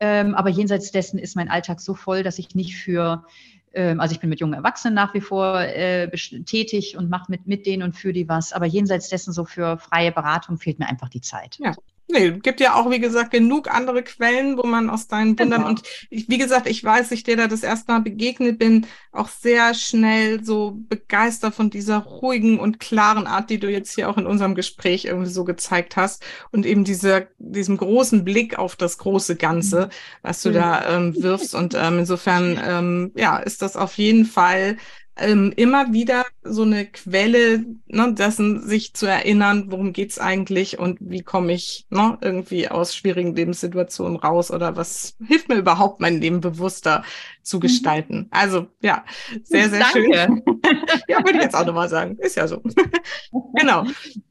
Ähm, 0.00 0.34
aber 0.34 0.48
jenseits 0.48 0.92
dessen 0.92 1.18
ist 1.18 1.36
mein 1.36 1.50
Alltag 1.50 1.80
so 1.80 1.94
voll, 1.94 2.22
dass 2.22 2.38
ich 2.38 2.54
nicht 2.54 2.76
für 2.76 3.24
ähm, 3.72 4.00
also 4.00 4.14
ich 4.14 4.20
bin 4.20 4.30
mit 4.30 4.40
jungen 4.40 4.54
Erwachsenen 4.54 4.94
nach 4.94 5.12
wie 5.12 5.20
vor 5.20 5.60
äh, 5.60 6.08
tätig 6.44 6.96
und 6.96 7.10
mache 7.10 7.30
mit, 7.30 7.46
mit 7.46 7.66
denen 7.66 7.82
und 7.82 7.96
für 7.96 8.12
die 8.12 8.28
was. 8.28 8.52
Aber 8.52 8.66
jenseits 8.66 9.08
dessen 9.08 9.32
so 9.32 9.44
für 9.44 9.78
freie 9.78 10.12
Beratung 10.12 10.56
fehlt 10.58 10.78
mir 10.78 10.86
einfach 10.86 11.08
die 11.08 11.20
Zeit. 11.20 11.58
Ja, 11.60 11.74
Nee, 12.10 12.30
gibt 12.30 12.60
ja 12.60 12.74
auch, 12.74 12.90
wie 12.90 13.00
gesagt, 13.00 13.32
genug 13.32 13.70
andere 13.70 14.02
Quellen, 14.02 14.56
wo 14.56 14.62
man 14.62 14.88
aus 14.88 15.08
deinen 15.08 15.38
Wundern 15.38 15.60
genau. 15.60 15.68
und 15.68 15.82
ich, 16.08 16.26
wie 16.30 16.38
gesagt, 16.38 16.66
ich 16.66 16.82
weiß, 16.82 17.10
ich 17.10 17.22
dir 17.22 17.36
da 17.36 17.48
das 17.48 17.62
erste 17.62 17.92
Mal 17.92 18.00
begegnet 18.00 18.58
bin, 18.58 18.86
auch 19.12 19.28
sehr 19.28 19.74
schnell 19.74 20.42
so 20.42 20.78
begeistert 20.88 21.54
von 21.54 21.68
dieser 21.68 21.98
ruhigen 21.98 22.58
und 22.58 22.80
klaren 22.80 23.26
Art, 23.26 23.50
die 23.50 23.60
du 23.60 23.70
jetzt 23.70 23.94
hier 23.94 24.08
auch 24.08 24.16
in 24.16 24.26
unserem 24.26 24.54
Gespräch 24.54 25.04
irgendwie 25.04 25.30
so 25.30 25.44
gezeigt 25.44 25.96
hast 25.96 26.24
und 26.50 26.64
eben 26.64 26.84
dieser, 26.84 27.26
diesem 27.36 27.76
großen 27.76 28.24
Blick 28.24 28.58
auf 28.58 28.74
das 28.74 28.96
große 28.96 29.36
Ganze, 29.36 29.90
was 30.22 30.40
du 30.40 30.48
mhm. 30.48 30.54
da 30.54 30.96
ähm, 30.96 31.22
wirfst 31.22 31.54
und 31.54 31.74
ähm, 31.74 31.98
insofern, 31.98 32.58
ähm, 32.64 33.12
ja, 33.16 33.36
ist 33.36 33.60
das 33.60 33.76
auf 33.76 33.98
jeden 33.98 34.24
Fall 34.24 34.78
ähm, 35.18 35.52
immer 35.56 35.92
wieder 35.92 36.24
so 36.42 36.62
eine 36.62 36.86
Quelle 36.86 37.64
ne, 37.86 38.12
dessen, 38.14 38.62
sich 38.62 38.94
zu 38.94 39.06
erinnern, 39.06 39.66
worum 39.68 39.92
geht's 39.92 40.18
eigentlich 40.18 40.78
und 40.78 40.98
wie 41.00 41.22
komme 41.22 41.52
ich 41.52 41.86
ne, 41.90 42.18
irgendwie 42.20 42.68
aus 42.68 42.94
schwierigen 42.94 43.34
Lebenssituationen 43.34 44.16
raus 44.16 44.50
oder 44.50 44.76
was 44.76 45.16
hilft 45.26 45.48
mir 45.48 45.56
überhaupt, 45.56 46.00
mein 46.00 46.20
Leben 46.20 46.40
bewusster 46.40 47.02
zu 47.42 47.56
mhm. 47.56 47.60
gestalten. 47.60 48.28
Also 48.30 48.68
ja, 48.80 49.04
sehr, 49.42 49.68
sehr 49.68 49.80
Danke. 49.80 49.92
schön. 49.92 50.42
ja, 51.08 51.18
würde 51.18 51.38
ich 51.38 51.44
jetzt 51.44 51.56
auch 51.56 51.66
nochmal 51.66 51.88
sagen. 51.88 52.16
Ist 52.18 52.36
ja 52.36 52.46
so. 52.46 52.62
genau. 53.54 53.84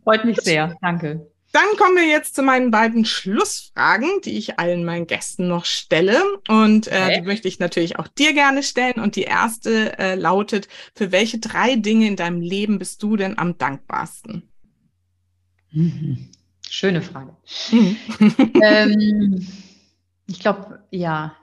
Freut 0.04 0.26
mich 0.26 0.38
sehr. 0.42 0.78
Danke. 0.82 1.28
Dann 1.58 1.76
kommen 1.76 1.96
wir 1.96 2.06
jetzt 2.06 2.36
zu 2.36 2.44
meinen 2.44 2.70
beiden 2.70 3.04
Schlussfragen, 3.04 4.22
die 4.24 4.38
ich 4.38 4.60
allen 4.60 4.86
meinen 4.86 5.08
Gästen 5.08 5.48
noch 5.48 5.66
stelle. 5.66 6.22
Und 6.48 6.86
äh, 6.86 6.92
okay. 6.92 7.16
die 7.16 7.26
möchte 7.26 7.48
ich 7.48 7.58
natürlich 7.58 7.98
auch 7.98 8.08
dir 8.08 8.34
gerne 8.34 8.62
stellen. 8.62 9.00
Und 9.02 9.16
die 9.16 9.24
erste 9.24 9.98
äh, 9.98 10.14
lautet, 10.14 10.68
für 10.94 11.12
welche 11.12 11.40
drei 11.40 11.76
Dinge 11.76 12.06
in 12.06 12.16
deinem 12.16 12.42
Leben 12.42 12.78
bist 12.78 13.02
du 13.02 13.16
denn 13.16 13.40
am 13.40 13.58
dankbarsten? 13.58 14.48
Mhm. 15.72 16.30
Schöne 16.70 17.02
Frage. 17.02 17.36
Mhm. 17.72 17.98
ähm, 18.62 19.48
ich 20.28 20.40
glaube, 20.40 20.84
ja, 20.92 21.36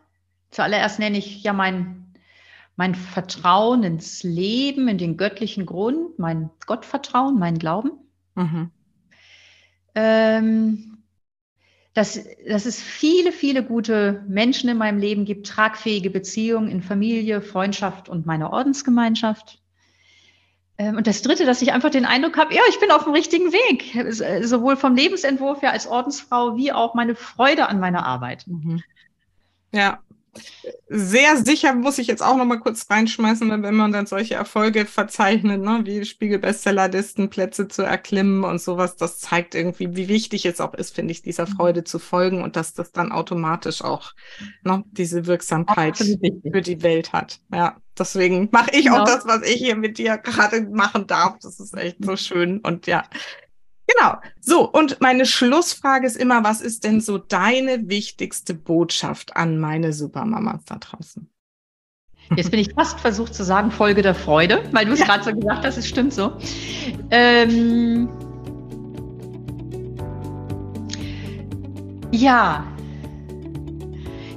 zuallererst 0.52 1.00
nenne 1.00 1.18
ich 1.18 1.42
ja 1.42 1.52
mein, 1.52 2.14
mein 2.76 2.94
Vertrauen 2.94 3.82
ins 3.82 4.22
Leben, 4.22 4.86
in 4.86 4.98
den 4.98 5.16
göttlichen 5.16 5.66
Grund, 5.66 6.20
mein 6.20 6.50
Gottvertrauen, 6.66 7.36
mein 7.36 7.58
Glauben. 7.58 7.90
Mhm. 8.36 8.70
Ähm, 9.94 10.94
dass, 11.94 12.18
dass 12.48 12.66
es 12.66 12.82
viele, 12.82 13.30
viele 13.30 13.62
gute 13.62 14.24
Menschen 14.26 14.68
in 14.68 14.76
meinem 14.76 14.98
Leben 14.98 15.24
gibt, 15.24 15.46
tragfähige 15.46 16.10
Beziehungen 16.10 16.68
in 16.68 16.82
Familie, 16.82 17.40
Freundschaft 17.40 18.08
und 18.08 18.26
meiner 18.26 18.52
Ordensgemeinschaft. 18.52 19.60
Ähm, 20.76 20.96
und 20.96 21.06
das 21.06 21.22
Dritte, 21.22 21.46
dass 21.46 21.62
ich 21.62 21.72
einfach 21.72 21.90
den 21.90 22.04
Eindruck 22.04 22.36
habe, 22.36 22.52
ja, 22.52 22.62
ich 22.68 22.80
bin 22.80 22.90
auf 22.90 23.04
dem 23.04 23.12
richtigen 23.12 23.52
Weg, 23.52 23.94
äh, 23.94 24.42
sowohl 24.44 24.76
vom 24.76 24.96
Lebensentwurf 24.96 25.62
her 25.62 25.70
als 25.70 25.86
Ordensfrau 25.86 26.56
wie 26.56 26.72
auch 26.72 26.94
meine 26.94 27.14
Freude 27.14 27.68
an 27.68 27.78
meiner 27.78 28.04
Arbeit. 28.04 28.44
Mhm. 28.48 28.82
Ja, 29.72 30.00
sehr 30.88 31.36
sicher 31.38 31.74
muss 31.74 31.98
ich 31.98 32.06
jetzt 32.06 32.22
auch 32.22 32.36
noch 32.36 32.44
mal 32.44 32.60
kurz 32.60 32.86
reinschmeißen, 32.88 33.62
wenn 33.62 33.74
man 33.74 33.92
dann 33.92 34.06
solche 34.06 34.34
Erfolge 34.34 34.86
verzeichnet, 34.86 35.62
ne, 35.62 35.80
wie 35.84 36.04
Spiegel-Bestsellerlisten, 36.04 37.30
Plätze 37.30 37.68
zu 37.68 37.82
erklimmen 37.82 38.44
und 38.44 38.60
sowas, 38.60 38.96
das 38.96 39.18
zeigt 39.18 39.54
irgendwie, 39.54 39.96
wie 39.96 40.08
wichtig 40.08 40.46
es 40.46 40.60
auch 40.60 40.74
ist, 40.74 40.94
finde 40.94 41.12
ich, 41.12 41.22
dieser 41.22 41.46
Freude 41.46 41.84
zu 41.84 41.98
folgen 41.98 42.42
und 42.42 42.56
dass 42.56 42.74
das 42.74 42.92
dann 42.92 43.12
automatisch 43.12 43.82
auch 43.82 44.12
ne, 44.62 44.84
diese 44.92 45.26
Wirksamkeit 45.26 45.96
für 45.96 46.62
die 46.62 46.82
Welt 46.82 47.12
hat. 47.12 47.40
Ja, 47.52 47.76
deswegen 47.98 48.48
mache 48.52 48.70
ich 48.72 48.84
genau. 48.84 49.02
auch 49.02 49.04
das, 49.06 49.26
was 49.26 49.42
ich 49.42 49.56
hier 49.56 49.76
mit 49.76 49.98
dir 49.98 50.18
gerade 50.18 50.62
machen 50.62 51.06
darf. 51.06 51.38
Das 51.42 51.60
ist 51.60 51.76
echt 51.76 52.04
so 52.04 52.16
schön 52.16 52.60
und 52.60 52.86
ja, 52.86 53.04
Genau. 53.96 54.16
So, 54.40 54.68
und 54.70 55.00
meine 55.00 55.26
Schlussfrage 55.26 56.06
ist 56.06 56.16
immer, 56.16 56.44
was 56.44 56.60
ist 56.60 56.84
denn 56.84 57.00
so 57.00 57.18
deine 57.18 57.88
wichtigste 57.88 58.54
Botschaft 58.54 59.36
an 59.36 59.58
meine 59.58 59.92
Supermamas 59.92 60.64
da 60.64 60.76
draußen? 60.76 61.28
Jetzt 62.36 62.50
bin 62.50 62.60
ich 62.60 62.72
fast 62.72 62.98
versucht 63.00 63.34
zu 63.34 63.44
sagen, 63.44 63.70
Folge 63.70 64.00
der 64.00 64.14
Freude, 64.14 64.62
weil 64.72 64.86
du 64.86 64.92
es 64.92 65.00
ja. 65.00 65.04
gerade 65.04 65.24
so 65.24 65.34
gesagt 65.34 65.64
hast, 65.64 65.76
es 65.76 65.86
stimmt 65.86 66.14
so. 66.14 66.32
Ähm, 67.10 68.08
ja, 72.10 72.64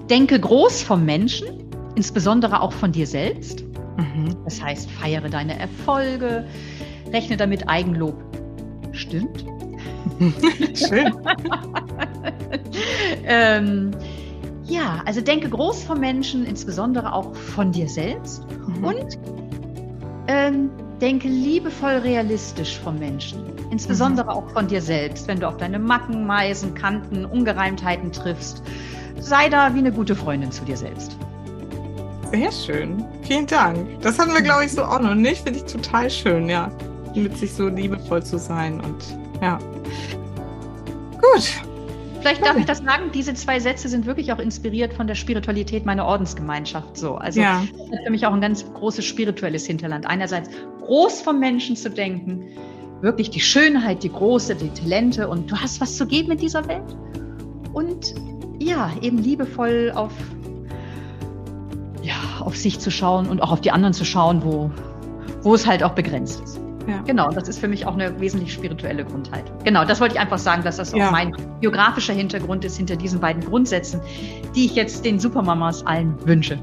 denke 0.09 0.39
groß 0.39 0.81
vom 0.81 1.05
Menschen, 1.05 1.47
insbesondere 1.95 2.61
auch 2.61 2.73
von 2.73 2.91
dir 2.91 3.07
selbst. 3.07 3.63
Mhm. 3.97 4.35
Das 4.43 4.61
heißt, 4.61 4.91
feiere 4.91 5.29
deine 5.29 5.57
Erfolge, 5.57 6.45
rechne 7.11 7.37
damit 7.37 7.69
Eigenlob 7.69 8.26
Stimmt. 8.97 9.45
Schön. 10.73 11.13
ähm, 13.25 13.91
ja, 14.65 15.01
also 15.05 15.21
denke 15.21 15.49
groß 15.49 15.83
vom 15.83 15.99
Menschen, 15.99 16.45
insbesondere 16.45 17.13
auch 17.13 17.35
von 17.35 17.71
dir 17.71 17.87
selbst. 17.87 18.43
Mhm. 18.67 18.83
Und 18.83 19.19
ähm, 20.27 20.69
denke 20.99 21.27
liebevoll 21.27 21.97
realistisch 21.97 22.79
vom 22.79 22.97
Menschen, 22.97 23.43
insbesondere 23.69 24.25
mhm. 24.25 24.31
auch 24.31 24.49
von 24.49 24.67
dir 24.67 24.81
selbst, 24.81 25.27
wenn 25.27 25.39
du 25.39 25.47
auf 25.47 25.57
deine 25.57 25.77
Macken, 25.77 26.25
Meisen, 26.25 26.73
Kanten, 26.73 27.23
Ungereimtheiten 27.23 28.11
triffst. 28.11 28.63
Sei 29.19 29.47
da 29.47 29.73
wie 29.75 29.79
eine 29.79 29.91
gute 29.91 30.15
Freundin 30.15 30.51
zu 30.51 30.65
dir 30.65 30.77
selbst. 30.77 31.15
Sehr 32.31 32.51
schön. 32.51 33.05
Vielen 33.21 33.45
Dank. 33.45 34.01
Das 34.01 34.17
hatten 34.19 34.33
wir, 34.33 34.41
glaube 34.41 34.65
ich, 34.65 34.71
so 34.71 34.83
auch 34.83 34.99
noch 34.99 35.15
nicht. 35.15 35.43
Finde 35.43 35.59
ich 35.59 35.71
total 35.71 36.09
schön, 36.09 36.49
ja 36.49 36.71
mit 37.17 37.37
sich 37.37 37.53
so 37.53 37.67
liebevoll 37.67 38.23
zu 38.23 38.37
sein 38.37 38.79
und 38.81 39.17
ja. 39.41 39.59
Gut. 41.21 41.61
Vielleicht 42.21 42.45
darf 42.45 42.57
ich 42.57 42.65
das 42.65 42.79
sagen, 42.79 43.11
diese 43.13 43.33
zwei 43.35 43.59
Sätze 43.59 43.87
sind 43.87 44.05
wirklich 44.05 44.33
auch 44.33 44.39
inspiriert 44.39 44.93
von 44.93 45.07
der 45.07 45.15
Spiritualität 45.15 45.85
meiner 45.85 46.05
Ordensgemeinschaft. 46.05 46.97
So, 46.97 47.15
also 47.15 47.39
ja. 47.39 47.63
das 47.71 47.99
ist 47.99 48.05
für 48.05 48.11
mich 48.11 48.25
auch 48.25 48.33
ein 48.33 48.41
ganz 48.41 48.65
großes 48.73 49.05
spirituelles 49.05 49.65
Hinterland. 49.65 50.07
Einerseits 50.07 50.49
groß 50.81 51.21
vom 51.21 51.39
Menschen 51.39 51.75
zu 51.75 51.89
denken, 51.89 52.43
wirklich 53.01 53.29
die 53.29 53.39
Schönheit, 53.39 54.03
die 54.03 54.11
Große, 54.11 54.55
die 54.55 54.69
Talente 54.69 55.27
und 55.27 55.51
du 55.51 55.55
hast 55.57 55.79
was 55.79 55.95
zu 55.95 56.07
geben 56.07 56.31
in 56.31 56.37
dieser 56.37 56.67
Welt. 56.67 56.95
Und 57.73 58.15
ja, 58.59 58.91
eben 59.01 59.19
liebevoll 59.19 59.91
auf, 59.95 60.11
ja, 62.01 62.15
auf 62.39 62.57
sich 62.57 62.79
zu 62.79 62.89
schauen 62.89 63.27
und 63.27 63.41
auch 63.41 63.51
auf 63.51 63.61
die 63.61 63.71
anderen 63.71 63.93
zu 63.93 64.03
schauen, 64.03 64.43
wo, 64.43 64.71
wo 65.43 65.53
es 65.53 65.67
halt 65.67 65.83
auch 65.83 65.93
begrenzt 65.93 66.41
ist. 66.43 66.59
Ja. 66.87 67.01
Genau, 67.05 67.31
das 67.31 67.47
ist 67.49 67.59
für 67.59 67.67
mich 67.67 67.85
auch 67.85 67.93
eine 67.93 68.19
wesentlich 68.19 68.53
spirituelle 68.53 69.03
Grundhaltung. 69.03 69.55
Genau, 69.63 69.83
das 69.83 69.99
wollte 69.99 70.15
ich 70.15 70.21
einfach 70.21 70.39
sagen, 70.39 70.63
dass 70.63 70.77
das 70.77 70.93
ja. 70.93 71.07
auch 71.07 71.11
mein 71.11 71.35
biografischer 71.59 72.13
Hintergrund 72.13 72.63
ist 72.63 72.77
hinter 72.77 72.95
diesen 72.95 73.19
beiden 73.19 73.43
Grundsätzen, 73.43 73.99
die 74.55 74.65
ich 74.65 74.75
jetzt 74.75 75.03
den 75.03 75.19
Supermamas 75.19 75.85
allen 75.85 76.15
wünsche. 76.25 76.57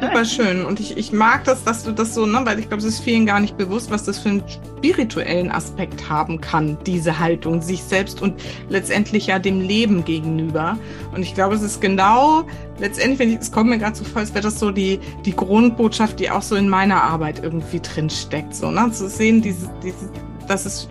Super 0.00 0.24
schön. 0.24 0.64
Und 0.64 0.80
ich, 0.80 0.96
ich 0.96 1.12
mag 1.12 1.44
das, 1.44 1.64
dass 1.64 1.82
du 1.82 1.92
das 1.92 2.14
so, 2.14 2.24
ne, 2.24 2.40
weil 2.44 2.58
ich 2.58 2.68
glaube, 2.68 2.82
es 2.82 2.84
ist 2.84 3.00
vielen 3.00 3.26
gar 3.26 3.40
nicht 3.40 3.56
bewusst, 3.56 3.90
was 3.90 4.04
das 4.04 4.18
für 4.18 4.28
einen 4.30 4.44
spirituellen 4.48 5.50
Aspekt 5.50 6.08
haben 6.08 6.40
kann, 6.40 6.78
diese 6.86 7.18
Haltung, 7.18 7.60
sich 7.60 7.82
selbst 7.82 8.22
und 8.22 8.40
letztendlich 8.68 9.26
ja 9.26 9.38
dem 9.38 9.60
Leben 9.60 10.04
gegenüber. 10.04 10.78
Und 11.12 11.22
ich 11.22 11.34
glaube, 11.34 11.54
es 11.54 11.62
ist 11.62 11.80
genau, 11.80 12.44
letztendlich, 12.78 13.38
es 13.40 13.50
kommt 13.50 13.70
mir 13.70 13.78
gerade 13.78 13.96
so 13.96 14.04
vor, 14.04 14.20
als 14.20 14.32
wäre 14.34 14.42
das 14.42 14.58
so 14.58 14.70
die, 14.70 15.00
die 15.24 15.34
Grundbotschaft, 15.34 16.20
die 16.20 16.30
auch 16.30 16.42
so 16.42 16.56
in 16.56 16.68
meiner 16.68 17.02
Arbeit 17.02 17.42
irgendwie 17.42 17.80
drin 17.80 18.10
steckt. 18.10 18.54
So, 18.54 18.70
ne? 18.70 18.90
Zu 18.92 19.08
sehen, 19.08 19.42
diese, 19.42 19.70
diese, 19.82 20.10
dass 20.46 20.66
es 20.66 20.88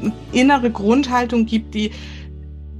eine 0.00 0.12
innere 0.32 0.70
Grundhaltung 0.70 1.46
gibt, 1.46 1.74
die 1.74 1.90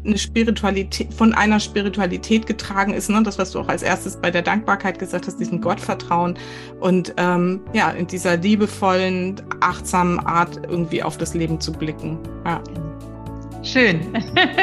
eine 0.05 0.19
Spiritualität, 0.19 1.15
von 1.15 1.33
einer 1.33 1.61
Spiritualität 1.61 2.47
getragen 2.47 2.93
ist, 2.93 3.09
ne? 3.09 3.23
das, 3.23 3.39
was 3.39 3.53
du 3.53 3.61
auch 3.61 3.69
als 3.69 3.83
erstes 3.83 4.17
bei 4.17 4.31
der 4.31 4.43
Dankbarkeit 4.43 4.99
gesagt 4.99 5.27
hast, 5.27 5.39
diesen 5.39 5.61
Gottvertrauen 5.61 6.37
und 6.81 7.15
ähm, 7.19 7.61
ja, 7.73 7.91
in 7.91 8.07
dieser 8.07 8.37
liebevollen, 8.37 9.41
achtsamen 9.61 10.19
Art 10.19 10.61
irgendwie 10.69 11.03
auf 11.03 11.19
das 11.19 11.35
Leben 11.35 11.61
zu 11.61 11.73
blicken. 11.73 12.19
Ja. 12.45 12.61
Schön. 13.63 14.13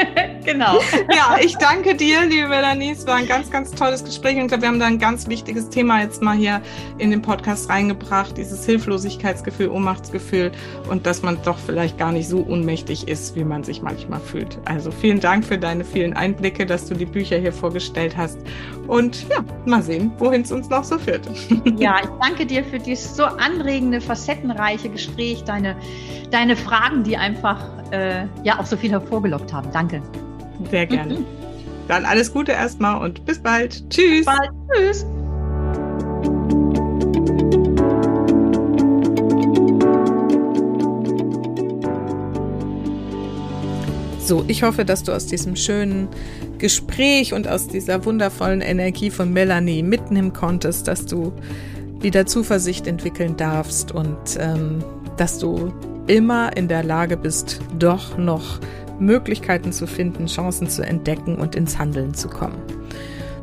genau. 0.44 0.78
Ja, 1.14 1.38
ich 1.42 1.56
danke 1.56 1.94
dir, 1.94 2.26
liebe 2.26 2.48
Melanie. 2.48 2.90
Es 2.90 3.06
war 3.06 3.14
ein 3.14 3.26
ganz, 3.26 3.50
ganz 3.50 3.70
tolles 3.70 4.04
Gespräch 4.04 4.36
und 4.36 4.42
ich 4.42 4.48
glaube, 4.48 4.62
wir 4.62 4.68
haben 4.68 4.78
da 4.78 4.86
ein 4.86 4.98
ganz 4.98 5.26
wichtiges 5.26 5.70
Thema 5.70 6.02
jetzt 6.02 6.20
mal 6.22 6.36
hier 6.36 6.60
in 6.98 7.10
den 7.10 7.22
Podcast 7.22 7.70
reingebracht, 7.70 8.36
dieses 8.36 8.66
Hilflosigkeitsgefühl, 8.66 9.68
Ohnmachtsgefühl 9.68 10.52
und 10.90 11.06
dass 11.06 11.22
man 11.22 11.38
doch 11.44 11.58
vielleicht 11.58 11.96
gar 11.96 12.12
nicht 12.12 12.28
so 12.28 12.44
ohnmächtig 12.46 13.08
ist, 13.08 13.36
wie 13.36 13.44
man 13.44 13.64
sich 13.64 13.80
manchmal 13.80 14.20
fühlt. 14.20 14.58
Also 14.66 14.90
vielen 14.90 15.20
Dank 15.20 15.46
für 15.46 15.56
deine 15.56 15.84
vielen 15.84 16.12
Einblicke, 16.12 16.66
dass 16.66 16.84
du 16.86 16.94
die 16.94 17.06
Bücher 17.06 17.38
hier 17.38 17.52
vorgestellt 17.52 18.16
hast 18.18 18.38
und 18.86 19.28
ja, 19.28 19.44
mal 19.64 19.82
sehen, 19.82 20.12
wohin 20.18 20.42
es 20.42 20.52
uns 20.52 20.68
noch 20.68 20.84
so 20.84 20.98
führt. 20.98 21.26
Ja, 21.78 22.00
ich 22.02 22.10
danke 22.20 22.44
dir 22.44 22.64
für 22.64 22.78
dieses 22.78 23.16
so 23.16 23.24
anregende, 23.24 24.00
facettenreiche 24.00 24.88
Gespräch, 24.88 25.44
deine, 25.44 25.76
deine 26.30 26.56
Fragen, 26.56 27.02
die 27.04 27.16
einfach 27.16 27.64
äh, 27.90 28.26
ja 28.44 28.58
auch 28.58 28.66
so 28.66 28.76
viel 28.76 28.90
hervorgelockt 28.90 29.52
haben. 29.52 29.68
Danke. 29.72 30.02
Sehr 30.70 30.86
gerne. 30.86 31.24
Dann 31.88 32.04
alles 32.04 32.32
Gute 32.32 32.52
erstmal 32.52 33.02
und 33.02 33.24
bis 33.24 33.40
bald. 33.40 33.88
Tschüss. 33.90 34.24
Bis 34.24 34.26
bald. 34.26 34.50
Tschüss. 34.72 35.06
So, 44.20 44.44
ich 44.46 44.62
hoffe, 44.62 44.84
dass 44.84 45.02
du 45.02 45.10
aus 45.10 45.26
diesem 45.26 45.56
schönen 45.56 46.06
Gespräch 46.58 47.34
und 47.34 47.48
aus 47.48 47.66
dieser 47.66 48.04
wundervollen 48.04 48.60
Energie 48.60 49.10
von 49.10 49.32
Melanie 49.32 49.82
mitnehmen 49.82 50.32
konntest, 50.32 50.86
dass 50.86 51.06
du 51.06 51.32
wieder 52.00 52.26
Zuversicht 52.26 52.86
entwickeln 52.86 53.36
darfst 53.36 53.90
und 53.90 54.16
ähm, 54.38 54.84
dass 55.16 55.40
du 55.40 55.72
immer 56.06 56.56
in 56.56 56.68
der 56.68 56.82
Lage 56.82 57.16
bist, 57.16 57.60
doch 57.78 58.18
noch 58.18 58.60
Möglichkeiten 58.98 59.72
zu 59.72 59.86
finden, 59.86 60.26
Chancen 60.26 60.68
zu 60.68 60.82
entdecken 60.82 61.36
und 61.36 61.54
ins 61.54 61.78
Handeln 61.78 62.14
zu 62.14 62.28
kommen. 62.28 62.62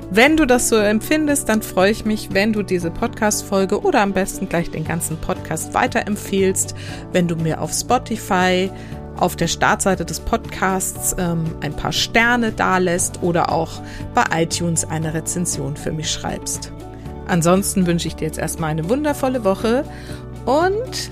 Wenn 0.10 0.38
du 0.38 0.45
das 0.45 0.70
so 0.70 0.78
empfindest, 0.78 1.49
dann 1.49 1.62
freue 1.62 1.91
ich 1.91 2.05
mich, 2.05 2.30
wenn 2.32 2.53
du 2.53 2.64
diese 2.64 2.91
Podcast-Folge 2.91 3.82
oder 3.82 4.01
am 4.01 4.14
besten 4.14 4.47
gleich 4.47 4.72
den 4.72 4.86
ganzen 4.86 5.18
Podcast 5.18 5.74
weiterempfehlst, 5.74 6.76
wenn 7.12 7.28
du 7.28 7.36
mir 7.36 7.60
auf 7.60 7.74
Spotify 7.74 8.72
auf 9.18 9.36
der 9.36 9.47
Startseite 9.47 10.05
des 10.05 10.20
Podcasts 10.22 11.16
ähm, 11.20 11.43
ein 11.60 11.74
paar 11.74 11.91
Sterne 11.91 12.51
dalässt 12.51 13.22
oder 13.22 13.51
auch 13.51 13.82
bei 14.14 14.24
iTunes 14.43 14.86
eine 14.86 15.14
Rezension 15.14 15.76
für 15.76 15.91
mich 15.91 16.10
schreibst. 16.10 16.72
Ansonsten 17.28 17.86
wünsche 17.86 18.08
ich 18.08 18.16
dir 18.16 18.26
jetzt 18.26 18.39
erstmal 18.39 18.70
eine 18.70 18.88
wundervolle 18.89 19.43
Woche 19.43 19.84
und 20.45 21.12